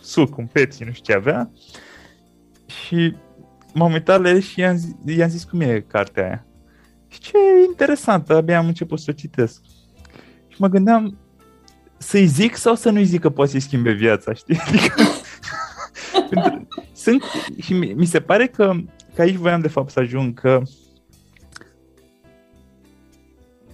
suc, 0.00 0.36
un 0.36 0.46
Pepsi, 0.46 0.84
nu 0.84 0.92
știu 0.92 1.12
ce 1.12 1.18
avea. 1.18 1.50
Și 2.66 3.16
m-am 3.74 3.92
uitat 3.92 4.20
la 4.20 4.28
el 4.28 4.40
și 4.40 4.60
i-am 4.60 4.76
zis, 4.76 4.94
i-am 5.06 5.28
zis 5.28 5.44
cum 5.44 5.60
e 5.60 5.80
cartea 5.80 6.24
aia. 6.24 6.44
Și 7.10 7.20
ce 7.20 7.36
interesant, 7.68 8.30
abia 8.30 8.58
am 8.58 8.66
început 8.66 8.98
să 8.98 9.06
o 9.08 9.12
citesc. 9.12 9.60
Și 10.48 10.56
mă 10.58 10.68
gândeam 10.68 11.18
să-i 11.98 12.26
zic 12.26 12.56
sau 12.56 12.74
să 12.74 12.90
nu-i 12.90 13.04
zic 13.04 13.20
că 13.20 13.30
poate 13.30 13.50
să-i 13.50 13.60
schimbe 13.60 13.92
viața, 13.92 14.32
știi? 14.32 14.56
Adică, 14.66 14.94
sunt, 16.92 17.22
și 17.60 17.74
mi 17.74 18.04
se 18.04 18.20
pare 18.20 18.46
că, 18.46 18.72
că 19.14 19.20
aici 19.22 19.34
voiam 19.34 19.60
de 19.60 19.68
fapt 19.68 19.90
să 19.90 20.00
ajung, 20.00 20.40
că 20.40 20.62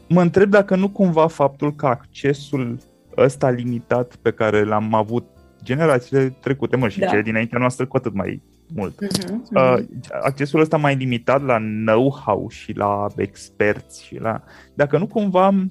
mă 0.08 0.20
întreb 0.20 0.50
dacă 0.50 0.76
nu 0.76 0.90
cumva 0.90 1.26
faptul 1.26 1.74
că 1.74 1.86
accesul 1.86 2.78
ăsta 3.16 3.50
limitat 3.50 4.16
pe 4.16 4.30
care 4.30 4.64
l-am 4.64 4.94
avut 4.94 5.26
generațiile 5.62 6.36
trecute, 6.40 6.76
mă, 6.76 6.88
și 6.88 6.98
da. 6.98 7.06
cele 7.06 7.22
dinaintea 7.22 7.58
noastră 7.58 7.86
cu 7.86 7.96
atât 7.96 8.14
mai 8.14 8.42
mult. 8.74 9.04
Uh-huh, 9.04 9.30
uh-huh. 9.30 9.86
accesul 10.22 10.60
ăsta 10.60 10.76
mai 10.76 10.94
limitat 10.94 11.42
la 11.44 11.58
know-how 11.58 12.48
și 12.48 12.72
la 12.72 13.06
experți 13.16 14.04
și 14.04 14.18
la... 14.18 14.42
Dacă 14.74 14.98
nu 14.98 15.06
cumva 15.06 15.66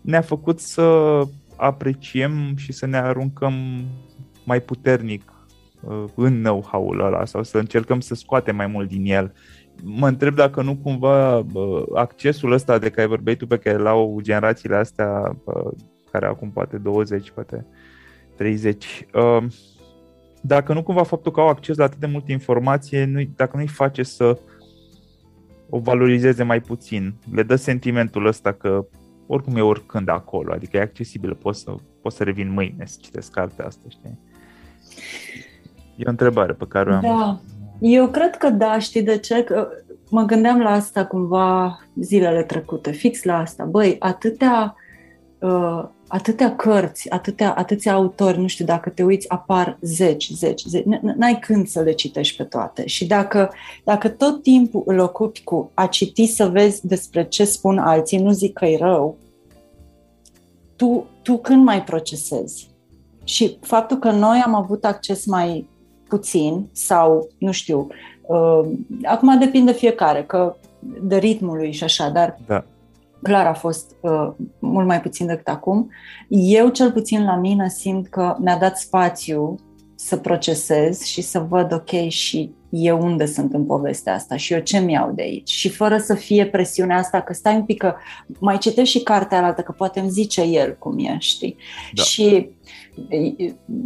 ne-a 0.00 0.20
făcut 0.20 0.60
să 0.60 1.20
apreciem 1.56 2.56
și 2.56 2.72
să 2.72 2.86
ne 2.86 2.96
aruncăm 2.96 3.54
mai 4.44 4.60
puternic 4.60 5.32
uh, 5.80 6.04
în 6.14 6.42
know-how-ul 6.42 7.00
ăla 7.00 7.24
sau 7.24 7.42
să 7.42 7.58
încercăm 7.58 8.00
să 8.00 8.14
scoatem 8.14 8.56
mai 8.56 8.66
mult 8.66 8.88
din 8.88 9.04
el. 9.06 9.32
Mă 9.82 10.08
întreb 10.08 10.34
dacă 10.34 10.62
nu 10.62 10.76
cumva 10.76 11.38
uh, 11.38 11.82
accesul 11.94 12.52
ăsta 12.52 12.78
de 12.78 12.90
care 12.90 13.06
vorbeai 13.06 13.36
tu 13.36 13.46
pe 13.46 13.58
care 13.58 13.76
l-au 13.76 14.18
generațiile 14.22 14.76
astea 14.76 15.36
uh, 15.44 15.70
care 16.10 16.26
acum 16.26 16.50
poate 16.50 16.78
20, 16.78 17.30
poate 17.30 17.66
30, 18.36 19.06
dacă 20.44 20.72
nu 20.72 20.82
cumva 20.82 21.02
faptul 21.02 21.32
că 21.32 21.40
au 21.40 21.48
acces 21.48 21.76
la 21.76 21.84
atât 21.84 21.98
de 21.98 22.06
multă 22.06 22.32
informație, 22.32 23.04
nu 23.04 23.22
dacă 23.36 23.56
nu-i 23.56 23.66
face 23.66 24.02
să 24.02 24.38
o 25.68 25.78
valorizeze 25.78 26.42
mai 26.42 26.60
puțin, 26.60 27.14
le 27.34 27.42
dă 27.42 27.56
sentimentul 27.56 28.26
ăsta 28.26 28.52
că 28.52 28.86
oricum 29.26 29.56
e 29.56 29.60
oricând 29.60 30.08
acolo, 30.08 30.52
adică 30.52 30.76
e 30.76 30.80
accesibil, 30.80 31.34
pot 31.34 31.56
să, 31.56 31.74
pot 32.02 32.12
să 32.12 32.22
revin 32.22 32.52
mâine 32.52 32.84
să 32.86 32.98
citesc 33.00 33.30
cartea 33.30 33.66
asta, 33.66 33.82
știi? 33.88 34.18
E 35.96 36.02
o 36.06 36.10
întrebare 36.10 36.52
pe 36.52 36.64
care 36.68 36.90
o 36.90 36.94
am. 36.94 37.00
Da, 37.00 37.40
eu 37.80 38.08
cred 38.08 38.36
că 38.36 38.50
da, 38.50 38.78
știi 38.78 39.02
de 39.02 39.18
ce? 39.18 39.44
Că 39.44 39.68
mă 40.10 40.22
gândeam 40.22 40.60
la 40.60 40.70
asta 40.70 41.06
cumva 41.06 41.78
zilele 41.94 42.42
trecute, 42.42 42.90
fix 42.90 43.22
la 43.22 43.38
asta. 43.38 43.64
Băi, 43.64 43.96
atâtea 43.98 44.76
uh, 45.38 45.84
atâtea 46.12 46.56
cărți, 46.56 47.10
atâtea, 47.10 47.54
atâția 47.54 47.92
autori, 47.92 48.38
nu 48.38 48.46
știu, 48.46 48.64
dacă 48.64 48.90
te 48.90 49.02
uiți, 49.02 49.28
apar 49.28 49.78
zeci, 49.80 50.30
zeci, 50.30 50.64
zeci, 50.64 50.84
n-ai 51.16 51.38
când 51.38 51.66
să 51.66 51.80
le 51.80 51.92
citești 51.92 52.36
pe 52.36 52.44
toate. 52.44 52.86
Și 52.86 53.06
dacă, 53.06 53.50
dacă 53.84 54.08
tot 54.08 54.42
timpul 54.42 54.82
îl 54.86 54.98
ocupi 54.98 55.42
cu 55.44 55.70
a 55.74 55.86
citi 55.86 56.26
să 56.26 56.48
vezi 56.48 56.86
despre 56.86 57.24
ce 57.24 57.44
spun 57.44 57.78
alții, 57.78 58.18
nu 58.18 58.30
zic 58.30 58.52
că 58.52 58.64
e 58.64 58.76
rău, 58.76 59.16
tu, 60.76 61.06
tu 61.22 61.38
când 61.38 61.64
mai 61.64 61.84
procesezi? 61.84 62.68
Și 63.24 63.58
faptul 63.60 63.96
că 63.96 64.10
noi 64.10 64.42
am 64.44 64.54
avut 64.54 64.84
acces 64.84 65.26
mai 65.26 65.68
puțin 66.08 66.68
sau, 66.72 67.28
nu 67.38 67.52
știu, 67.52 67.86
uh, 68.26 68.68
acum 69.04 69.38
depinde 69.38 69.72
fiecare, 69.72 70.24
că 70.24 70.56
de 71.02 71.16
ritmul 71.16 71.56
lui 71.56 71.72
și 71.72 71.84
așa, 71.84 72.08
dar 72.08 72.38
da 72.46 72.64
clar 73.22 73.46
a 73.46 73.54
fost 73.54 73.96
uh, 74.00 74.28
mult 74.58 74.86
mai 74.86 75.00
puțin 75.00 75.26
decât 75.26 75.48
acum. 75.48 75.90
Eu, 76.28 76.68
cel 76.68 76.92
puțin 76.92 77.24
la 77.24 77.36
mine, 77.36 77.68
simt 77.68 78.08
că 78.08 78.36
mi-a 78.40 78.58
dat 78.58 78.78
spațiu 78.78 79.54
să 79.94 80.16
procesez 80.16 81.02
și 81.02 81.20
să 81.20 81.46
văd, 81.48 81.72
ok, 81.72 82.08
și 82.08 82.54
eu 82.70 83.02
unde 83.02 83.26
sunt 83.26 83.52
în 83.52 83.64
povestea 83.64 84.14
asta 84.14 84.36
și 84.36 84.52
eu 84.52 84.60
ce 84.60 84.78
mi-au 84.78 85.12
de 85.14 85.22
aici. 85.22 85.50
Și 85.50 85.68
fără 85.68 85.98
să 85.98 86.14
fie 86.14 86.46
presiunea 86.46 86.98
asta, 86.98 87.20
că 87.20 87.32
stai 87.32 87.54
un 87.54 87.62
pic, 87.62 87.78
că 87.78 87.94
mai 88.40 88.58
citești 88.58 88.98
și 88.98 89.04
cartea 89.04 89.44
altă, 89.44 89.62
că 89.62 89.72
poate 89.72 90.00
îmi 90.00 90.10
zice 90.10 90.42
el 90.42 90.76
cum 90.78 90.98
e, 90.98 91.16
știi? 91.18 91.56
Da. 91.94 92.02
Și 92.02 92.48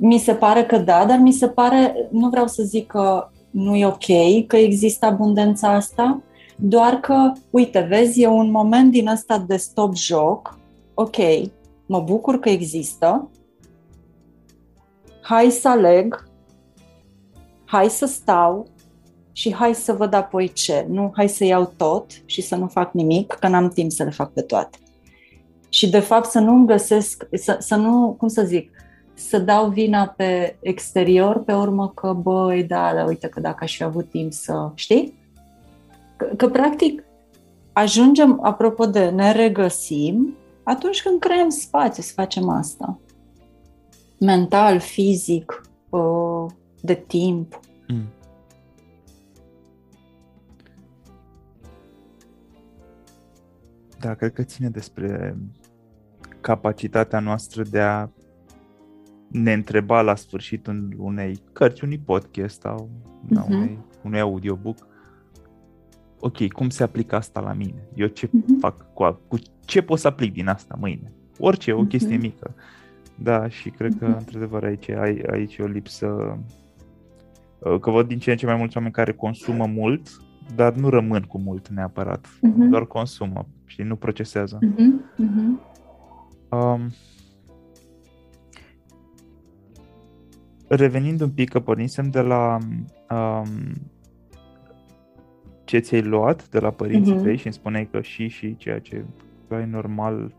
mi 0.00 0.18
se 0.18 0.34
pare 0.34 0.64
că 0.64 0.78
da, 0.78 1.04
dar 1.04 1.18
mi 1.18 1.32
se 1.32 1.48
pare, 1.48 2.08
nu 2.10 2.28
vreau 2.28 2.46
să 2.46 2.62
zic 2.62 2.86
că 2.86 3.30
nu 3.50 3.76
e 3.76 3.86
ok, 3.86 4.46
că 4.46 4.56
există 4.56 5.06
abundența 5.06 5.74
asta, 5.74 6.22
doar 6.56 6.94
că, 6.94 7.32
uite, 7.50 7.80
vezi, 7.80 8.22
e 8.22 8.26
un 8.26 8.50
moment 8.50 8.90
din 8.90 9.08
ăsta 9.08 9.38
de 9.38 9.56
stop-joc, 9.56 10.58
ok, 10.94 11.16
mă 11.86 12.00
bucur 12.00 12.38
că 12.38 12.48
există, 12.48 13.30
hai 15.22 15.50
să 15.50 15.68
aleg, 15.68 16.28
hai 17.64 17.88
să 17.88 18.06
stau 18.06 18.66
și 19.32 19.54
hai 19.54 19.74
să 19.74 19.92
văd 19.92 20.12
apoi 20.12 20.52
ce. 20.52 20.86
Nu, 20.88 21.12
hai 21.14 21.28
să 21.28 21.44
iau 21.44 21.72
tot 21.76 22.10
și 22.24 22.42
să 22.42 22.56
nu 22.56 22.66
fac 22.66 22.92
nimic, 22.92 23.32
că 23.32 23.48
n-am 23.48 23.68
timp 23.68 23.90
să 23.90 24.02
le 24.02 24.10
fac 24.10 24.32
pe 24.32 24.40
toate. 24.40 24.78
Și 25.68 25.90
de 25.90 25.98
fapt 25.98 26.30
să 26.30 26.38
nu-mi 26.38 26.66
găsesc, 26.66 27.28
să, 27.32 27.56
să 27.60 27.74
nu, 27.74 28.14
cum 28.18 28.28
să 28.28 28.42
zic, 28.42 28.70
să 29.14 29.38
dau 29.38 29.68
vina 29.68 30.06
pe 30.06 30.56
exterior, 30.60 31.42
pe 31.42 31.52
urmă 31.52 31.88
că, 31.94 32.12
băi, 32.12 32.64
da, 32.64 32.92
dar 32.94 33.06
uite 33.06 33.28
că 33.28 33.40
dacă 33.40 33.64
aș 33.64 33.76
fi 33.76 33.82
avut 33.82 34.10
timp 34.10 34.32
să, 34.32 34.70
știi? 34.74 35.25
Că, 36.16 36.24
că 36.36 36.48
practic 36.48 37.04
ajungem, 37.72 38.38
apropo 38.42 38.86
de 38.86 39.10
ne 39.10 39.32
regăsim, 39.32 40.36
atunci 40.62 41.02
când 41.02 41.20
creăm 41.20 41.48
spațiu 41.48 42.02
să 42.02 42.12
facem 42.14 42.48
asta. 42.48 43.00
Mental, 44.20 44.80
fizic, 44.80 45.62
de 46.80 46.94
timp. 46.94 47.60
Mm. 47.88 48.04
Da, 54.00 54.14
cred 54.14 54.32
că 54.32 54.42
ține 54.42 54.68
despre 54.68 55.36
capacitatea 56.40 57.20
noastră 57.20 57.62
de 57.62 57.80
a 57.80 58.08
ne 59.28 59.52
întreba 59.52 60.00
la 60.00 60.14
sfârșitul 60.14 60.94
unei 60.98 61.42
cărți, 61.52 61.84
unui 61.84 61.98
podcast 61.98 62.60
sau 62.60 62.88
uh-huh. 63.24 63.48
unei, 63.48 63.78
unui 64.02 64.20
audiobook 64.20 64.86
ok, 66.20 66.48
cum 66.48 66.68
se 66.68 66.82
aplică 66.82 67.16
asta 67.16 67.40
la 67.40 67.52
mine? 67.52 67.88
Eu 67.94 68.06
ce 68.06 68.26
uh-huh. 68.26 68.60
fac 68.60 68.92
cu, 68.92 69.20
cu 69.28 69.38
ce 69.64 69.82
pot 69.82 69.98
să 69.98 70.08
aplic 70.08 70.32
din 70.32 70.48
asta 70.48 70.76
mâine? 70.80 71.12
Orice, 71.38 71.72
o 71.72 71.84
chestie 71.84 72.16
uh-huh. 72.16 72.20
mică. 72.20 72.54
Da, 73.18 73.48
și 73.48 73.70
cred 73.70 73.96
că, 73.98 74.06
mm-hmm. 74.06 74.18
într-adevăr, 74.18 74.64
aici, 74.64 74.88
ai, 74.88 75.22
aici 75.30 75.56
e 75.56 75.62
o 75.62 75.66
lipsă 75.66 76.38
uh, 77.58 77.80
că 77.80 77.90
văd 77.90 78.06
din 78.06 78.18
ce 78.18 78.30
în 78.30 78.36
ce 78.36 78.46
mai 78.46 78.56
mulți 78.56 78.76
oameni 78.76 78.94
care 78.94 79.12
consumă 79.12 79.66
mult, 79.66 80.08
dar 80.54 80.74
nu 80.74 80.88
rămân 80.88 81.22
cu 81.22 81.38
mult 81.38 81.68
neapărat, 81.68 82.26
uh-huh. 82.26 82.68
doar 82.70 82.86
consumă 82.86 83.48
și 83.64 83.82
nu 83.82 83.96
procesează. 83.96 84.58
Uh-huh. 84.58 85.24
Uh-huh. 85.24 85.74
Um, 86.48 86.90
revenind 90.68 91.20
un 91.20 91.30
pic, 91.30 91.48
că 91.48 91.60
pornisem 91.60 92.10
de 92.10 92.20
la 92.20 92.58
um, 93.10 93.48
ce 95.66 95.78
ți-ai 95.78 96.02
luat 96.02 96.48
de 96.48 96.58
la 96.58 96.70
părinții 96.70 97.16
uh-huh. 97.18 97.22
tăi 97.22 97.36
și 97.36 97.46
îmi 97.46 97.54
spuneai 97.54 97.88
că 97.90 98.00
și 98.00 98.28
și 98.28 98.56
ceea 98.56 98.78
ce 98.78 99.04
e 99.50 99.64
normal, 99.70 100.34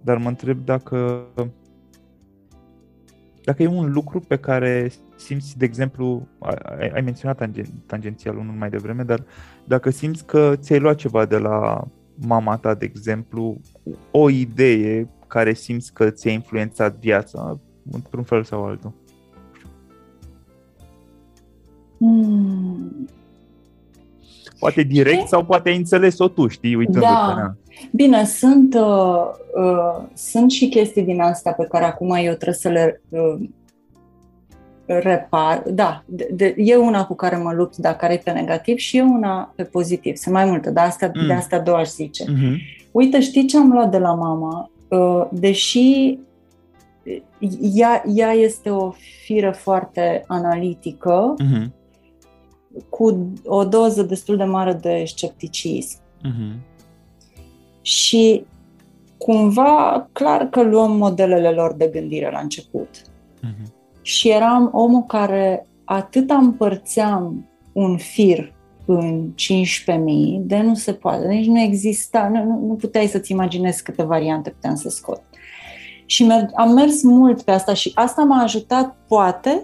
dar 0.00 0.16
mă 0.16 0.28
întreb 0.28 0.64
dacă 0.64 1.26
dacă 3.44 3.62
e 3.62 3.66
un 3.66 3.92
lucru 3.92 4.20
pe 4.20 4.36
care 4.36 4.90
simți, 5.16 5.58
de 5.58 5.64
exemplu, 5.64 6.28
ai, 6.78 6.88
ai 6.88 7.00
menționat 7.00 7.36
tangen, 7.36 7.66
tangențial 7.86 8.36
unul 8.36 8.54
mai 8.54 8.70
devreme, 8.70 9.02
dar 9.02 9.24
dacă 9.64 9.90
simți 9.90 10.26
că 10.26 10.52
ți-ai 10.56 10.78
luat 10.78 10.96
ceva 10.96 11.24
de 11.26 11.38
la 11.38 11.84
mama 12.14 12.56
ta, 12.56 12.74
de 12.74 12.84
exemplu, 12.84 13.60
o 14.10 14.30
idee 14.30 15.08
care 15.26 15.52
simți 15.52 15.92
că 15.92 16.10
ți-a 16.10 16.30
influențat 16.30 16.96
viața, 16.96 17.58
într-un 17.90 18.22
fel 18.22 18.44
sau 18.44 18.64
altul. 18.64 18.92
Hmm. 21.98 23.08
Poate 24.60 24.82
direct 24.82 25.16
știi? 25.16 25.28
sau 25.28 25.44
poate 25.44 25.68
ai 25.68 25.76
înțeles-o 25.76 26.28
tu, 26.28 26.46
știi, 26.46 26.74
uitându-te. 26.74 27.06
Da. 27.06 27.54
Bine, 27.92 28.24
sunt, 28.24 28.74
uh, 28.74 29.24
uh, 29.54 30.04
sunt 30.14 30.50
și 30.50 30.68
chestii 30.68 31.02
din 31.02 31.20
astea 31.20 31.52
pe 31.52 31.66
care 31.70 31.84
acum 31.84 32.10
eu 32.10 32.32
trebuie 32.32 32.54
să 32.54 32.68
le 32.68 33.02
uh, 33.08 33.34
repar. 34.86 35.62
Da, 35.66 36.02
de, 36.06 36.30
de, 36.32 36.54
e 36.56 36.76
una 36.76 37.06
cu 37.06 37.14
care 37.14 37.36
mă 37.36 37.52
lupt, 37.52 37.76
dar 37.76 37.96
care 37.96 38.12
e 38.12 38.20
pe 38.24 38.30
negativ 38.30 38.76
și 38.76 38.96
e 38.96 39.02
una 39.02 39.52
pe 39.56 39.62
pozitiv. 39.62 40.16
Sunt 40.16 40.34
mai 40.34 40.44
multe, 40.44 40.70
dar 40.70 40.86
astea, 40.86 41.10
mm. 41.14 41.26
de 41.26 41.32
astea 41.32 41.60
două 41.60 41.76
aș 41.76 41.88
zice. 41.88 42.24
Mm-hmm. 42.24 42.78
Uite, 42.90 43.20
știi 43.20 43.46
ce 43.46 43.56
am 43.56 43.72
luat 43.72 43.90
de 43.90 43.98
la 43.98 44.14
mama? 44.14 44.70
Uh, 44.88 45.26
deși 45.30 46.18
ea, 47.74 48.02
ea 48.14 48.32
este 48.32 48.70
o 48.70 48.90
fire 49.24 49.50
foarte 49.50 50.24
analitică, 50.26 51.34
mm-hmm. 51.34 51.79
Cu 52.88 53.32
o 53.44 53.64
doză 53.64 54.02
destul 54.02 54.36
de 54.36 54.44
mare 54.44 54.72
de 54.72 55.04
scepticism. 55.06 55.98
Mm-hmm 55.98 56.68
și 57.82 58.44
cumva, 59.18 60.08
clar 60.12 60.48
că 60.48 60.62
luăm 60.62 60.96
modelele 60.96 61.50
lor 61.50 61.74
de 61.74 61.90
gândire 61.92 62.30
la 62.30 62.38
început. 62.38 62.88
Uh-huh. 62.98 63.72
Și 64.02 64.30
eram 64.30 64.70
omul 64.72 65.02
care 65.02 65.66
atât 65.84 66.30
împărțeam 66.30 67.48
un 67.72 67.96
fir 67.96 68.52
în 68.86 69.32
15.000, 69.32 70.40
de 70.40 70.60
nu 70.60 70.74
se 70.74 70.92
poate, 70.92 71.26
nici 71.26 71.46
nu 71.46 71.60
exista, 71.60 72.28
nu, 72.28 72.66
nu 72.66 72.74
puteai 72.74 73.06
să-ți 73.06 73.32
imaginezi 73.32 73.82
câte 73.82 74.02
variante 74.02 74.50
puteam 74.50 74.74
să 74.74 74.88
scot. 74.88 75.22
Și 76.10 76.24
mer- 76.24 76.50
am 76.54 76.72
mers 76.72 77.02
mult 77.02 77.42
pe 77.42 77.50
asta 77.50 77.74
și 77.74 77.92
asta 77.94 78.22
m-a 78.22 78.42
ajutat, 78.42 78.96
poate, 79.08 79.62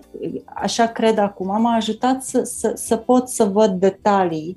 așa 0.55 0.87
cred 0.87 1.19
acum, 1.19 1.61
m-a 1.61 1.75
ajutat 1.75 2.23
să, 2.23 2.43
să, 2.43 2.73
să 2.75 2.97
pot 2.97 3.29
să 3.29 3.45
văd 3.45 3.71
detalii, 3.71 4.57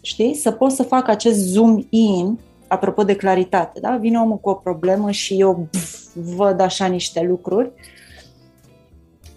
știi? 0.00 0.34
Să 0.34 0.50
pot 0.50 0.72
să 0.72 0.82
fac 0.82 1.08
acest 1.08 1.38
zoom 1.38 1.82
in 1.88 2.38
apropo 2.68 3.04
de 3.04 3.16
claritate, 3.16 3.80
da? 3.80 3.96
Vine 3.96 4.18
omul 4.18 4.38
cu 4.38 4.48
o 4.48 4.54
problemă 4.54 5.10
și 5.10 5.40
eu 5.40 5.68
pf, 5.70 6.14
văd 6.36 6.60
așa 6.60 6.86
niște 6.86 7.22
lucruri. 7.28 7.70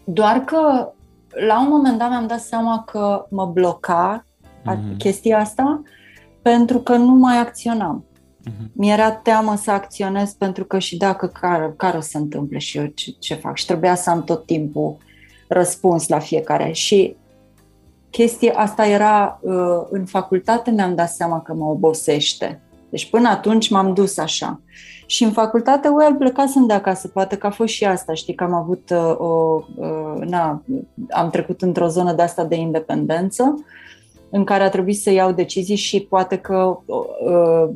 Doar 0.04 0.40
că 0.40 0.92
la 1.48 1.62
un 1.62 1.68
moment 1.70 1.98
dat 1.98 2.10
mi-am 2.10 2.28
dat 2.28 2.40
seama 2.40 2.84
că 2.84 3.26
mă 3.30 3.46
bloca 3.46 4.26
mm-hmm. 4.62 4.98
chestia 4.98 5.40
asta 5.40 5.82
pentru 6.42 6.80
că 6.80 6.96
nu 6.96 7.14
mai 7.14 7.38
acționam. 7.38 8.06
Mm-hmm. 8.50 8.72
Mi-era 8.74 9.12
teamă 9.12 9.56
să 9.56 9.72
acționez 9.72 10.34
pentru 10.34 10.66
că 10.66 10.80
și 10.80 10.98
dacă 10.98 11.28
care, 11.28 11.74
care 11.78 11.98
o 11.98 12.02
să 12.02 12.18
întâmple 12.18 12.58
și 12.58 12.78
eu 12.78 12.86
ce, 12.86 13.16
ce 13.20 13.34
fac. 13.34 13.58
Și 13.58 13.66
trebuia 13.66 13.96
să 13.96 14.10
am 14.10 14.24
tot 14.24 14.46
timpul 14.46 14.98
răspuns 15.48 16.08
la 16.08 16.20
fiecare. 16.20 16.72
Și 16.72 17.16
chestia 18.10 18.54
asta 18.56 18.86
era 18.86 19.40
uh, 19.42 19.54
în 19.90 20.06
facultate, 20.06 20.72
mi-am 20.72 20.96
dat 20.96 21.10
seama 21.10 21.42
că 21.42 21.54
mă 21.54 21.66
obosește. 21.66 22.62
Deci 22.90 23.10
până 23.10 23.30
atunci 23.30 23.70
m-am 23.70 23.94
dus 23.94 24.18
așa. 24.18 24.62
Și 25.06 25.24
în 25.24 25.32
facultate, 25.32 25.88
well, 25.88 26.16
plecasem 26.16 26.66
de 26.66 26.74
acasă, 26.74 27.08
poate 27.08 27.38
că 27.38 27.48
a 27.48 27.52
fost 27.52 27.74
și 27.74 27.86
asta, 27.86 28.14
știi, 28.14 28.36
că 28.36 28.44
am 28.44 28.54
avut 28.54 28.90
uh, 28.90 29.16
o, 29.18 29.62
uh, 29.76 30.26
na, 30.26 30.64
am 31.10 31.30
trecut 31.30 31.62
într-o 31.62 31.88
zonă 31.88 32.14
de 32.14 32.22
asta 32.22 32.44
de 32.44 32.56
independență, 32.56 33.66
în 34.30 34.44
care 34.44 34.64
a 34.64 34.70
trebuit 34.70 35.02
să 35.02 35.12
iau 35.12 35.32
decizii 35.32 35.76
și 35.76 36.02
poate 36.02 36.38
că 36.38 36.80
uh, 36.86 37.70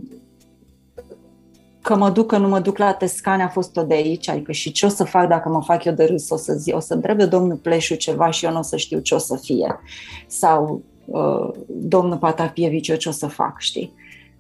că 1.88 1.96
mă 1.96 2.10
duc, 2.10 2.28
că 2.28 2.38
nu 2.38 2.48
mă 2.48 2.60
duc 2.60 2.78
la 2.78 2.94
Tescane 2.94 3.44
a 3.44 3.48
fost 3.48 3.74
tot 3.74 3.88
de 3.88 3.94
aici, 3.94 4.30
adică 4.30 4.52
și 4.52 4.72
ce 4.72 4.86
o 4.86 4.90
să 4.90 5.04
fac 5.04 5.28
dacă 5.28 5.50
mă 5.50 5.62
fac 5.64 5.84
eu 5.84 5.94
de 5.94 6.04
râs, 6.06 6.30
o 6.30 6.38
să 6.38 6.54
zi, 6.54 6.72
o 6.74 6.80
să 6.80 6.94
întrebe 6.94 7.26
domnul 7.26 7.56
Pleșu 7.56 7.96
ceva 7.96 8.30
și 8.30 8.46
eu 8.46 8.52
nu 8.52 8.58
o 8.58 8.62
să 8.62 8.78
știu 8.78 9.00
ce 9.00 9.16
o 9.16 9.18
să 9.18 9.36
fie. 9.36 9.80
Sau 10.28 10.82
uh, 11.06 11.50
domnul 11.68 12.18
Patapievici, 12.18 12.88
eu 12.88 12.96
ce 12.96 13.10
o 13.10 13.12
să 13.12 13.28
fac, 13.28 13.60
știi? 13.60 13.94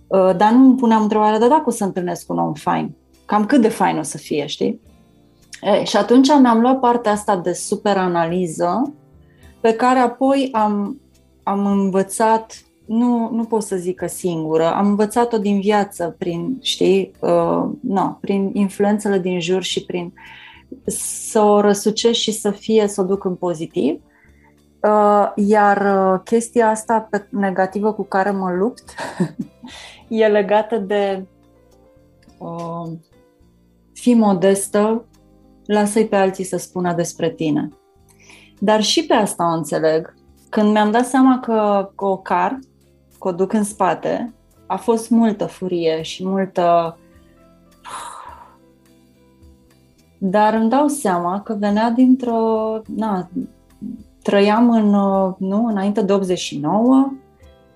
Uh, 0.07 0.35
dar 0.37 0.51
nu 0.51 0.65
îmi 0.65 0.75
puneam 0.75 1.01
întrebarea, 1.01 1.39
dar 1.39 1.49
dacă 1.49 1.63
o 1.65 1.71
să 1.71 1.83
întâlnesc 1.83 2.31
un 2.31 2.37
om 2.37 2.53
fain, 2.53 2.95
cam 3.25 3.45
cât 3.45 3.61
de 3.61 3.69
fain 3.69 3.97
o 3.97 4.03
să 4.03 4.17
fie, 4.17 4.45
știi? 4.45 4.81
E, 5.61 5.83
și 5.83 5.97
atunci 5.97 6.27
mi-am 6.27 6.59
luat 6.59 6.79
partea 6.79 7.11
asta 7.11 7.37
de 7.37 7.53
super 7.53 7.97
analiză, 7.97 8.93
pe 9.61 9.73
care 9.73 9.99
apoi 9.99 10.49
am, 10.51 11.01
am 11.43 11.65
învățat, 11.65 12.61
nu, 12.87 13.29
nu 13.31 13.43
pot 13.43 13.63
să 13.63 13.75
zic 13.75 13.95
că 13.95 14.07
singură, 14.07 14.73
am 14.73 14.87
învățat-o 14.87 15.37
din 15.37 15.59
viață, 15.59 16.15
prin, 16.17 16.57
știi, 16.61 17.11
uh, 17.19 17.69
no, 17.81 18.17
prin 18.21 18.49
influențele 18.53 19.19
din 19.19 19.39
jur 19.39 19.63
și 19.63 19.85
prin 19.85 20.13
să 20.85 21.41
o 21.41 21.61
răsucesc 21.61 22.19
și 22.19 22.31
să 22.31 22.51
fie, 22.51 22.87
să 22.87 23.01
o 23.01 23.03
duc 23.03 23.23
în 23.23 23.35
pozitiv. 23.35 24.01
Uh, 24.81 25.31
iar 25.35 25.77
uh, 25.77 26.21
chestia 26.23 26.69
asta 26.69 27.07
pe 27.09 27.27
negativă 27.29 27.93
cu 27.93 28.03
care 28.03 28.31
mă 28.31 28.51
lupt 28.51 28.83
e 30.07 30.27
legată 30.27 30.77
de 30.77 31.25
uh, 32.37 32.91
fi 33.93 34.13
modestă, 34.13 35.05
lasă-i 35.65 36.07
pe 36.07 36.15
alții 36.15 36.43
să 36.43 36.57
spună 36.57 36.93
despre 36.93 37.29
tine. 37.29 37.69
Dar 38.59 38.81
și 38.81 39.05
pe 39.05 39.13
asta 39.13 39.51
o 39.51 39.55
înțeleg. 39.55 40.13
Când 40.49 40.71
mi-am 40.71 40.91
dat 40.91 41.05
seama 41.05 41.39
că, 41.39 41.91
că 41.95 42.05
o 42.05 42.17
car, 42.17 42.59
că 43.19 43.27
o 43.27 43.31
duc 43.31 43.53
în 43.53 43.63
spate, 43.63 44.33
a 44.65 44.75
fost 44.75 45.09
multă 45.09 45.45
furie 45.45 46.01
și 46.01 46.27
multă... 46.27 46.97
Dar 50.17 50.53
îmi 50.53 50.69
dau 50.69 50.87
seama 50.87 51.41
că 51.41 51.55
venea 51.59 51.89
dintr-o... 51.89 52.81
Na, 52.95 53.29
trăiam 54.21 54.69
în, 54.69 54.89
nu, 55.47 55.65
înainte 55.65 56.01
de 56.01 56.13
89, 56.13 57.11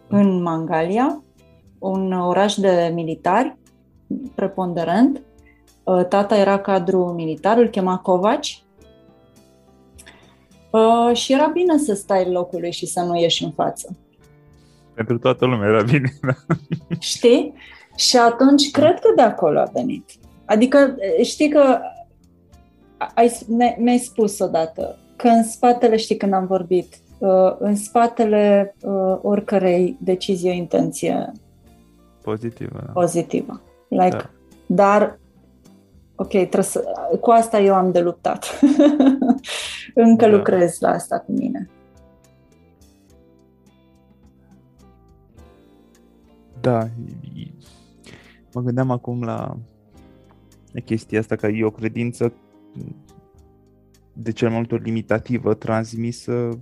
în 0.07 0.41
Mangalia, 0.41 1.23
un 1.79 2.11
oraș 2.11 2.55
de 2.55 2.91
militari 2.93 3.57
preponderent. 4.35 5.21
Uh, 5.83 6.05
tata 6.05 6.37
era 6.37 6.59
cadru 6.59 7.05
militar, 7.05 7.57
îl 7.57 7.67
chema 7.67 7.97
Covaci. 7.97 8.63
Uh, 10.71 11.15
și 11.15 11.33
era 11.33 11.47
bine 11.47 11.77
să 11.77 11.93
stai 11.93 12.31
locului 12.31 12.71
și 12.71 12.85
să 12.85 13.01
nu 13.01 13.19
ieși 13.19 13.43
în 13.43 13.51
față. 13.51 13.95
Pentru 14.93 15.17
toată 15.17 15.45
lumea 15.45 15.67
era 15.67 15.83
bine. 15.83 16.13
Da. 16.21 16.55
Știi? 16.99 17.53
Și 17.95 18.17
atunci 18.17 18.71
cred 18.71 18.99
că 18.99 19.13
de 19.15 19.21
acolo 19.21 19.59
a 19.59 19.69
venit. 19.73 20.09
Adică 20.45 20.95
știi 21.23 21.49
că 21.49 21.79
ai, 23.15 23.31
mi-ai 23.77 23.97
spus 23.97 24.39
odată 24.39 24.97
că 25.15 25.27
în 25.27 25.43
spatele, 25.43 25.95
știi 25.95 26.17
când 26.17 26.33
am 26.33 26.45
vorbit, 26.45 26.95
uh, 27.17 27.55
în 27.59 27.75
spatele 27.75 28.75
oricărei 29.21 29.97
decizii 29.99 30.49
o 30.49 30.53
intenție 30.53 31.31
Pozitivă. 32.21 32.81
Da. 32.85 32.91
Pozitivă. 32.91 33.61
Like, 33.87 34.09
da. 34.09 34.29
Dar, 34.65 35.19
ok, 36.15 36.31
să, 36.59 36.83
cu 37.19 37.29
asta 37.31 37.59
eu 37.59 37.73
am 37.73 37.91
de 37.91 37.99
luptat. 37.99 38.59
Încă 39.93 40.25
da. 40.25 40.31
lucrez 40.31 40.79
la 40.79 40.89
asta 40.89 41.19
cu 41.19 41.31
mine. 41.31 41.69
Da, 46.61 46.89
mă 48.53 48.61
gândeam 48.61 48.91
acum 48.91 49.23
la 49.23 49.57
chestia 50.85 51.19
asta 51.19 51.35
că 51.35 51.47
e 51.47 51.65
o 51.65 51.71
credință 51.71 52.33
de 54.13 54.31
cel 54.31 54.47
mai 54.47 54.57
multe 54.57 54.73
ori 54.73 54.83
limitativă, 54.83 55.53
transmisă 55.53 56.59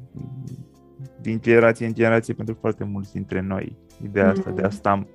din 1.22 1.40
generație 1.42 1.86
în 1.86 1.94
generație 1.94 2.34
pentru 2.34 2.58
foarte 2.60 2.84
mulți 2.84 3.14
dintre 3.14 3.42
noi. 3.42 3.78
Ideea 4.04 4.32
mm-hmm. 4.32 4.38
asta 4.38 4.52
de 4.52 4.62
a 4.62 4.70
sta 4.70 5.08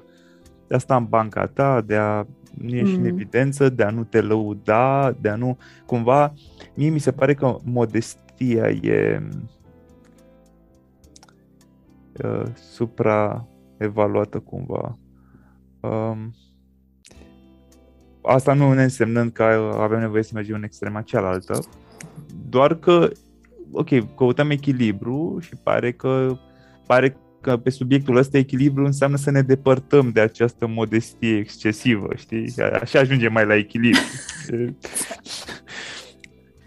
de 0.66 0.74
a 0.74 0.78
sta 0.78 0.96
în 0.96 1.04
banca 1.04 1.46
ta, 1.46 1.80
de 1.80 1.96
a 1.96 2.26
nu 2.54 2.74
ieși 2.74 2.96
mm. 2.96 3.00
în 3.00 3.04
evidență, 3.04 3.68
de 3.68 3.82
a 3.82 3.90
nu 3.90 4.04
te 4.04 4.20
lăuda, 4.20 5.16
de 5.20 5.28
a 5.28 5.34
nu... 5.34 5.58
Cumva, 5.86 6.32
mie 6.74 6.88
mi 6.88 6.98
se 6.98 7.12
pare 7.12 7.34
că 7.34 7.56
modestia 7.64 8.68
e 8.68 9.28
uh, 12.24 12.46
supraevaluată 13.74 14.38
cumva. 14.38 14.98
Um, 15.80 16.34
asta 18.22 18.52
nu 18.52 18.72
ne 18.72 18.82
însemnând 18.82 19.32
că 19.32 19.42
avem 19.76 20.00
nevoie 20.00 20.22
să 20.22 20.30
mergem 20.34 20.54
în 20.54 20.62
extrema 20.62 21.02
cealaltă, 21.02 21.58
doar 22.48 22.74
că, 22.74 23.10
ok, 23.72 24.14
căutăm 24.16 24.50
echilibru 24.50 25.38
și 25.40 25.56
pare 25.62 25.92
că 25.92 26.38
pare 26.86 27.16
că 27.40 27.56
pe 27.56 27.70
subiectul 27.70 28.16
ăsta 28.16 28.38
echilibru 28.38 28.84
înseamnă 28.84 29.16
să 29.16 29.30
ne 29.30 29.42
depărtăm 29.42 30.10
de 30.10 30.20
această 30.20 30.66
modestie 30.66 31.36
excesivă, 31.36 32.08
știi? 32.16 32.54
Așa 32.80 32.98
ajungem 32.98 33.32
mai 33.32 33.46
la 33.46 33.54
echilibru. 33.54 34.00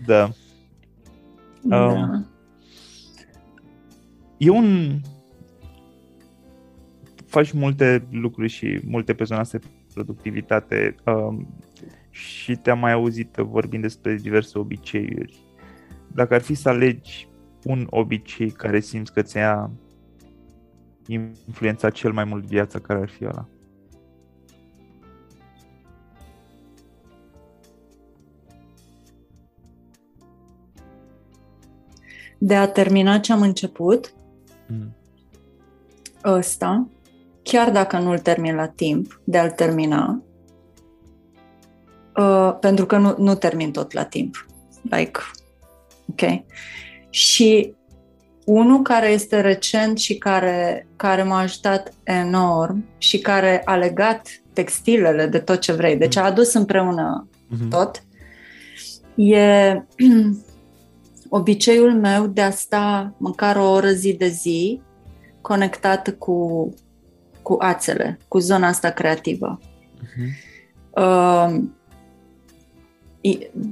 da. 0.06 0.32
da. 1.62 1.86
Um, 1.86 2.28
e 4.38 4.50
un... 4.50 5.00
Faci 7.38 7.52
multe 7.52 8.08
lucruri 8.12 8.50
și 8.50 8.80
multe 8.86 9.14
persoane 9.14 9.44
de 9.52 9.60
productivitate 9.94 10.96
um, 11.06 11.48
și 12.10 12.56
te-am 12.56 12.80
mai 12.80 12.92
auzit 12.92 13.36
vorbind 13.36 13.82
despre 13.82 14.16
diverse 14.16 14.60
obiceiuri. 14.60 15.38
Dacă 16.14 16.34
ar 16.34 16.42
fi 16.42 16.54
să 16.54 16.70
alegi 16.70 17.28
un 17.64 17.88
obicei 17.90 18.52
care 18.52 18.80
simți 18.80 19.14
că 19.14 19.22
ți-a 19.22 19.72
influența 21.08 21.90
cel 21.90 22.12
mai 22.12 22.24
mult 22.24 22.46
viața 22.46 22.80
care 22.80 23.00
ar 23.00 23.10
fi 23.10 23.26
ăla? 23.26 23.48
De 32.38 32.56
a 32.56 32.68
termina 32.68 33.20
ce 33.20 33.32
am 33.32 33.42
început, 33.42 34.14
mm. 34.68 34.96
ăsta, 36.24 36.88
chiar 37.48 37.72
dacă 37.72 37.98
nu-l 37.98 38.20
termin 38.20 38.56
la 38.56 38.68
timp, 38.68 39.22
de 39.24 39.38
a-l 39.38 39.50
termina, 39.50 40.24
uh, 42.16 42.58
pentru 42.60 42.86
că 42.86 42.98
nu, 42.98 43.16
nu 43.18 43.36
termin 43.36 43.72
tot 43.72 43.92
la 43.92 44.04
timp. 44.04 44.48
Like, 44.82 45.20
ok? 46.10 46.44
Și 47.10 47.74
unul 48.46 48.82
care 48.82 49.10
este 49.10 49.42
recent 49.42 49.98
și 49.98 50.18
care, 50.18 50.88
care 50.96 51.24
m-a 51.24 51.40
ajutat 51.40 51.94
enorm 52.04 52.86
și 52.98 53.20
care 53.20 53.62
a 53.66 53.76
legat 53.76 54.28
textilele 54.54 55.28
de 55.28 55.40
tot 55.40 55.60
ce 55.60 55.74
vrei, 55.74 55.98
deci 55.98 56.16
a 56.16 56.24
adus 56.24 56.54
împreună 56.54 57.28
mm-hmm. 57.30 57.70
tot, 57.70 58.04
e 59.16 59.74
obiceiul 61.30 61.94
meu 61.94 62.28
de 62.28 62.42
a 62.42 62.52
sta 62.52 63.14
măcar 63.18 63.56
o 63.56 63.70
oră 63.70 63.90
zi 63.90 64.14
de 64.14 64.28
zi 64.28 64.82
conectată 65.42 66.14
cu, 66.14 66.70
cu 67.48 67.58
ațele, 67.60 68.18
cu 68.28 68.38
zona 68.38 68.68
asta 68.68 68.90
creativă. 68.90 69.60
Mm-hmm. 69.60 70.32
Uh, 70.96 71.62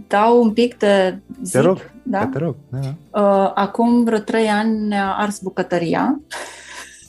dau 0.07 0.41
un 0.41 0.53
pic 0.53 0.77
de 0.77 1.19
zic, 1.43 1.53
Te 1.53 1.59
rog, 1.59 1.91
da? 2.03 2.25
te 2.25 2.37
rog. 2.37 2.55
Da. 2.69 2.79
Uh, 3.21 3.51
acum 3.55 4.03
vreo 4.03 4.19
trei 4.19 4.47
ani 4.47 4.87
ne-a 4.87 5.15
ars 5.17 5.39
bucătăria. 5.39 6.19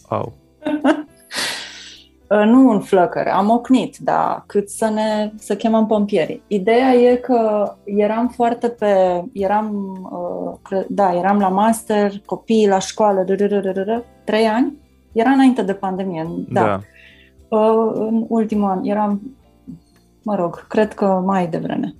Au. 0.08 0.32
Uh, 2.30 2.42
nu 2.44 2.70
în 2.70 2.80
flăcăre, 2.80 3.30
am 3.30 3.50
ocnit, 3.50 3.96
dar 3.96 4.44
cât 4.46 4.70
să 4.70 4.88
ne 4.88 5.32
să 5.38 5.56
chemăm 5.56 5.86
pompierii. 5.86 6.42
Ideea 6.46 6.92
e 6.92 7.16
că 7.16 7.72
eram 7.84 8.28
foarte 8.28 8.68
pe, 8.68 9.22
eram, 9.32 9.98
uh, 10.70 10.84
da, 10.88 11.14
eram 11.14 11.38
la 11.38 11.48
master, 11.48 12.12
copii 12.24 12.68
la 12.68 12.78
școală, 12.78 13.24
trei 14.24 14.46
ani, 14.46 14.78
era 15.16 15.30
înainte 15.30 15.62
de 15.62 15.74
pandemie, 15.74 16.28
da. 16.48 16.60
da. 16.60 16.80
În 17.92 18.24
ultimul 18.28 18.70
an 18.70 18.84
eram, 18.84 19.36
mă 20.22 20.34
rog, 20.34 20.66
cred 20.66 20.94
că 20.94 21.22
mai 21.24 21.48
devreme. 21.48 21.94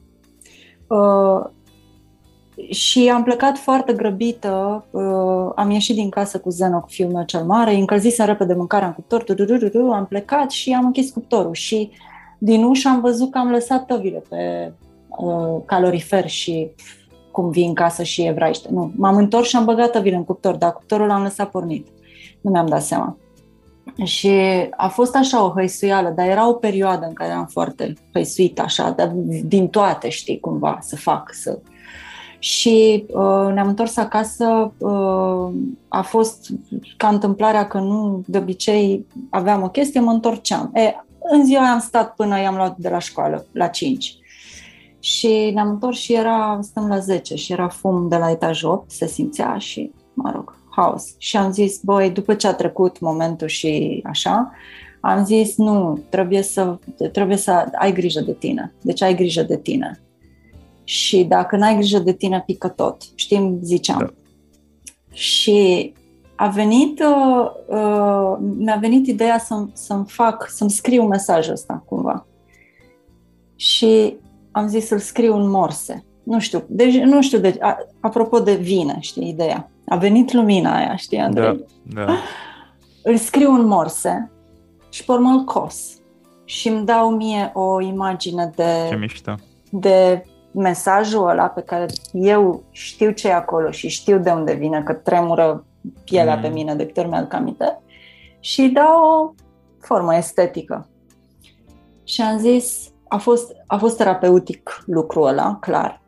Uh, 0.87 1.45
și 2.71 3.09
am 3.09 3.23
plecat 3.23 3.59
foarte 3.59 3.93
grăbită, 3.93 4.85
uh, 4.91 5.53
am 5.55 5.71
ieșit 5.71 5.95
din 5.95 6.09
casă 6.09 6.39
cu 6.39 6.51
Zeno, 6.51 6.81
cu 6.81 6.89
fiul 6.89 7.13
meu 7.13 7.25
cel 7.25 7.45
mare, 7.45 7.75
încălzisem 7.75 8.27
repede 8.27 8.55
mâncarea 8.55 8.87
în 8.87 8.93
cuptor, 8.93 9.25
am 9.93 10.07
plecat 10.09 10.51
și 10.51 10.73
am 10.73 10.85
închis 10.85 11.11
cuptorul 11.11 11.55
și 11.55 11.91
din 12.39 12.65
ușă 12.65 12.89
am 12.89 13.01
văzut 13.01 13.31
că 13.31 13.39
am 13.39 13.51
lăsat 13.51 13.87
tăvile 13.87 14.23
pe 14.29 14.73
uh, 15.09 15.63
calorifer 15.65 16.29
și 16.29 16.71
cum 17.33 17.51
vin 17.51 17.69
în 17.69 17.75
casă 17.75 18.03
și 18.03 18.23
evraiște. 18.23 18.69
Nu, 18.73 18.93
m-am 18.97 19.17
întors 19.17 19.49
și 19.49 19.57
am 19.57 19.65
băgat 19.65 19.91
tăvile 19.91 20.17
în 20.17 20.25
cuptor, 20.25 20.55
dar 20.55 20.73
cuptorul 20.73 21.07
l-am 21.07 21.23
lăsat 21.23 21.51
pornit. 21.51 21.87
Nu 22.41 22.51
mi-am 22.51 22.67
dat 22.67 22.83
seama. 22.83 23.17
Și 24.05 24.31
a 24.77 24.89
fost 24.89 25.17
așa 25.17 25.45
o 25.45 25.53
hăisuială, 25.53 26.09
dar 26.09 26.27
era 26.27 26.49
o 26.49 26.53
perioadă 26.53 27.07
în 27.07 27.13
care 27.13 27.33
am 27.33 27.47
foarte 27.47 27.95
hăisuit 28.13 28.61
așa, 28.61 28.91
dar 28.91 29.13
din 29.45 29.69
toate, 29.69 30.09
știi, 30.09 30.41
cumva, 30.41 30.79
să 30.81 30.97
fac, 30.97 31.33
să... 31.33 31.59
Și 32.39 33.05
uh, 33.09 33.53
ne-am 33.53 33.69
întors 33.69 33.97
acasă, 33.97 34.73
uh, 34.79 35.49
a 35.89 36.03
fost 36.03 36.49
ca 36.97 37.09
întâmplarea 37.09 37.67
că 37.67 37.79
nu, 37.79 38.23
de 38.27 38.39
obicei, 38.39 39.07
aveam 39.31 39.63
o 39.63 39.69
chestie, 39.69 40.01
mă 40.01 40.11
întorceam. 40.11 40.71
E, 40.75 40.95
în 41.19 41.45
ziua 41.45 41.73
am 41.73 41.79
stat 41.79 42.15
până 42.15 42.41
i-am 42.41 42.55
luat 42.55 42.77
de 42.77 42.89
la 42.89 42.99
școală, 42.99 43.47
la 43.53 43.67
5. 43.67 44.17
Și 45.01 45.51
ne-am 45.55 45.69
întors 45.69 45.99
și 45.99 46.15
era, 46.15 46.59
stăm 46.63 46.89
la 46.89 46.99
10 46.99 47.35
și 47.35 47.53
era 47.53 47.69
fum 47.69 48.09
de 48.09 48.17
la 48.17 48.31
etajul 48.31 48.71
8, 48.71 48.91
se 48.91 49.07
simțea 49.07 49.59
și, 49.59 49.91
mă 50.15 50.31
rog, 50.35 50.57
haos. 50.77 51.15
Și 51.19 51.37
am 51.37 51.53
zis, 51.53 51.81
băi, 51.83 52.11
după 52.11 52.35
ce 52.35 52.47
a 52.47 52.55
trecut 52.55 53.01
momentul 53.01 53.49
și 53.49 54.03
așa, 54.05 54.53
am 55.01 55.25
zis, 55.25 55.57
nu, 55.57 56.01
trebuie 56.09 56.43
să, 56.43 56.79
trebuie 57.13 57.37
să 57.37 57.67
ai 57.75 57.93
grijă 57.93 58.21
de 58.21 58.33
tine. 58.33 58.75
Deci 58.83 59.03
ai 59.03 59.15
grijă 59.15 59.43
de 59.43 59.57
tine. 59.59 60.01
Și 60.85 61.25
dacă 61.25 61.57
n-ai 61.57 61.77
grijă 61.77 61.99
de 61.99 62.13
tine, 62.13 62.43
pică 62.47 62.69
tot. 62.69 63.03
Știm, 63.15 63.59
ziceam. 63.63 63.99
Da. 63.99 64.11
Și 65.13 65.93
a 66.37 66.49
venit, 66.49 67.01
uh, 67.01 67.51
uh, 67.67 68.37
mi-a 68.57 68.77
venit 68.81 69.07
ideea 69.07 69.39
să, 69.39 69.65
să-mi 69.73 70.05
fac, 70.07 70.51
să-mi 70.51 70.71
scriu 70.71 71.03
mesajul 71.07 71.53
ăsta 71.53 71.85
cumva. 71.89 72.27
Și 73.57 74.17
am 74.51 74.69
zis 74.69 74.87
să-l 74.87 74.99
scriu 74.99 75.37
în 75.37 75.51
morse. 75.51 76.05
Nu 76.27 76.41
știu, 76.41 76.65
deci 76.69 76.95
nu 76.95 77.23
știu, 77.23 77.39
de, 77.39 77.57
a, 77.61 77.77
apropo 78.01 78.41
de 78.41 78.55
vine, 78.55 78.97
știi, 79.01 79.29
ideea. 79.29 79.71
A 79.89 79.97
venit 79.97 80.33
lumina 80.33 80.77
aia, 80.77 80.97
știi, 80.97 81.19
Andrei? 81.19 81.65
Da, 81.83 82.05
da. 82.05 82.13
Îl 83.11 83.17
scriu 83.17 83.53
în 83.53 83.67
morse 83.67 84.31
și 84.89 85.05
pe 85.05 85.13
urmă 85.13 85.31
îl 85.31 85.45
cos. 85.45 85.99
Și 86.45 86.69
îmi 86.69 86.85
dau 86.85 87.11
mie 87.11 87.51
o 87.55 87.81
imagine 87.81 88.53
de... 88.55 88.87
Ce 88.89 88.97
mișto. 88.97 89.35
De 89.71 90.25
mesajul 90.51 91.29
ăla 91.29 91.47
pe 91.47 91.61
care 91.61 91.87
eu 92.13 92.63
știu 92.71 93.11
ce 93.11 93.29
e 93.29 93.35
acolo 93.35 93.71
și 93.71 93.89
știu 93.89 94.19
de 94.19 94.31
unde 94.31 94.55
vine, 94.55 94.83
că 94.83 94.93
tremură 94.93 95.65
pielea 96.05 96.35
mm. 96.35 96.41
pe 96.41 96.49
mine 96.49 96.75
de 96.75 96.87
câte 96.87 97.01
ori 97.01 97.09
mi-aduc 97.09 97.33
aminte 97.33 97.81
și 98.41 98.67
dau 98.67 99.03
o 99.03 99.33
formă 99.81 100.17
estetică. 100.17 100.89
Și 102.05 102.21
am 102.21 102.39
zis, 102.39 102.91
a 103.09 103.17
fost, 103.17 103.53
a 103.67 103.77
fost 103.77 103.97
terapeutic 103.97 104.83
lucrul 104.87 105.27
ăla, 105.27 105.59
clar. 105.61 106.01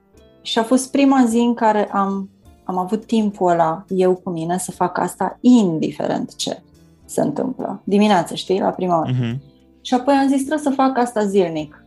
Și 0.42 0.58
a 0.58 0.62
fost 0.62 0.90
prima 0.90 1.24
zi 1.24 1.38
în 1.38 1.54
care 1.54 1.88
am 1.92 2.28
am 2.68 2.78
avut 2.78 3.04
timpul 3.04 3.50
ăla 3.50 3.84
eu 3.88 4.14
cu 4.14 4.30
mine 4.30 4.58
să 4.58 4.70
fac 4.70 4.98
asta 4.98 5.38
indiferent 5.40 6.36
ce 6.36 6.62
se 7.04 7.20
întâmplă. 7.20 7.80
Dimineața, 7.84 8.34
știi, 8.34 8.60
la 8.60 8.70
prima 8.70 8.98
oră. 8.98 9.12
Uh-huh. 9.12 9.36
Și 9.80 9.94
apoi 9.94 10.14
am 10.14 10.28
zis, 10.28 10.36
trebuie 10.36 10.58
să 10.58 10.70
fac 10.70 10.98
asta 10.98 11.24
zilnic. 11.24 11.84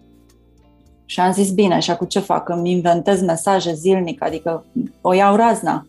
Și 1.06 1.20
am 1.20 1.32
zis, 1.32 1.52
bine, 1.52 1.80
și 1.80 1.91
acum 1.91 2.08
ce 2.08 2.20
fac? 2.20 2.49
Îmi 2.49 2.72
inventez 2.72 3.22
mesaje 3.22 3.74
zilnic, 3.74 4.24
adică 4.24 4.66
o 5.02 5.14
iau 5.14 5.36
razna. 5.36 5.88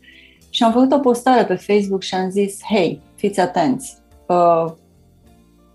Și 0.51 0.63
am 0.63 0.73
făcut 0.73 0.93
o 0.93 0.99
postare 0.99 1.45
pe 1.45 1.55
Facebook 1.55 2.03
și 2.03 2.15
am 2.15 2.31
zis, 2.31 2.59
hei, 2.69 3.01
fiți 3.15 3.41
atenți, 3.41 3.97
uh, 4.29 4.73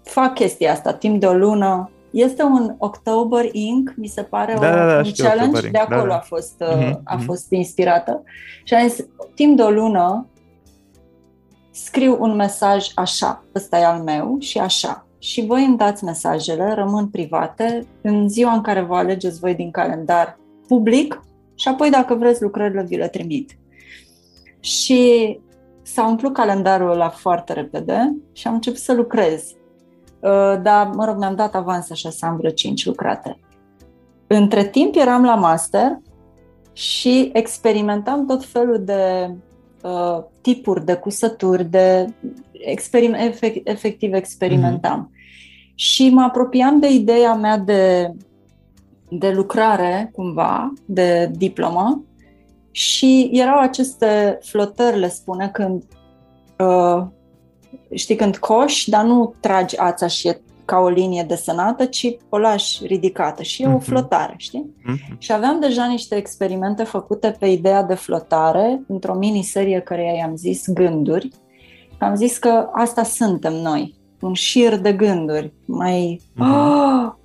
fac 0.03 0.33
chestia 0.33 0.71
asta 0.71 0.93
timp 0.93 1.19
de 1.19 1.25
o 1.25 1.33
lună, 1.33 1.91
este 2.21 2.43
un 2.43 2.75
October 2.77 3.49
Inc., 3.51 3.93
mi 3.95 4.07
se 4.07 4.23
pare, 4.23 4.53
da, 4.53 4.59
o, 4.59 4.71
da, 4.71 4.85
da, 4.85 4.97
un 4.97 5.11
challenge, 5.11 5.69
de 5.69 5.77
acolo 5.77 6.01
da, 6.01 6.07
da. 6.07 6.15
a 6.15 6.19
fost, 6.19 6.63
uh-huh, 6.63 6.99
a 7.03 7.15
mhm. 7.15 7.25
fost 7.25 7.51
inspirată. 7.51 8.23
Și 8.63 8.73
am 8.73 8.87
zis, 8.87 9.05
timp 9.33 9.57
de 9.57 9.61
o 9.61 9.69
lună, 9.69 10.27
scriu 11.71 12.17
un 12.19 12.35
mesaj 12.35 12.87
așa, 12.95 13.43
ăsta 13.55 13.79
e 13.79 13.85
al 13.85 14.01
meu 14.01 14.35
și 14.39 14.57
așa. 14.57 15.07
Și 15.19 15.45
voi 15.45 15.65
îmi 15.65 15.77
dați 15.77 16.03
mesajele, 16.03 16.73
rămân 16.73 17.07
private, 17.07 17.87
în 18.01 18.29
ziua 18.29 18.53
în 18.53 18.61
care 18.61 18.81
vă 18.81 18.95
alegeți 18.95 19.39
voi 19.39 19.55
din 19.55 19.71
calendar 19.71 20.39
public 20.67 21.21
și 21.55 21.67
apoi 21.67 21.89
dacă 21.89 22.15
vreți 22.15 22.41
lucrările 22.41 22.83
vi 22.83 22.95
le 22.95 23.07
trimit. 23.07 23.57
Și 24.59 25.39
s-a 25.81 26.07
umplut 26.07 26.33
calendarul 26.33 26.91
ăla 26.91 27.09
foarte 27.09 27.53
repede 27.53 28.15
și 28.33 28.47
am 28.47 28.53
început 28.53 28.79
să 28.79 28.93
lucrez 28.93 29.51
uh, 29.51 29.56
dar, 30.61 30.87
mă 30.95 31.05
rog, 31.05 31.17
mi-am 31.17 31.35
dat 31.35 31.55
avans 31.55 31.89
așa 31.89 32.09
să 32.09 32.25
am 32.25 32.35
vreo 32.37 32.49
5 32.49 32.85
lucrate. 32.85 33.39
Între 34.27 34.65
timp 34.65 34.95
eram 34.95 35.23
la 35.23 35.35
master 35.35 35.99
și 36.73 37.29
experimentam 37.33 38.25
tot 38.25 38.45
felul 38.45 38.83
de 38.83 39.33
uh, 39.83 40.23
tipuri 40.41 40.85
de 40.85 40.93
cusături, 40.93 41.65
de 41.65 42.07
experim- 42.51 43.15
efect, 43.15 43.67
efectiv 43.67 44.13
experimentam. 44.13 45.09
Mm-hmm. 45.09 45.75
Și 45.75 46.09
mă 46.09 46.21
apropiam 46.21 46.79
de 46.79 46.89
ideea 46.91 47.33
mea 47.33 47.57
de, 47.57 48.11
de 49.09 49.29
lucrare, 49.29 50.11
cumva, 50.13 50.73
de 50.85 51.31
diplomă, 51.35 52.03
și 52.71 53.29
erau 53.33 53.59
aceste 53.59 54.39
flotări, 54.41 54.99
le 54.99 55.09
spune, 55.09 55.49
când 55.49 55.83
uh, 56.59 57.05
știi, 57.93 58.15
când 58.15 58.37
coși, 58.37 58.89
dar 58.89 59.03
nu 59.03 59.33
tragi 59.39 59.77
ața 59.77 60.07
și 60.07 60.27
e 60.27 60.41
ca 60.67 60.77
o 60.77 60.87
linie 60.87 61.23
desenată, 61.23 61.85
ci 61.85 62.17
o 62.29 62.37
lași 62.37 62.85
ridicată 62.85 63.43
și 63.43 63.61
e 63.61 63.65
mm-hmm. 63.65 63.69
o 63.69 63.75
mhm. 63.75 63.83
flotare, 63.83 64.33
știi? 64.37 64.75
Mm-hmm. 64.81 65.17
Și 65.17 65.31
aveam 65.31 65.59
deja 65.59 65.85
niște 65.85 66.15
experimente 66.15 66.83
făcute 66.83 67.35
pe 67.39 67.47
ideea 67.47 67.83
de 67.83 67.93
flotare 67.93 68.81
într-o 68.87 69.13
miniserie 69.13 69.79
care 69.79 70.15
i-am 70.17 70.35
zis 70.35 70.69
Gânduri. 70.69 71.29
Am 71.99 72.15
zis 72.15 72.37
că 72.37 72.69
asta 72.73 73.03
suntem 73.03 73.53
noi, 73.53 73.95
un 74.19 74.33
șir 74.33 74.75
de 74.75 74.93
gânduri, 74.93 75.53
mai... 75.65 76.21
Mm-hmm. 76.33 77.13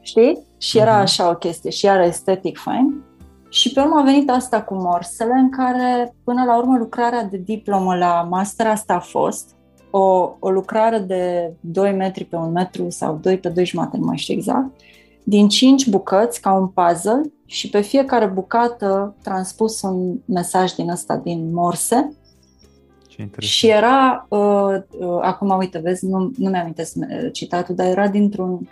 Știi? 0.00 0.46
Și 0.58 0.78
era 0.78 0.98
mm-hmm. 0.98 1.02
așa 1.02 1.28
o 1.28 1.34
chestie 1.34 1.70
și 1.70 1.86
era 1.86 2.04
estetic 2.04 2.58
fain. 2.58 3.02
Și 3.48 3.72
pe 3.72 3.80
urmă 3.80 3.98
a 3.98 4.02
venit 4.02 4.30
asta 4.30 4.62
cu 4.62 4.74
morsele, 4.74 5.32
în 5.32 5.50
care 5.50 6.14
până 6.24 6.44
la 6.44 6.58
urmă 6.58 6.76
lucrarea 6.76 7.24
de 7.24 7.36
diplomă 7.36 7.96
la 7.96 8.26
master 8.30 8.66
asta 8.66 8.94
a 8.94 9.00
fost. 9.00 9.56
O, 9.90 10.36
o 10.38 10.50
lucrare 10.50 10.98
de 10.98 11.52
2 11.60 11.92
metri 11.92 12.24
pe 12.24 12.36
1 12.36 12.46
metru 12.46 12.90
sau 12.90 13.18
2 13.22 13.38
pe 13.38 13.48
2 13.48 13.66
jumate, 13.66 13.96
nu 13.96 14.04
mai 14.04 14.16
știu 14.16 14.34
exact, 14.34 14.70
din 15.24 15.48
5 15.48 15.88
bucăți 15.88 16.40
ca 16.40 16.52
un 16.52 16.66
puzzle 16.68 17.32
și 17.46 17.68
pe 17.68 17.80
fiecare 17.80 18.26
bucată 18.26 19.14
transpus 19.22 19.82
un 19.82 20.18
mesaj 20.24 20.72
din 20.72 20.90
ăsta 20.90 21.16
din 21.16 21.52
morse. 21.52 22.12
Și 23.38 23.68
era, 23.68 24.26
uh, 24.28 24.74
uh, 24.98 25.18
acum 25.20 25.56
uite, 25.58 25.78
vezi, 25.78 26.06
nu, 26.06 26.30
nu 26.36 26.50
mi-am 26.50 26.74
citatul, 27.32 27.74
dar 27.74 27.86
era 27.86 28.08
dintr-un 28.08 28.68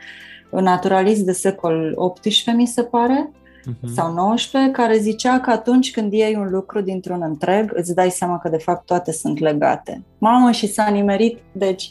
naturalist 0.51 1.21
de 1.21 1.33
secol 1.33 1.95
XVIII, 2.21 2.57
mi 2.57 2.67
se 2.67 2.83
pare, 2.83 3.31
uh-huh. 3.71 3.93
sau 3.95 4.13
19, 4.13 4.71
care 4.71 4.99
zicea 4.99 5.41
că 5.41 5.51
atunci 5.51 5.91
când 5.91 6.13
iei 6.13 6.35
un 6.35 6.49
lucru 6.51 6.81
dintr-un 6.81 7.23
întreg, 7.23 7.73
îți 7.75 7.95
dai 7.95 8.11
seama 8.11 8.39
că 8.39 8.49
de 8.49 8.57
fapt 8.57 8.87
toate 8.87 9.13
sunt 9.13 9.39
legate. 9.39 10.05
Mamă, 10.19 10.51
și 10.51 10.67
s-a 10.67 10.89
nimerit, 10.89 11.39
deci 11.53 11.91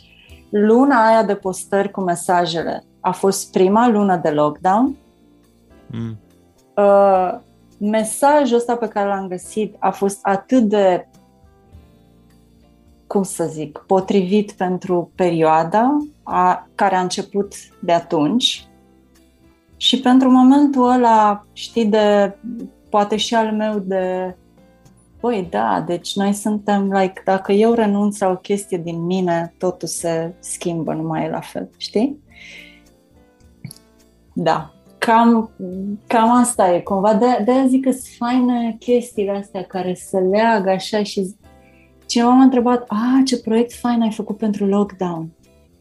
luna 0.49 1.07
aia 1.07 1.23
de 1.23 1.35
postări 1.35 1.91
cu 1.91 2.01
mesajele 2.01 2.83
a 2.99 3.11
fost 3.11 3.51
prima 3.51 3.87
lună 3.87 4.17
de 4.17 4.29
lockdown. 4.29 4.95
Mm. 5.87 6.17
Uh, 6.75 7.39
mesajul 7.77 8.57
ăsta 8.57 8.75
pe 8.75 8.87
care 8.87 9.07
l-am 9.07 9.27
găsit 9.27 9.75
a 9.79 9.91
fost 9.91 10.19
atât 10.21 10.63
de 10.63 11.07
cum 13.07 13.23
să 13.23 13.45
zic, 13.45 13.83
potrivit 13.87 14.51
pentru 14.51 15.11
perioada 15.15 15.97
a, 16.23 16.67
care 16.75 16.95
a 16.95 17.01
început 17.01 17.53
de 17.79 17.91
atunci 17.91 18.67
și 19.77 19.99
pentru 19.99 20.29
momentul 20.29 20.89
ăla, 20.89 21.45
știi, 21.53 21.85
de 21.85 22.35
poate 22.89 23.15
și 23.15 23.35
al 23.35 23.51
meu 23.51 23.79
de 23.79 24.35
Păi 25.25 25.47
da, 25.49 25.83
deci 25.87 26.15
noi 26.15 26.33
suntem, 26.33 26.91
like, 26.91 27.21
dacă 27.25 27.51
eu 27.51 27.73
renunț 27.73 28.19
la 28.19 28.29
o 28.29 28.35
chestie 28.35 28.77
din 28.77 29.05
mine, 29.05 29.53
totul 29.57 29.87
se 29.87 30.33
schimbă, 30.39 30.93
nu 30.93 31.01
mai 31.01 31.25
e 31.25 31.29
la 31.29 31.39
fel, 31.39 31.69
știi? 31.77 32.19
Da, 34.33 34.73
cam, 34.97 35.51
cam 36.07 36.31
asta 36.31 36.73
e, 36.73 36.79
cumva, 36.79 37.13
de, 37.13 37.43
de 37.45 37.65
zic 37.67 37.83
că 37.83 37.91
sunt 37.91 38.15
faine 38.17 38.75
chestiile 38.79 39.31
astea 39.31 39.63
care 39.63 39.93
se 39.93 40.17
leagă 40.17 40.69
așa 40.69 41.03
și 41.03 41.35
cineva 42.05 42.29
m-a 42.29 42.43
întrebat, 42.43 42.85
a, 42.87 43.21
ce 43.25 43.41
proiect 43.41 43.73
fain 43.73 44.01
ai 44.01 44.11
făcut 44.11 44.37
pentru 44.37 44.65
lockdown? 44.65 45.29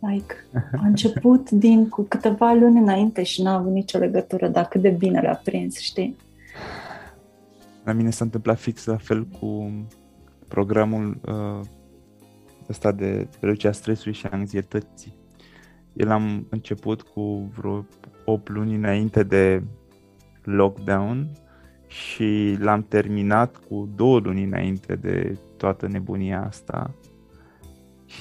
Like, 0.08 0.34
a 0.52 0.86
început 0.86 1.50
din 1.50 1.88
cu 1.88 2.02
câteva 2.02 2.52
luni 2.52 2.78
înainte 2.78 3.22
și 3.22 3.42
n-a 3.42 3.54
avut 3.54 3.72
nicio 3.72 3.98
legătură, 3.98 4.48
dar 4.48 4.64
cât 4.64 4.80
de 4.80 4.90
bine 4.90 5.20
l-a 5.20 5.40
prins, 5.44 5.78
știi? 5.78 6.16
La 7.84 7.92
mine 7.92 8.10
s-a 8.10 8.24
întâmplat 8.24 8.58
fix 8.58 8.84
la 8.84 8.96
fel 8.96 9.26
cu 9.26 9.72
programul 10.48 11.20
uh, 11.26 11.66
ăsta 12.68 12.92
de 12.92 13.28
reducerea 13.40 13.72
stresului 13.72 14.12
și 14.12 14.26
anxietății. 14.26 15.14
El 15.92 16.10
am 16.10 16.46
început 16.50 17.02
cu 17.02 17.50
vreo 17.56 17.86
8 18.24 18.48
luni 18.48 18.74
înainte 18.74 19.22
de 19.22 19.62
lockdown 20.42 21.30
și 21.86 22.56
l-am 22.60 22.82
terminat 22.88 23.56
cu 23.56 23.88
două 23.94 24.18
luni 24.18 24.44
înainte 24.44 24.94
de 24.94 25.38
toată 25.56 25.88
nebunia 25.88 26.44
asta. 26.44 26.94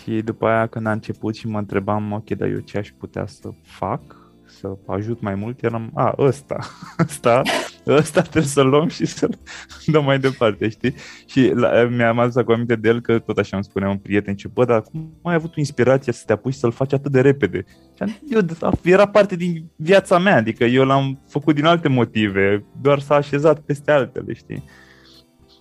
Și 0.02 0.22
după 0.22 0.48
aia 0.48 0.68
când 0.68 0.86
a 0.86 0.92
început 0.92 1.36
și 1.36 1.48
mă 1.48 1.58
întrebam, 1.58 2.12
ok, 2.12 2.30
dar 2.30 2.48
eu 2.48 2.60
ce 2.60 2.78
aș 2.78 2.90
putea 2.98 3.26
să 3.26 3.50
fac, 3.62 4.02
să 4.46 4.78
ajut 4.88 5.22
mai 5.22 5.36
mult, 5.36 5.64
eram, 5.64 5.92
a, 5.94 6.14
ăsta, 6.18 6.60
ăsta, 7.06 7.42
ăsta 7.88 8.22
trebuie 8.22 8.44
să-l 8.44 8.68
luăm 8.68 8.88
și 8.88 9.06
să-l 9.06 9.38
dăm 9.86 10.04
mai 10.04 10.20
departe, 10.20 10.70
știi? 10.70 10.94
Și 11.26 11.52
la, 11.54 11.84
mi-am 11.84 12.20
adus 12.20 12.36
acum 12.36 12.54
aminte 12.54 12.76
de 12.76 12.88
el 12.88 13.02
că 13.02 13.20
tot 13.20 13.38
așa 13.38 13.56
îmi 13.56 13.66
spunea 13.66 13.90
un 13.90 13.98
prieten, 13.98 14.36
ce, 14.36 14.48
bă, 14.48 14.66
dar 14.66 14.82
cum 14.82 15.20
ai 15.24 15.34
avut 15.34 15.50
o 15.50 15.60
inspirație 15.60 16.14
să 16.14 16.24
te 16.26 16.34
apuci 16.34 16.54
să-l 16.54 16.72
faci 16.72 16.94
atât 16.94 17.12
de 17.12 17.22
repede? 17.22 17.66
Și 17.96 18.20
eu, 18.30 18.42
era 18.84 19.08
parte 19.08 19.36
din 19.36 19.66
viața 19.76 20.20
mea, 20.20 20.36
adică 20.36 20.64
eu 20.64 20.86
l-am 20.86 21.22
făcut 21.28 21.56
din 21.56 21.66
alte 21.66 21.88
motive, 21.88 22.66
doar 22.82 23.00
s-a 23.00 23.16
așezat 23.16 23.60
peste 23.60 23.92
altele, 23.92 24.34
știi? 24.34 24.64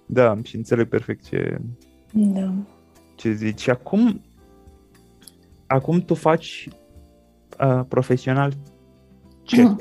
Da, 0.06 0.38
și 0.42 0.56
înțeleg 0.56 0.88
perfect 0.88 1.28
ce, 1.28 1.58
da 2.12 2.52
ce 3.14 3.32
zici. 3.32 3.68
acum, 3.68 4.20
acum 5.66 6.00
tu 6.00 6.14
faci 6.14 6.68
uh, 7.60 7.80
profesional 7.88 8.52
ce? 9.42 9.62
Mm. 9.62 9.80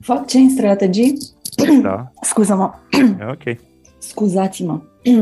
Fac 0.00 0.26
chain 0.26 0.50
strategy. 0.50 1.12
Da. 1.82 2.10
Scuză-mă. 2.20 2.70
ok. 3.30 3.56
Scuzați-mă. 3.98 4.80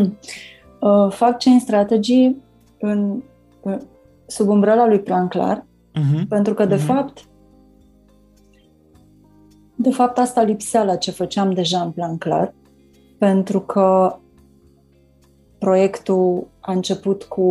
uh, 0.80 1.10
fac 1.10 1.42
chain 1.42 1.60
strategy 1.60 2.34
în, 2.78 3.22
uh, 3.60 3.78
sub 4.26 4.48
umbrela 4.48 4.86
lui 4.86 5.00
Plan 5.00 5.28
Clar, 5.28 5.64
uh-huh. 5.64 6.28
pentru 6.28 6.54
că, 6.54 6.64
de 6.64 6.76
uh-huh. 6.76 6.86
fapt, 6.86 7.24
de 9.74 9.90
fapt, 9.90 10.18
asta 10.18 10.42
lipsea 10.42 10.82
la 10.84 10.96
ce 10.96 11.10
făceam 11.10 11.52
deja 11.52 11.80
în 11.80 11.90
plan 11.90 12.18
clar, 12.18 12.54
pentru 13.18 13.60
că 13.60 14.16
proiectul 15.58 16.46
a 16.60 16.72
început 16.72 17.22
cu 17.22 17.42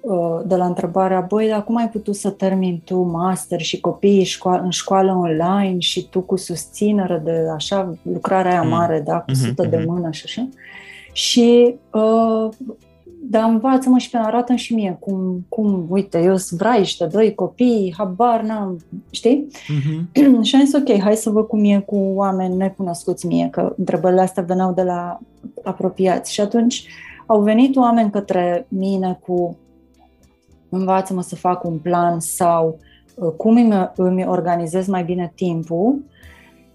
uh, 0.00 0.40
de 0.46 0.56
la 0.56 0.66
întrebarea, 0.66 1.20
băi, 1.20 1.48
dar 1.48 1.64
cum 1.64 1.76
ai 1.76 1.88
putut 1.88 2.16
să 2.16 2.30
termini 2.30 2.82
tu 2.84 3.00
master 3.00 3.60
și 3.60 3.80
copiii 3.80 4.24
școală, 4.24 4.62
în 4.62 4.70
școală 4.70 5.12
online 5.12 5.78
și 5.78 6.08
tu 6.08 6.20
cu 6.20 6.36
susținere 6.36 7.20
de 7.24 7.46
așa, 7.54 7.94
lucrarea 8.02 8.50
aia 8.50 8.62
mm. 8.62 8.68
mare, 8.68 9.00
da, 9.00 9.18
cu 9.18 9.30
mm-hmm, 9.30 9.34
sută 9.34 9.66
mm-hmm. 9.66 9.70
de 9.70 9.84
mână 9.86 10.10
și 10.10 10.22
așa. 10.24 10.48
Și 11.12 11.74
uh, 11.92 12.48
dar 13.30 13.48
învață-mă 13.48 13.98
și 13.98 14.10
pe 14.10 14.16
arată 14.16 14.54
și 14.54 14.74
mie 14.74 14.96
cum, 15.00 15.46
cum 15.48 15.86
uite, 15.88 16.22
eu 16.22 16.36
sunt 16.36 16.60
vraiște, 16.60 17.06
doi 17.06 17.34
copii, 17.34 17.94
habar 17.96 18.42
n-am, 18.42 18.78
știi? 19.10 19.46
Mm-hmm. 19.50 20.42
și 20.42 20.54
am 20.54 20.64
zis, 20.64 20.74
ok, 20.74 21.00
hai 21.00 21.14
să 21.16 21.30
văd 21.30 21.46
cum 21.46 21.64
e 21.64 21.82
cu 21.86 21.96
oameni 21.96 22.56
necunoscuți 22.56 23.26
mie, 23.26 23.48
că 23.50 23.74
întrebările 23.76 24.20
astea 24.20 24.42
veneau 24.42 24.72
de 24.72 24.82
la 24.82 25.18
apropiați. 25.64 26.32
Și 26.32 26.40
atunci 26.40 26.86
au 27.26 27.40
venit 27.40 27.76
oameni 27.76 28.10
către 28.10 28.66
mine 28.68 29.18
cu 29.26 29.56
învață-mă 30.68 31.22
să 31.22 31.34
fac 31.34 31.64
un 31.64 31.78
plan 31.78 32.20
sau 32.20 32.78
uh, 33.14 33.32
cum 33.36 33.56
îmi, 33.56 33.90
îmi 33.96 34.26
organizez 34.26 34.86
mai 34.86 35.04
bine 35.04 35.32
timpul 35.34 35.98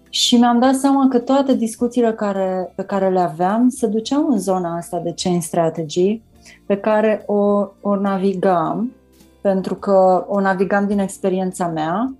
și 0.08 0.36
mi-am 0.36 0.58
dat 0.58 0.74
seama 0.74 1.08
că 1.08 1.18
toate 1.18 1.54
discuțiile 1.54 2.12
care, 2.12 2.72
pe 2.74 2.82
care 2.82 3.08
le 3.08 3.20
aveam 3.20 3.68
se 3.68 3.86
duceau 3.86 4.28
în 4.28 4.38
zona 4.38 4.76
asta 4.76 4.98
de 4.98 5.14
chain 5.16 5.40
strategy, 5.40 6.20
pe 6.66 6.76
care 6.76 7.22
o, 7.26 7.68
o 7.80 7.96
navigam, 7.96 8.92
pentru 9.40 9.74
că 9.74 10.24
o 10.28 10.40
navigam 10.40 10.86
din 10.86 10.98
experiența 10.98 11.66
mea. 11.66 12.14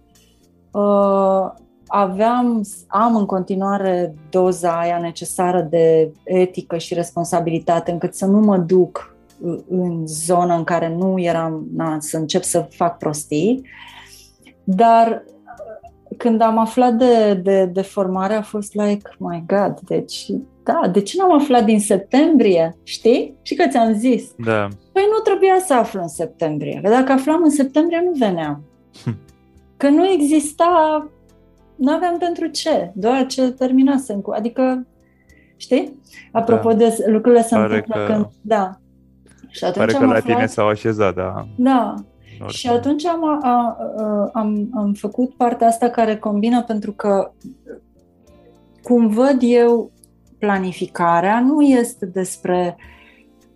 Uh, 0.71 1.61
aveam, 1.87 2.67
am 2.87 3.17
în 3.17 3.27
continuare 3.27 4.15
doza 4.31 4.79
aia 4.79 4.99
necesară 4.99 5.61
de 5.61 6.13
etică 6.25 6.79
și 6.79 6.95
responsabilitate 6.95 7.91
încât 7.91 8.15
să 8.15 8.27
nu 8.27 8.39
mă 8.39 8.57
duc 8.57 9.17
în 9.69 10.07
zona 10.07 10.55
în 10.55 10.65
care 10.65 10.95
nu 10.97 11.19
eram, 11.19 11.67
na, 11.75 11.97
să 12.01 12.17
încep 12.17 12.43
să 12.43 12.67
fac 12.71 12.99
prostii, 12.99 13.67
dar 14.65 15.25
când 16.17 16.41
am 16.41 16.59
aflat 16.59 16.93
de, 16.93 17.35
de, 17.35 17.65
de 17.65 17.83
formare 17.83 18.35
a 18.35 18.43
fost 18.43 18.75
like, 18.75 19.11
my 19.19 19.45
God, 19.47 19.81
deci, 19.81 20.27
da, 20.63 20.89
de 20.93 21.01
ce 21.01 21.17
n-am 21.19 21.33
aflat 21.33 21.65
din 21.65 21.81
septembrie, 21.81 22.77
știi? 22.83 23.35
Și 23.43 23.55
că 23.55 23.65
ți-am 23.69 23.93
zis. 23.93 24.31
Da. 24.37 24.69
Păi 24.93 25.03
nu 25.11 25.19
trebuia 25.25 25.57
să 25.65 25.75
aflu 25.75 26.01
în 26.01 26.09
septembrie, 26.09 26.81
că 26.83 26.89
dacă 26.89 27.13
aflam 27.13 27.43
în 27.43 27.51
septembrie 27.51 28.03
nu 28.05 28.11
veneam. 28.19 28.63
Hm. 29.05 29.17
Că 29.77 29.89
nu 29.89 30.07
exista, 30.07 31.07
nu 31.77 31.93
aveam 31.93 32.19
pentru 32.19 32.47
ce, 32.47 32.91
doar 32.95 33.27
ce 33.27 33.51
terminasem 33.51 34.21
cu, 34.21 34.31
adică, 34.31 34.87
știi? 35.57 36.01
Apropo 36.33 36.69
da. 36.69 36.77
de 36.77 37.05
lucrurile 37.07 37.43
se 37.43 37.57
întâmplă 37.57 38.07
că... 38.07 38.13
când, 38.13 38.27
da. 38.41 38.71
Și 39.49 39.65
atunci 39.65 39.87
Pare 39.87 39.93
că 39.93 40.05
la 40.05 40.15
aflat... 40.15 40.35
tine 40.35 40.47
s-au 40.47 40.69
așezat, 40.69 41.15
da. 41.15 41.47
Da, 41.57 41.95
și 42.49 42.69
atunci 42.69 43.07
am, 43.07 43.25
a, 43.25 43.39
a, 43.43 44.31
am, 44.33 44.69
am 44.75 44.93
făcut 44.93 45.35
partea 45.35 45.67
asta 45.67 45.89
care 45.89 46.17
combină 46.17 46.63
pentru 46.63 46.93
că 46.93 47.33
cum 48.83 49.09
văd 49.09 49.37
eu 49.41 49.91
planificarea 50.39 51.41
nu 51.41 51.63
este 51.63 52.07
despre 52.07 52.77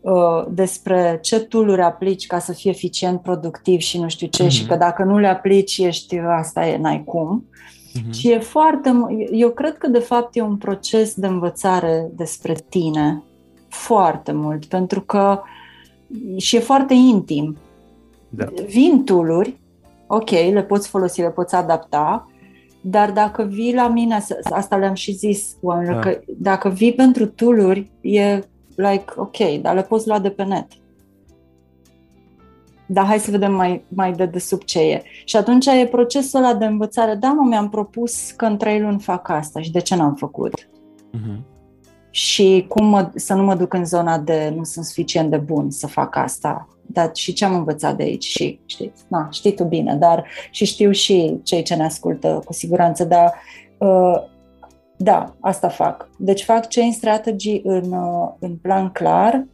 uh, 0.01 0.47
despre 0.51 1.18
ce 1.22 1.41
tool 1.41 1.81
aplici 1.81 2.27
ca 2.27 2.39
să 2.39 2.53
fii 2.53 2.70
eficient, 2.70 3.20
productiv 3.20 3.81
și 3.81 4.01
nu 4.01 4.09
știu 4.09 4.27
ce, 4.27 4.45
mm-hmm. 4.45 4.51
și 4.51 4.61
mhm. 4.61 4.70
că 4.70 4.77
dacă 4.77 5.05
nu 5.05 5.18
le 5.18 5.27
aplici 5.27 5.79
ești, 5.79 6.18
asta 6.18 6.66
e, 6.66 6.77
n-ai 6.77 7.05
cum. 7.05 7.45
Mm-hmm. 7.45 8.11
Și 8.11 8.31
e 8.31 8.39
foarte, 8.39 8.93
eu 9.33 9.51
cred 9.51 9.79
că 9.79 9.87
de 9.87 9.99
fapt 9.99 10.37
e 10.37 10.41
un 10.41 10.57
proces 10.57 11.14
de 11.14 11.27
învățare 11.27 12.11
despre 12.14 12.55
tine 12.68 13.22
foarte 13.68 14.33
mult, 14.33 14.64
pentru 14.64 15.01
că 15.01 15.41
și 16.37 16.57
e 16.57 16.61
foarte 16.61 16.95
intim. 16.95 17.57
Da. 18.29 18.47
Vin 18.66 19.05
tool 19.05 19.55
ok, 20.07 20.31
le 20.31 20.62
poți 20.62 20.89
folosi, 20.89 21.20
le 21.20 21.31
poți 21.31 21.55
adapta, 21.55 22.31
dar 22.81 23.12
dacă 23.12 23.43
vii 23.43 23.74
la 23.74 23.89
mine, 23.89 24.24
asta 24.51 24.77
le-am 24.77 24.95
și 24.95 25.12
zis 25.12 25.57
oamenilor, 25.61 26.05
da. 26.05 26.11
că 26.11 26.20
dacă 26.39 26.68
vii 26.68 26.93
pentru 26.93 27.27
tool 27.27 27.87
e 28.01 28.43
like, 28.74 29.12
ok, 29.16 29.37
dar 29.61 29.74
le 29.74 29.83
poți 29.83 30.09
lua 30.09 30.18
de 30.18 30.31
pe 30.31 30.45
net. 30.45 30.66
Dar 32.87 33.05
hai 33.05 33.18
să 33.18 33.31
vedem 33.31 33.55
mai, 33.55 33.85
mai 33.89 34.12
de 34.12 34.27
desubt 34.27 34.66
ce 34.66 34.81
e. 34.81 35.03
Și 35.24 35.37
atunci 35.37 35.66
e 35.66 35.89
procesul 35.91 36.39
ăla 36.39 36.55
de 36.55 36.64
învățare. 36.64 37.14
Da, 37.14 37.33
mă, 37.33 37.49
mi-am 37.49 37.68
propus 37.68 38.31
că 38.31 38.45
în 38.45 38.57
trei 38.57 38.81
luni 38.81 39.01
fac 39.01 39.29
asta 39.29 39.61
și 39.61 39.70
de 39.70 39.81
ce 39.81 39.97
n-am 39.97 40.14
făcut? 40.14 40.68
Uh-huh. 40.68 41.55
Și 42.17 42.64
cum 42.69 42.87
mă, 42.87 43.11
să 43.14 43.35
nu 43.35 43.43
mă 43.43 43.55
duc 43.55 43.73
în 43.73 43.85
zona 43.85 44.19
de 44.19 44.53
nu 44.57 44.64
sunt 44.64 44.85
suficient 44.85 45.31
de 45.31 45.37
bun 45.37 45.71
să 45.71 45.87
fac 45.87 46.17
asta 46.17 46.69
dar 46.87 47.11
și 47.14 47.33
ce 47.33 47.45
am 47.45 47.55
învățat 47.55 47.97
de 47.97 48.03
aici 48.03 48.25
și 48.25 48.61
știi, 48.67 48.93
na, 49.09 49.29
știi 49.31 49.55
tu 49.55 49.64
bine, 49.64 49.95
dar 49.95 50.25
și 50.51 50.64
știu 50.64 50.91
și 50.91 51.41
cei 51.43 51.62
ce 51.62 51.75
ne 51.75 51.85
ascultă 51.85 52.43
cu 52.45 52.53
siguranță, 52.53 53.05
dar 53.05 53.35
uh, 53.79 54.23
da, 54.97 55.35
asta 55.41 55.69
fac. 55.69 56.09
Deci 56.19 56.45
fac 56.45 56.69
chain 56.69 56.93
strategy 56.93 57.61
în, 57.64 57.93
uh, 57.93 58.29
în 58.39 58.57
plan 58.57 58.91
clar, 58.91 59.47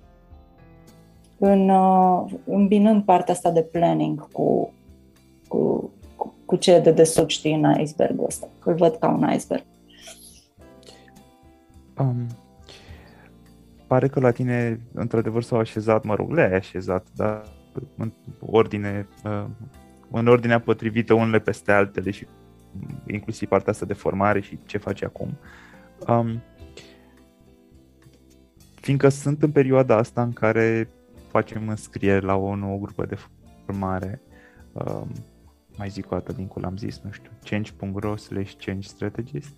în, 1.39 1.69
uh, 1.69 2.25
îmbinând 2.45 3.03
partea 3.03 3.35
asta 3.35 3.51
de 3.51 3.63
planning 3.63 4.29
cu, 4.33 4.73
cu, 5.49 5.91
cu, 6.17 6.35
cu 6.45 6.57
ce 6.57 6.73
e 6.73 6.81
de 6.81 6.93
desubt, 6.93 7.31
știi, 7.31 7.55
în 7.55 7.81
icebergul 7.81 8.25
ăsta. 8.25 8.49
Îl 8.65 8.75
văd 8.75 8.95
ca 8.95 9.09
un 9.09 9.31
iceberg. 9.35 9.65
Um, 11.99 12.27
pare 13.93 14.09
că 14.09 14.21
la 14.21 14.31
tine, 14.31 14.81
într-adevăr, 14.93 15.43
s-au 15.43 15.59
așezat, 15.59 16.05
mă 16.05 16.15
rog, 16.15 16.33
le-ai 16.33 16.55
așezat, 16.55 17.07
dar 17.15 17.43
în 17.97 18.13
ordine, 18.41 19.09
uh, 19.25 19.45
în 20.11 20.27
ordinea 20.27 20.61
potrivită 20.61 21.15
unele 21.15 21.39
peste 21.39 21.73
altele 21.73 22.11
și 22.11 22.27
inclusiv 23.07 23.49
partea 23.49 23.73
asta 23.73 23.87
de 23.87 23.93
formare 23.93 24.41
și 24.41 24.59
ce 24.67 24.79
faci 24.79 25.03
acum. 25.03 25.39
Um, 26.09 26.43
fiindcă 28.75 29.09
sunt 29.09 29.43
în 29.43 29.51
perioada 29.51 29.97
asta 29.97 30.23
în 30.23 30.33
care 30.33 30.89
facem 31.29 31.69
înscriere 31.69 32.21
la 32.21 32.37
o 32.37 32.55
nouă 32.55 32.79
grupă 32.79 33.07
de 33.07 33.17
formare, 33.65 34.23
um, 34.73 35.13
mai 35.77 35.89
zic 35.89 36.11
o 36.11 36.15
dată 36.15 36.33
din 36.33 36.51
am 36.63 36.77
zis, 36.77 37.01
nu 37.05 37.11
știu, 37.11 37.31
change.ro 37.45 38.17
slash 38.17 38.53
change 38.65 38.89
strategist. 38.89 39.55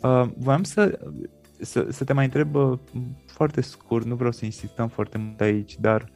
Uh, 0.00 0.28
voiam 0.36 0.62
să 0.62 0.98
să, 1.62 1.86
să 1.90 2.04
te 2.04 2.12
mai 2.12 2.24
întreb 2.24 2.56
foarte 3.26 3.60
scurt, 3.60 4.06
nu 4.06 4.14
vreau 4.14 4.32
să 4.32 4.44
insistăm 4.44 4.88
foarte 4.88 5.18
mult 5.18 5.40
aici, 5.40 5.78
dar 5.78 6.12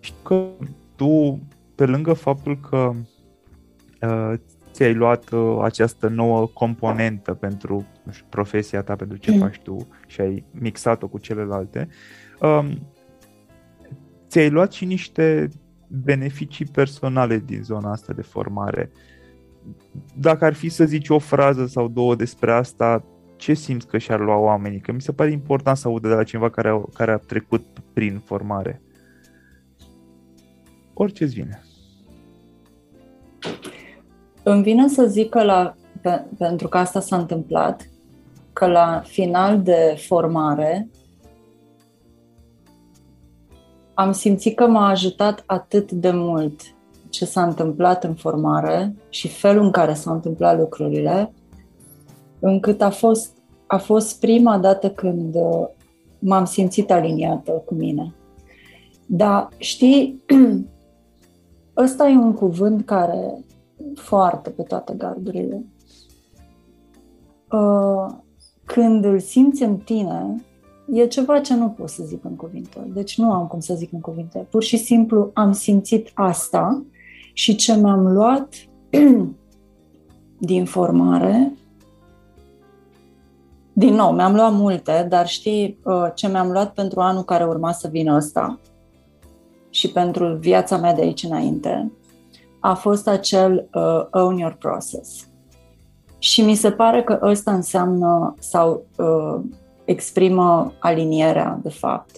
știu 0.00 0.16
că 0.22 0.46
tu, 0.96 1.40
pe 1.74 1.86
lângă 1.86 2.12
faptul 2.12 2.58
că 2.58 2.92
uh, 4.00 4.38
ți-ai 4.72 4.94
luat 4.94 5.30
uh, 5.30 5.58
această 5.62 6.08
nouă 6.08 6.46
componentă 6.46 7.34
pentru 7.34 7.86
nu 8.02 8.12
știu, 8.12 8.26
profesia 8.28 8.82
ta, 8.82 8.96
pentru 8.96 9.16
ce 9.16 9.30
mm. 9.30 9.38
faci 9.38 9.58
tu 9.58 9.88
și 10.06 10.20
ai 10.20 10.44
mixat-o 10.50 11.08
cu 11.08 11.18
celelalte, 11.18 11.88
um, 12.40 12.78
ți-ai 14.28 14.50
luat 14.50 14.72
și 14.72 14.84
niște 14.84 15.48
beneficii 15.86 16.66
personale 16.66 17.38
din 17.38 17.62
zona 17.62 17.90
asta 17.90 18.12
de 18.12 18.22
formare. 18.22 18.90
Dacă 20.14 20.44
ar 20.44 20.52
fi 20.52 20.68
să 20.68 20.84
zici 20.84 21.08
o 21.08 21.18
frază 21.18 21.66
sau 21.66 21.88
două 21.88 22.14
despre 22.14 22.52
asta, 22.52 23.04
ce 23.44 23.54
simți 23.54 23.86
că 23.86 23.98
și-ar 23.98 24.20
lua 24.20 24.36
oamenii? 24.36 24.80
Că 24.80 24.92
mi 24.92 25.00
se 25.00 25.12
pare 25.12 25.30
important 25.30 25.76
să 25.76 25.88
audă 25.88 26.08
de 26.08 26.14
la 26.14 26.24
cineva 26.24 26.50
care 26.50 26.68
a, 26.68 26.82
care 26.94 27.12
a 27.12 27.16
trecut 27.16 27.64
prin 27.92 28.22
formare. 28.24 28.82
Orice 30.94 31.24
îți 31.24 31.34
vine. 31.34 31.62
Îmi 34.42 34.62
vine 34.62 34.88
să 34.88 35.06
zic 35.06 35.28
că 35.28 35.42
la, 35.42 35.74
pe, 36.00 36.24
pentru 36.38 36.68
că 36.68 36.78
asta 36.78 37.00
s-a 37.00 37.16
întâmplat, 37.16 37.88
că 38.52 38.66
la 38.66 39.02
final 39.06 39.62
de 39.62 39.96
formare 40.06 40.88
am 43.94 44.12
simțit 44.12 44.56
că 44.56 44.66
m-a 44.66 44.88
ajutat 44.88 45.42
atât 45.46 45.92
de 45.92 46.10
mult 46.10 46.60
ce 47.08 47.24
s-a 47.24 47.42
întâmplat 47.42 48.04
în 48.04 48.14
formare 48.14 48.94
și 49.08 49.28
felul 49.28 49.64
în 49.64 49.70
care 49.70 49.94
s-au 49.94 50.14
întâmplat 50.14 50.58
lucrurile, 50.58 51.32
încât 52.38 52.80
a 52.80 52.90
fost, 52.90 53.33
a 53.66 53.76
fost 53.76 54.20
prima 54.20 54.58
dată 54.58 54.90
când 54.90 55.34
uh, 55.34 55.66
m-am 56.18 56.44
simțit 56.44 56.90
aliniată 56.90 57.50
cu 57.50 57.74
mine. 57.74 58.14
Dar 59.06 59.48
știi, 59.56 60.22
ăsta 61.84 62.08
e 62.08 62.16
un 62.16 62.34
cuvânt 62.34 62.84
care 62.84 63.44
foarte 63.94 64.50
pe 64.50 64.62
toate 64.62 64.94
gardurile. 64.96 65.64
Uh, 67.50 68.06
când 68.64 69.04
îl 69.04 69.18
simți 69.18 69.62
în 69.62 69.76
tine, 69.76 70.44
e 70.92 71.06
ceva 71.06 71.40
ce 71.40 71.54
nu 71.54 71.68
pot 71.68 71.88
să 71.88 72.02
zic 72.04 72.24
în 72.24 72.36
cuvinte. 72.36 72.90
Deci 72.92 73.18
nu 73.18 73.32
am 73.32 73.46
cum 73.46 73.60
să 73.60 73.74
zic 73.74 73.92
în 73.92 74.00
cuvinte. 74.00 74.46
Pur 74.50 74.62
și 74.62 74.76
simplu 74.76 75.30
am 75.34 75.52
simțit 75.52 76.10
asta 76.14 76.84
și 77.32 77.54
ce 77.54 77.76
mi-am 77.76 78.12
luat 78.12 78.54
din 80.38 80.64
formare 80.64 81.52
din 83.76 83.94
nou, 83.94 84.12
mi-am 84.12 84.34
luat 84.34 84.52
multe, 84.52 85.06
dar 85.08 85.26
știi 85.26 85.78
uh, 85.84 86.06
ce 86.14 86.28
mi-am 86.28 86.50
luat 86.50 86.72
pentru 86.72 87.00
anul 87.00 87.22
care 87.22 87.44
urma 87.44 87.72
să 87.72 87.88
vină 87.88 88.16
ăsta 88.16 88.60
și 89.70 89.90
pentru 89.90 90.36
viața 90.40 90.76
mea 90.76 90.94
de 90.94 91.02
aici 91.02 91.22
înainte, 91.22 91.92
a 92.60 92.74
fost 92.74 93.08
acel 93.08 93.68
uh, 93.74 94.06
own 94.10 94.38
your 94.38 94.56
process. 94.58 95.28
Și 96.18 96.42
mi 96.42 96.54
se 96.54 96.70
pare 96.70 97.02
că 97.02 97.18
ăsta 97.22 97.52
înseamnă 97.52 98.34
sau 98.38 98.84
uh, 98.96 99.40
exprimă 99.84 100.72
alinierea, 100.78 101.58
de 101.62 101.70
fapt. 101.70 102.10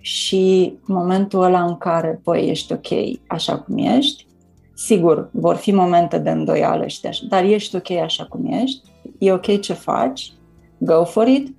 Și 0.00 0.74
momentul 0.86 1.42
ăla 1.42 1.64
în 1.64 1.76
care, 1.76 2.20
păi, 2.24 2.48
ești 2.48 2.72
ok 2.72 3.18
așa 3.26 3.58
cum 3.58 3.76
ești, 3.76 4.26
sigur, 4.74 5.28
vor 5.32 5.56
fi 5.56 5.72
momente 5.72 6.18
de 6.18 6.30
îndoială 6.30 6.86
și 6.86 7.00
de 7.00 7.08
așa, 7.08 7.24
dar 7.28 7.44
ești 7.44 7.76
ok 7.76 7.90
așa 7.90 8.24
cum 8.24 8.46
ești, 8.46 8.82
e 9.18 9.32
ok 9.32 9.60
ce 9.60 9.72
faci 9.72 10.32
go 10.78 11.04
for 11.04 11.26
it 11.26 11.54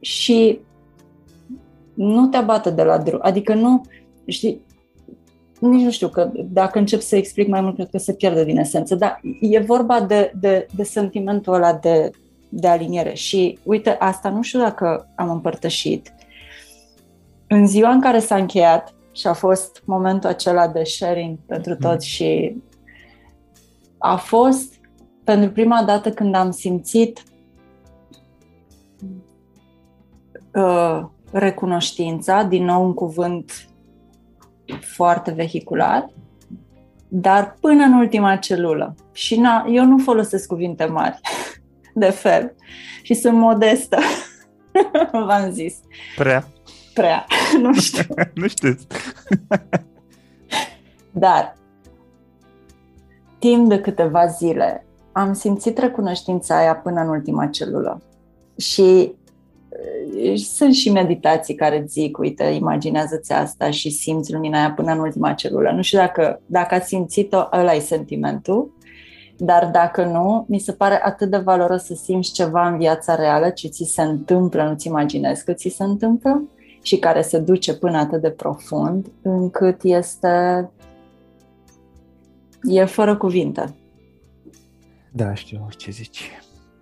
și 0.00 0.60
nu 1.94 2.26
te 2.26 2.36
abată 2.36 2.70
de 2.70 2.82
la 2.82 2.98
drum. 2.98 3.18
Adică 3.22 3.54
nu, 3.54 3.82
știi, 4.26 4.60
nici 5.60 5.82
nu 5.82 5.90
știu 5.90 6.08
că 6.08 6.30
dacă 6.34 6.78
încep 6.78 7.00
să 7.00 7.16
explic 7.16 7.48
mai 7.48 7.60
mult, 7.60 7.74
cred 7.74 7.88
că 7.90 7.98
se 7.98 8.12
pierde 8.12 8.44
din 8.44 8.58
esență, 8.58 8.94
dar 8.94 9.20
e 9.40 9.58
vorba 9.58 10.00
de, 10.00 10.32
de, 10.40 10.66
de 10.74 10.82
sentimentul 10.82 11.54
ăla 11.54 11.72
de, 11.72 12.10
de 12.48 12.68
aliniere. 12.68 13.14
Și 13.14 13.58
uite, 13.62 13.90
asta 13.90 14.28
nu 14.28 14.42
știu 14.42 14.58
dacă 14.58 15.08
am 15.14 15.30
împărtășit. 15.30 16.14
În 17.46 17.66
ziua 17.66 17.90
în 17.90 18.00
care 18.00 18.18
s-a 18.18 18.36
încheiat 18.36 18.94
și 19.12 19.26
a 19.26 19.32
fost 19.32 19.82
momentul 19.84 20.28
acela 20.28 20.68
de 20.68 20.82
sharing 20.84 21.38
pentru 21.46 21.72
mhm. 21.72 21.80
toți 21.80 22.08
și 22.08 22.56
a 23.98 24.16
fost 24.16 24.74
pentru 25.24 25.50
prima 25.50 25.82
dată 25.86 26.10
când 26.10 26.34
am 26.34 26.50
simțit 26.50 27.22
recunoștința, 31.30 32.42
din 32.42 32.64
nou 32.64 32.84
un 32.84 32.94
cuvânt 32.94 33.68
foarte 34.80 35.30
vehiculat, 35.30 36.10
dar 37.08 37.56
până 37.60 37.84
în 37.84 37.92
ultima 37.92 38.36
celulă. 38.36 38.94
Și 39.12 39.40
na, 39.40 39.66
eu 39.70 39.84
nu 39.84 39.98
folosesc 39.98 40.46
cuvinte 40.46 40.84
mari 40.84 41.20
de 41.94 42.10
fel 42.10 42.54
și 43.02 43.14
sunt 43.14 43.36
modestă, 43.36 43.98
v-am 45.26 45.50
zis. 45.50 45.74
Prea. 46.16 46.46
Prea, 46.94 47.26
nu 47.62 47.74
știu. 47.74 48.14
nu 48.34 48.48
știu. 48.48 48.76
dar, 51.10 51.56
timp 53.38 53.68
de 53.68 53.80
câteva 53.80 54.26
zile, 54.26 54.86
am 55.12 55.32
simțit 55.32 55.78
recunoștința 55.78 56.56
aia 56.58 56.74
până 56.74 57.00
în 57.00 57.08
ultima 57.08 57.46
celulă. 57.46 58.02
Și 58.56 59.14
sunt 60.36 60.74
și 60.74 60.90
meditații 60.90 61.54
care 61.54 61.84
zic, 61.88 62.18
uite, 62.18 62.44
imaginează-ți 62.44 63.32
asta 63.32 63.70
și 63.70 63.90
simți 63.90 64.32
lumina 64.32 64.58
aia 64.58 64.72
până 64.72 64.92
în 64.92 64.98
ultima 64.98 65.32
celulă. 65.32 65.70
Nu 65.70 65.82
știu 65.82 65.98
dacă, 65.98 66.40
dacă 66.46 66.74
ați 66.74 66.88
simțit-o, 66.88 67.48
ăla 67.52 67.74
e 67.74 67.78
sentimentul, 67.78 68.72
dar 69.36 69.70
dacă 69.72 70.04
nu, 70.04 70.44
mi 70.48 70.58
se 70.58 70.72
pare 70.72 71.00
atât 71.04 71.30
de 71.30 71.36
valoros 71.36 71.82
să 71.82 71.94
simți 71.94 72.32
ceva 72.32 72.68
în 72.68 72.78
viața 72.78 73.14
reală, 73.14 73.50
ce 73.50 73.68
ți 73.68 73.84
se 73.84 74.02
întâmplă, 74.02 74.62
nu-ți 74.62 74.86
imaginezi 74.86 75.44
că 75.44 75.52
ți 75.52 75.68
se 75.68 75.84
întâmplă 75.84 76.48
și 76.82 76.98
care 76.98 77.22
se 77.22 77.38
duce 77.38 77.76
până 77.76 77.98
atât 77.98 78.20
de 78.20 78.30
profund, 78.30 79.06
încât 79.22 79.82
este 79.82 80.68
e 82.62 82.84
fără 82.84 83.16
cuvinte. 83.16 83.74
Da, 85.12 85.34
știu 85.34 85.66
ce 85.76 85.90
zici. 85.90 86.30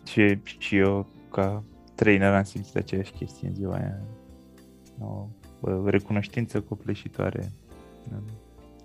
Și, 0.04 0.38
și 0.58 0.76
eu, 0.76 1.06
ca 1.30 1.62
trainer 1.94 2.34
am 2.34 2.42
simțit 2.42 2.76
aceeași 2.76 3.12
chestie 3.12 3.48
în 3.48 3.54
ziua 3.54 3.74
aia. 3.74 4.00
O, 5.00 5.26
o 5.60 5.88
recunoștință 5.88 6.60
copleșitoare. 6.60 7.52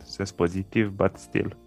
Sunt 0.03 0.29
pozitiv, 0.29 0.89
but 0.95 1.17
still. 1.17 1.57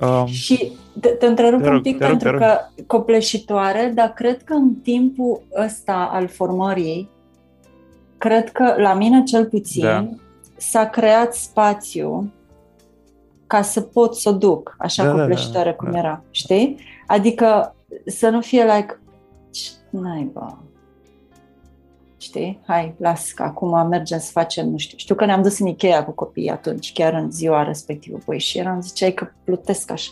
Um, 0.00 0.26
și 0.26 0.72
te, 1.00 1.08
te 1.08 1.26
întrerup 1.26 1.60
te 1.60 1.66
rog, 1.66 1.76
un 1.76 1.82
pic 1.82 2.00
rog, 2.00 2.08
pentru 2.08 2.38
că 2.38 2.58
copleșitoare, 2.86 3.92
dar 3.94 4.12
cred 4.12 4.42
că 4.42 4.52
în 4.52 4.74
timpul 4.74 5.42
ăsta 5.64 6.08
al 6.12 6.28
formării, 6.28 7.08
cred 8.18 8.52
că 8.52 8.74
la 8.76 8.94
mine 8.94 9.22
cel 9.22 9.46
puțin, 9.46 9.82
da. 9.82 10.08
s-a 10.56 10.88
creat 10.88 11.34
spațiu 11.34 12.32
ca 13.46 13.62
să 13.62 13.80
pot 13.80 14.14
să 14.16 14.28
o 14.28 14.32
duc 14.32 14.76
așa 14.78 15.04
da, 15.04 15.10
copleșitoare 15.10 15.70
da, 15.70 15.70
da, 15.70 15.76
cum 15.76 15.90
da. 15.90 15.98
era, 15.98 16.22
știi? 16.30 16.78
Adică 17.06 17.74
să 18.06 18.28
nu 18.28 18.40
fie 18.40 18.64
like, 18.64 19.00
naiba. 19.90 20.58
Știi? 22.16 22.60
Hai, 22.66 22.94
las 22.98 23.32
că 23.32 23.42
acum 23.42 23.88
mergem 23.88 24.18
să 24.18 24.30
facem, 24.30 24.68
nu 24.68 24.76
știu. 24.76 24.98
Știu 24.98 25.14
că 25.14 25.24
ne-am 25.24 25.42
dus 25.42 25.58
în 25.58 25.66
Ikea 25.66 26.04
cu 26.04 26.10
copiii 26.10 26.50
atunci, 26.50 26.92
chiar 26.92 27.12
în 27.12 27.30
ziua 27.30 27.62
respectivă. 27.62 28.18
Păi 28.24 28.38
și 28.38 28.58
eram, 28.58 28.80
ziceai 28.80 29.12
că 29.12 29.28
plutesc 29.44 29.90
așa. 29.90 30.10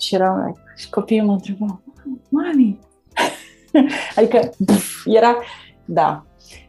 Și 0.00 0.14
eram, 0.14 0.46
like, 0.46 0.60
și 0.76 0.90
copiii 0.90 1.20
mă 1.20 1.32
întrebau, 1.32 1.80
mami, 2.28 2.78
adică 4.16 4.50
pf, 4.64 5.06
era, 5.06 5.36
da. 5.84 6.26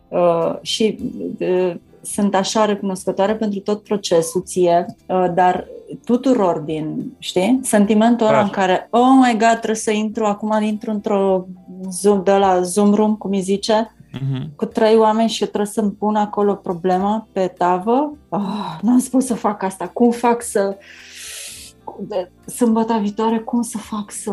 Uh, 0.08 0.55
și 0.62 0.97
uh, 1.39 1.76
sunt 2.01 2.36
așa 2.36 2.66
recunoscătoare 2.66 3.36
pentru 3.36 3.60
tot 3.60 3.84
procesul 3.84 4.43
ție, 4.43 4.86
uh, 5.08 5.26
dar 5.34 5.68
tuturor 6.05 6.59
din, 6.59 7.13
știi, 7.19 7.59
sentimentul 7.63 8.27
ăla 8.27 8.41
în 8.41 8.49
care, 8.49 8.88
oh 8.91 9.09
my 9.21 9.31
god, 9.31 9.55
trebuie 9.55 9.75
să 9.75 9.91
intru, 9.91 10.25
acum 10.25 10.61
intru 10.61 10.91
într-o 10.91 11.45
zoom, 11.89 12.23
de 12.23 12.31
la 12.31 12.61
Zoom 12.61 12.93
room, 12.93 13.15
cum 13.15 13.31
îi 13.31 13.41
zice, 13.41 13.95
uh-huh. 14.13 14.55
cu 14.55 14.65
trei 14.65 14.95
oameni 14.95 15.29
și 15.29 15.41
eu 15.41 15.47
trebuie 15.47 15.71
să-mi 15.71 15.91
pun 15.91 16.15
acolo 16.15 16.53
problema 16.53 17.27
pe 17.31 17.53
tavă. 17.57 18.13
Oh, 18.29 18.77
n-am 18.81 18.99
spus 18.99 19.25
să 19.25 19.33
fac 19.33 19.63
asta. 19.63 19.88
Cum 19.88 20.11
fac 20.11 20.41
să... 20.41 20.77
De 21.99 22.31
sâmbătă 22.45 22.97
viitoare, 23.01 23.38
cum 23.38 23.61
să 23.61 23.77
fac 23.77 24.11
să 24.11 24.31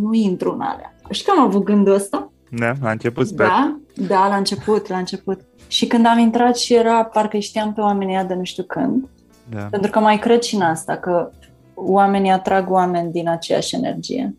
nu 0.00 0.12
intru 0.12 0.52
în 0.52 0.60
alea? 0.60 0.94
Știi 1.10 1.24
că 1.24 1.30
am 1.38 1.44
avut 1.44 1.62
gândul 1.62 1.94
ăsta? 1.94 2.30
Da, 2.50 2.72
la 2.80 2.90
început, 2.90 3.26
sper. 3.26 3.46
Da, 3.46 3.76
da, 4.06 4.28
la 4.28 4.36
început, 4.36 4.88
la 4.88 4.96
început. 4.96 5.40
Și 5.66 5.86
când 5.86 6.06
am 6.06 6.18
intrat 6.18 6.56
și 6.56 6.74
era, 6.74 7.04
parcă 7.04 7.38
știam 7.38 7.72
pe 7.72 7.80
oamenii 7.80 8.24
de 8.26 8.34
nu 8.34 8.44
știu 8.44 8.62
când, 8.62 9.08
da. 9.50 9.66
pentru 9.70 9.90
că 9.90 9.98
mai 9.98 10.18
cred 10.18 10.42
și 10.42 10.54
în 10.54 10.60
asta, 10.60 10.96
că 10.96 11.30
oamenii 11.74 12.30
atrag 12.30 12.70
oameni 12.70 13.12
din 13.12 13.28
aceeași 13.28 13.74
energie. 13.74 14.34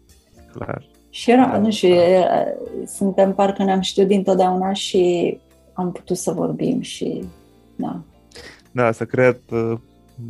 Clar. 0.54 0.88
Și 1.10 1.32
era, 1.32 1.48
da, 1.48 1.58
nu 1.58 1.72
știu, 1.72 1.96
da. 1.96 2.46
suntem 2.86 3.34
parcă 3.34 3.64
ne-am 3.64 3.82
știut 3.82 4.08
dintotdeauna 4.08 4.74
și 4.74 5.38
am 5.74 5.92
putut 5.92 6.18
să 6.18 6.32
vorbim 6.32 6.82
și 6.82 7.24
da. 7.76 8.00
Da, 8.72 8.92
s-a 8.92 9.06
creat 9.06 9.40
uh, 9.52 9.78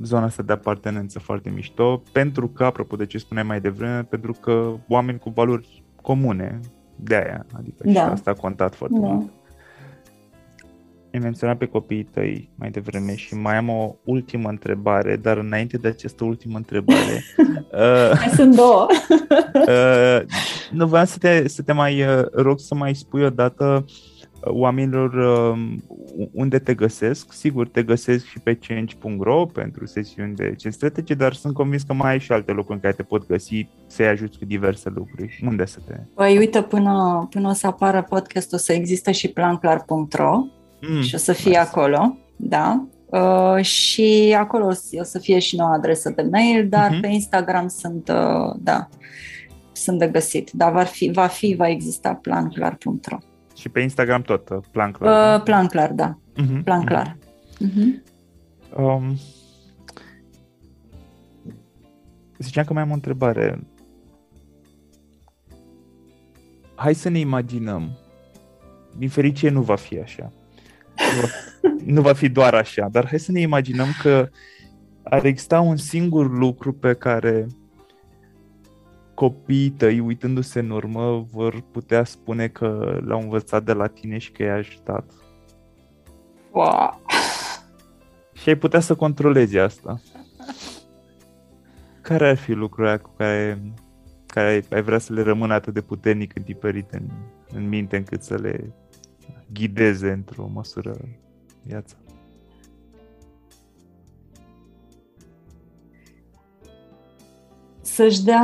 zona 0.03 0.23
asta 0.23 0.43
de 0.43 0.53
apartenență 0.53 1.19
foarte 1.19 1.49
mișto, 1.49 2.01
pentru 2.11 2.47
că, 2.47 2.63
apropo 2.63 2.95
de 2.95 3.05
ce 3.05 3.17
spuneai 3.17 3.45
mai 3.45 3.61
devreme, 3.61 4.03
pentru 4.03 4.35
că 4.41 4.73
oameni 4.87 5.19
cu 5.19 5.29
valori 5.29 5.83
comune, 6.01 6.59
de 6.95 7.15
aia, 7.15 7.45
adică 7.57 7.83
da. 7.85 7.91
și 7.91 7.97
asta 7.97 8.31
a 8.31 8.41
contat 8.41 8.75
foarte 8.75 8.99
da. 8.99 9.07
mult 9.07 9.29
ai 11.13 11.19
menționat 11.19 11.57
pe 11.57 11.65
copiii 11.65 12.03
tăi 12.03 12.49
mai 12.55 12.69
devreme 12.69 13.15
și 13.15 13.33
mai 13.33 13.55
am 13.55 13.69
o 13.69 13.95
ultimă 14.03 14.49
întrebare, 14.49 15.15
dar 15.15 15.37
înainte 15.37 15.77
de 15.77 15.87
această 15.87 16.23
ultimă 16.23 16.57
întrebare... 16.57 17.23
uh, 17.71 18.31
sunt 18.35 18.55
două. 18.55 18.87
uh, 19.67 20.21
nu 20.71 20.87
vreau 20.87 21.05
să 21.05 21.17
te, 21.17 21.47
să 21.47 21.61
te 21.61 21.71
mai 21.71 22.01
uh, 22.01 22.25
rog 22.31 22.59
să 22.59 22.75
mai 22.75 22.95
spui 22.95 23.23
o 23.23 23.29
dată 23.29 23.85
uh, 23.85 24.19
oamenilor 24.41 25.13
uh, 25.13 25.59
unde 26.31 26.59
te 26.59 26.73
găsesc. 26.73 27.33
Sigur, 27.33 27.67
te 27.67 27.83
găsesc 27.83 28.25
și 28.25 28.39
pe 28.39 28.57
change.ro 28.67 29.45
pentru 29.45 29.85
sesiuni 29.85 30.35
de 30.35 30.53
ce 30.57 30.69
strategie, 30.69 31.15
dar 31.15 31.33
sunt 31.33 31.53
convins 31.53 31.83
că 31.83 31.93
mai 31.93 32.11
ai 32.11 32.19
și 32.19 32.31
alte 32.31 32.51
locuri 32.51 32.73
în 32.73 32.79
care 32.79 32.93
te 32.93 33.03
pot 33.03 33.27
găsi 33.27 33.67
să-i 33.87 34.07
ajuți 34.07 34.37
cu 34.37 34.45
diverse 34.45 34.89
lucruri. 34.89 35.43
Unde 35.45 35.65
să 35.65 35.79
te... 35.87 35.93
Păi 36.15 36.37
uite, 36.37 36.61
până, 36.61 37.27
până 37.29 37.49
o 37.49 37.53
să 37.53 37.67
apară 37.67 38.05
podcastul, 38.09 38.57
să 38.57 38.73
există 38.73 39.11
și 39.11 39.27
planclar.ro 39.27 40.43
mm, 40.81 41.01
și 41.01 41.15
o 41.15 41.17
să 41.17 41.33
fie 41.33 41.49
nice. 41.49 41.59
acolo, 41.59 42.17
da. 42.35 42.87
Uh, 43.05 43.63
și 43.63 44.35
acolo 44.37 44.65
o 44.99 45.03
să 45.03 45.19
fie 45.19 45.39
și 45.39 45.55
noua 45.55 45.73
adresă 45.73 46.09
de 46.09 46.21
mail, 46.31 46.67
dar 46.67 46.91
uh-huh. 46.91 47.01
pe 47.01 47.07
Instagram 47.07 47.67
sunt, 47.67 48.09
uh, 48.09 48.55
da, 48.57 48.87
sunt 49.71 49.99
de 49.99 50.07
găsit. 50.07 50.51
Dar 50.51 50.71
va 50.71 50.83
fi, 50.83 51.11
va, 51.13 51.27
fi, 51.27 51.55
va 51.57 51.69
exista 51.69 52.13
planclar.ro. 52.13 53.17
Și 53.55 53.69
pe 53.69 53.79
Instagram 53.79 54.21
tot, 54.21 54.49
uh, 54.49 54.57
planclar? 54.71 55.35
Uh, 55.35 55.43
planclar, 55.43 55.91
da. 55.91 56.17
Uh-huh. 56.41 56.63
Planclar. 56.63 57.17
Uh-huh. 57.65 58.07
Um, 58.77 59.17
ziceam 62.37 62.65
că 62.65 62.73
mai 62.73 62.81
am 62.81 62.91
o 62.91 62.93
întrebare. 62.93 63.67
Hai 66.75 66.93
să 66.93 67.09
ne 67.09 67.19
imaginăm. 67.19 67.97
Din 68.97 69.09
fericire 69.09 69.51
nu 69.51 69.61
va 69.61 69.75
fi 69.75 69.99
așa 69.99 70.31
nu, 71.15 71.21
va, 71.21 71.27
nu 71.85 72.01
va 72.01 72.13
fi 72.13 72.29
doar 72.29 72.53
așa, 72.53 72.87
dar 72.91 73.07
hai 73.07 73.19
să 73.19 73.31
ne 73.31 73.39
imaginăm 73.39 73.87
că 74.01 74.29
ar 75.03 75.25
exista 75.25 75.59
un 75.59 75.77
singur 75.77 76.31
lucru 76.37 76.73
pe 76.73 76.93
care 76.93 77.47
copiii 79.13 79.69
tăi, 79.69 79.99
uitându-se 79.99 80.59
în 80.59 80.69
urmă, 80.69 81.25
vor 81.31 81.63
putea 81.71 82.03
spune 82.03 82.47
că 82.47 82.99
l-au 83.05 83.21
învățat 83.21 83.63
de 83.63 83.73
la 83.73 83.87
tine 83.87 84.17
și 84.17 84.31
că 84.31 84.43
i-a 84.43 84.55
ajutat. 84.55 85.11
Wow. 86.51 87.01
Și 88.33 88.49
ai 88.49 88.55
putea 88.55 88.79
să 88.79 88.95
controlezi 88.95 89.57
asta. 89.57 90.01
Care 92.01 92.29
ar 92.29 92.37
fi 92.37 92.51
lucrurile 92.51 92.97
cu 92.97 93.13
care, 93.17 93.61
care 94.25 94.63
ai 94.71 94.81
vrea 94.81 94.97
să 94.97 95.13
le 95.13 95.21
rămână 95.21 95.53
atât 95.53 95.73
de 95.73 95.81
puternic 95.81 96.35
întipărite 96.35 96.97
în, 96.97 97.09
în 97.53 97.67
minte 97.67 97.97
încât 97.97 98.23
să 98.23 98.35
le 98.35 98.73
ghideze 99.53 100.11
într-o 100.11 100.47
măsură 100.53 100.97
viața. 101.63 101.95
Să-și 107.81 108.23
dea, 108.23 108.43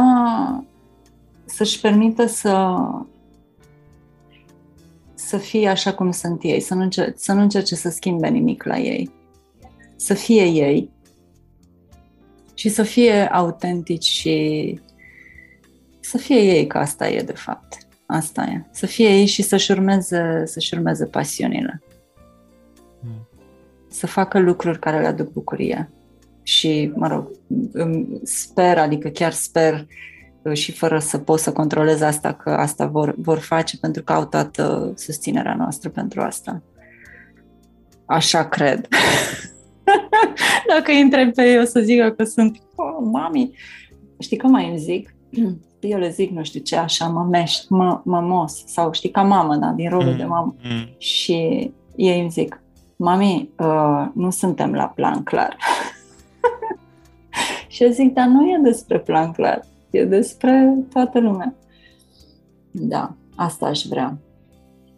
să-și 1.45 1.79
permită 1.79 2.25
să 2.25 2.77
să 5.13 5.37
fie 5.37 5.67
așa 5.67 5.93
cum 5.93 6.11
sunt 6.11 6.43
ei, 6.43 6.59
să 6.59 6.73
nu, 6.73 6.81
încerce, 6.81 7.13
să 7.17 7.33
nu 7.33 7.41
încerce 7.41 7.75
să 7.75 7.89
schimbe 7.89 8.27
nimic 8.27 8.63
la 8.63 8.77
ei. 8.77 9.11
Să 9.95 10.13
fie 10.13 10.45
ei 10.45 10.89
și 12.53 12.69
să 12.69 12.83
fie 12.83 13.31
autentici 13.31 14.03
și 14.03 14.79
să 15.99 16.17
fie 16.17 16.39
ei, 16.39 16.67
că 16.67 16.77
asta 16.77 17.09
e 17.09 17.21
de 17.21 17.33
fapt. 17.33 17.84
Asta 18.05 18.43
e. 18.43 18.65
Să 18.71 18.85
fie 18.85 19.07
ei 19.07 19.25
și 19.25 19.41
să-și 19.41 19.71
urmeze, 19.71 20.43
să-și 20.45 20.73
urmeze 20.73 21.05
pasiunile. 21.05 21.81
Mm. 22.99 23.27
Să 23.89 24.07
facă 24.07 24.39
lucruri 24.39 24.79
care 24.79 24.99
le 24.99 25.07
aduc 25.07 25.31
bucurie. 25.31 25.89
Și, 26.43 26.91
mă 26.95 27.07
rog, 27.07 27.31
sper, 28.23 28.77
adică 28.77 29.09
chiar 29.09 29.31
sper 29.31 29.87
uh, 30.41 30.53
și 30.53 30.71
fără 30.71 30.99
să 30.99 31.17
pot 31.17 31.39
să 31.39 31.51
controlez 31.51 32.01
asta, 32.01 32.33
că 32.33 32.49
asta 32.49 32.85
vor, 32.85 33.15
vor 33.17 33.39
face 33.39 33.77
pentru 33.77 34.03
că 34.03 34.13
au 34.13 34.25
toată 34.25 34.93
susținerea 34.95 35.55
noastră 35.55 35.89
pentru 35.89 36.21
asta. 36.21 36.61
Așa 38.05 38.47
cred. 38.47 38.87
Dacă 40.73 40.91
îi 40.91 41.01
întreb 41.01 41.33
pe 41.33 41.43
ei, 41.43 41.59
o 41.59 41.63
să 41.63 41.79
zică 41.79 42.09
că 42.09 42.23
sunt, 42.23 42.57
oh, 42.75 43.07
mami, 43.11 43.57
știi 44.19 44.37
că 44.37 44.47
mai 44.47 44.69
îmi 44.69 44.77
zic? 44.77 45.15
Eu 45.85 45.99
le 45.99 46.09
zic, 46.09 46.31
nu 46.31 46.43
știu 46.43 46.59
ce, 46.59 46.75
așa, 46.75 47.07
mămești, 47.07 47.65
mă, 47.73 48.01
mămos, 48.03 48.63
sau 48.65 48.91
știi, 48.91 49.09
ca 49.09 49.21
mamă, 49.21 49.55
da, 49.55 49.67
din 49.67 49.89
rolul 49.89 50.11
mm, 50.11 50.17
de 50.17 50.23
mamă. 50.23 50.55
Mm. 50.63 50.89
Și 50.97 51.71
ei 51.95 52.19
îmi 52.19 52.29
zic, 52.29 52.61
mami, 52.95 53.49
uh, 53.59 54.07
nu 54.13 54.29
suntem 54.29 54.73
la 54.73 54.85
plan 54.85 55.23
clar. 55.23 55.57
și 57.67 57.83
eu 57.83 57.89
zic, 57.89 58.13
dar 58.13 58.27
nu 58.27 58.49
e 58.49 58.59
despre 58.63 58.99
plan 58.99 59.31
clar, 59.31 59.65
e 59.89 60.05
despre 60.05 60.73
toată 60.93 61.19
lumea. 61.19 61.53
Da, 62.71 63.13
asta 63.35 63.65
aș 63.65 63.83
vrea. 63.83 64.17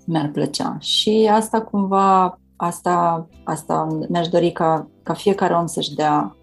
Mi-ar 0.06 0.30
plăcea. 0.34 0.78
Și 0.80 1.30
asta 1.32 1.62
cumva, 1.62 2.40
asta, 2.56 3.28
asta 3.44 3.88
mi-aș 4.10 4.28
dori 4.28 4.52
ca, 4.52 4.88
ca 5.04 5.14
fiecare 5.14 5.54
om 5.54 5.66
să-și 5.66 5.96
dea 5.96 6.36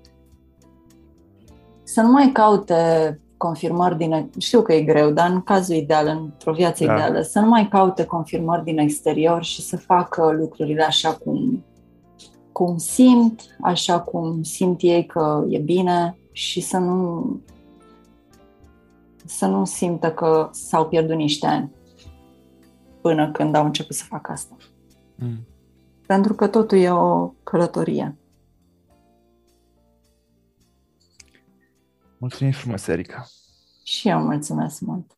să 1.85 2.01
nu 2.01 2.11
mai 2.11 2.31
caute 2.33 3.21
confirmări 3.45 3.97
din... 3.97 4.31
Știu 4.39 4.63
că 4.63 4.73
e 4.73 4.83
greu, 4.83 5.11
dar 5.11 5.31
în 5.31 5.43
cazul 5.43 5.75
ideal, 5.75 6.07
într-o 6.07 6.53
viață 6.53 6.85
da. 6.85 6.93
ideală, 6.93 7.21
să 7.21 7.41
nu 7.41 7.49
mai 7.49 7.69
caute 7.69 8.05
confirmări 8.05 8.65
din 8.65 8.79
exterior 8.79 9.45
și 9.45 9.63
să 9.63 9.77
facă 9.77 10.33
lucrurile 10.39 10.83
așa 10.83 11.13
cum, 11.13 11.65
cum 12.53 12.77
simt, 12.77 13.41
așa 13.61 14.01
cum 14.01 14.43
simt 14.43 14.81
ei 14.83 15.07
că 15.07 15.45
e 15.49 15.59
bine 15.59 16.17
și 16.33 16.61
să 16.61 16.79
nu 16.79 17.41
să 19.27 19.47
nu 19.47 19.65
simtă 19.65 20.11
că 20.11 20.49
s-au 20.53 20.87
pierdut 20.87 21.17
niște 21.17 21.47
ani 21.47 21.71
până 23.01 23.31
când 23.31 23.55
au 23.55 23.65
început 23.65 23.95
să 23.97 24.05
facă 24.09 24.33
asta. 24.33 24.57
Mm. 25.15 25.47
Pentru 26.07 26.35
că 26.35 26.47
totul 26.47 26.79
e 26.79 26.91
o 26.91 27.27
călătorie. 27.43 28.17
Mulțumim 32.25 32.53
frumos, 32.53 32.87
Erica! 32.87 33.29
Și 33.83 34.09
eu 34.09 34.19
mulțumesc 34.19 34.81
mult! 34.81 35.11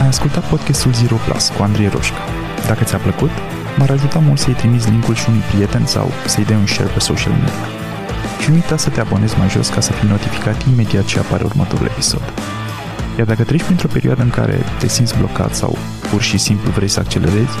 Ai 0.00 0.06
ascultat 0.06 0.48
podcastul 0.48 0.92
Zero 0.92 1.16
Plus 1.16 1.48
cu 1.48 1.62
Andrei 1.62 1.88
Roșca. 1.88 2.16
Dacă 2.66 2.84
ți-a 2.84 2.98
plăcut, 2.98 3.30
m-ar 3.76 3.90
ajuta 3.90 4.18
mult 4.18 4.38
să-i 4.38 4.54
trimiți 4.54 4.90
linkul 4.90 5.14
și 5.14 5.28
unui 5.28 5.40
prieten 5.40 5.86
sau 5.86 6.08
să-i 6.26 6.44
dai 6.44 6.56
un 6.56 6.66
share 6.66 6.90
pe 6.90 6.98
social 6.98 7.32
media. 7.32 7.66
Și 8.40 8.48
nu 8.48 8.54
uita 8.54 8.76
să 8.76 8.90
te 8.90 9.00
abonezi 9.00 9.38
mai 9.38 9.48
jos 9.48 9.68
ca 9.68 9.80
să 9.80 9.92
fii 9.92 10.08
notificat 10.08 10.66
imediat 10.66 11.04
ce 11.04 11.18
apare 11.18 11.44
următorul 11.44 11.86
episod. 11.86 12.22
Iar 13.18 13.26
dacă 13.26 13.44
treci 13.44 13.62
printr-o 13.62 13.88
perioadă 13.88 14.22
în 14.22 14.30
care 14.30 14.64
te 14.78 14.88
simți 14.88 15.18
blocat 15.18 15.54
sau 15.54 15.78
pur 16.10 16.22
și 16.22 16.38
simplu 16.38 16.70
vrei 16.70 16.88
să 16.88 17.00
accelerezi, 17.00 17.56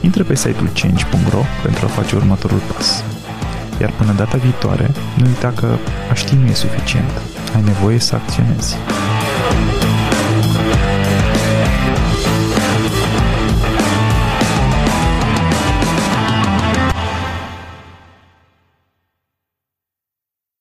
intră 0.00 0.22
pe 0.22 0.34
site-ul 0.34 0.70
change.ro 0.80 1.42
pentru 1.62 1.84
a 1.84 1.88
face 1.88 2.16
următorul 2.16 2.60
pas. 2.72 3.04
Iar 3.80 3.90
până 3.90 4.12
data 4.12 4.36
viitoare, 4.36 4.90
nu 5.16 5.24
uita 5.26 5.52
că 5.56 5.76
a 6.10 6.14
ști 6.14 6.34
nu 6.34 6.46
e 6.46 6.54
suficient. 6.54 7.10
Ai 7.54 7.62
nevoie 7.62 7.98
să 7.98 8.14
acționezi. 8.14 8.76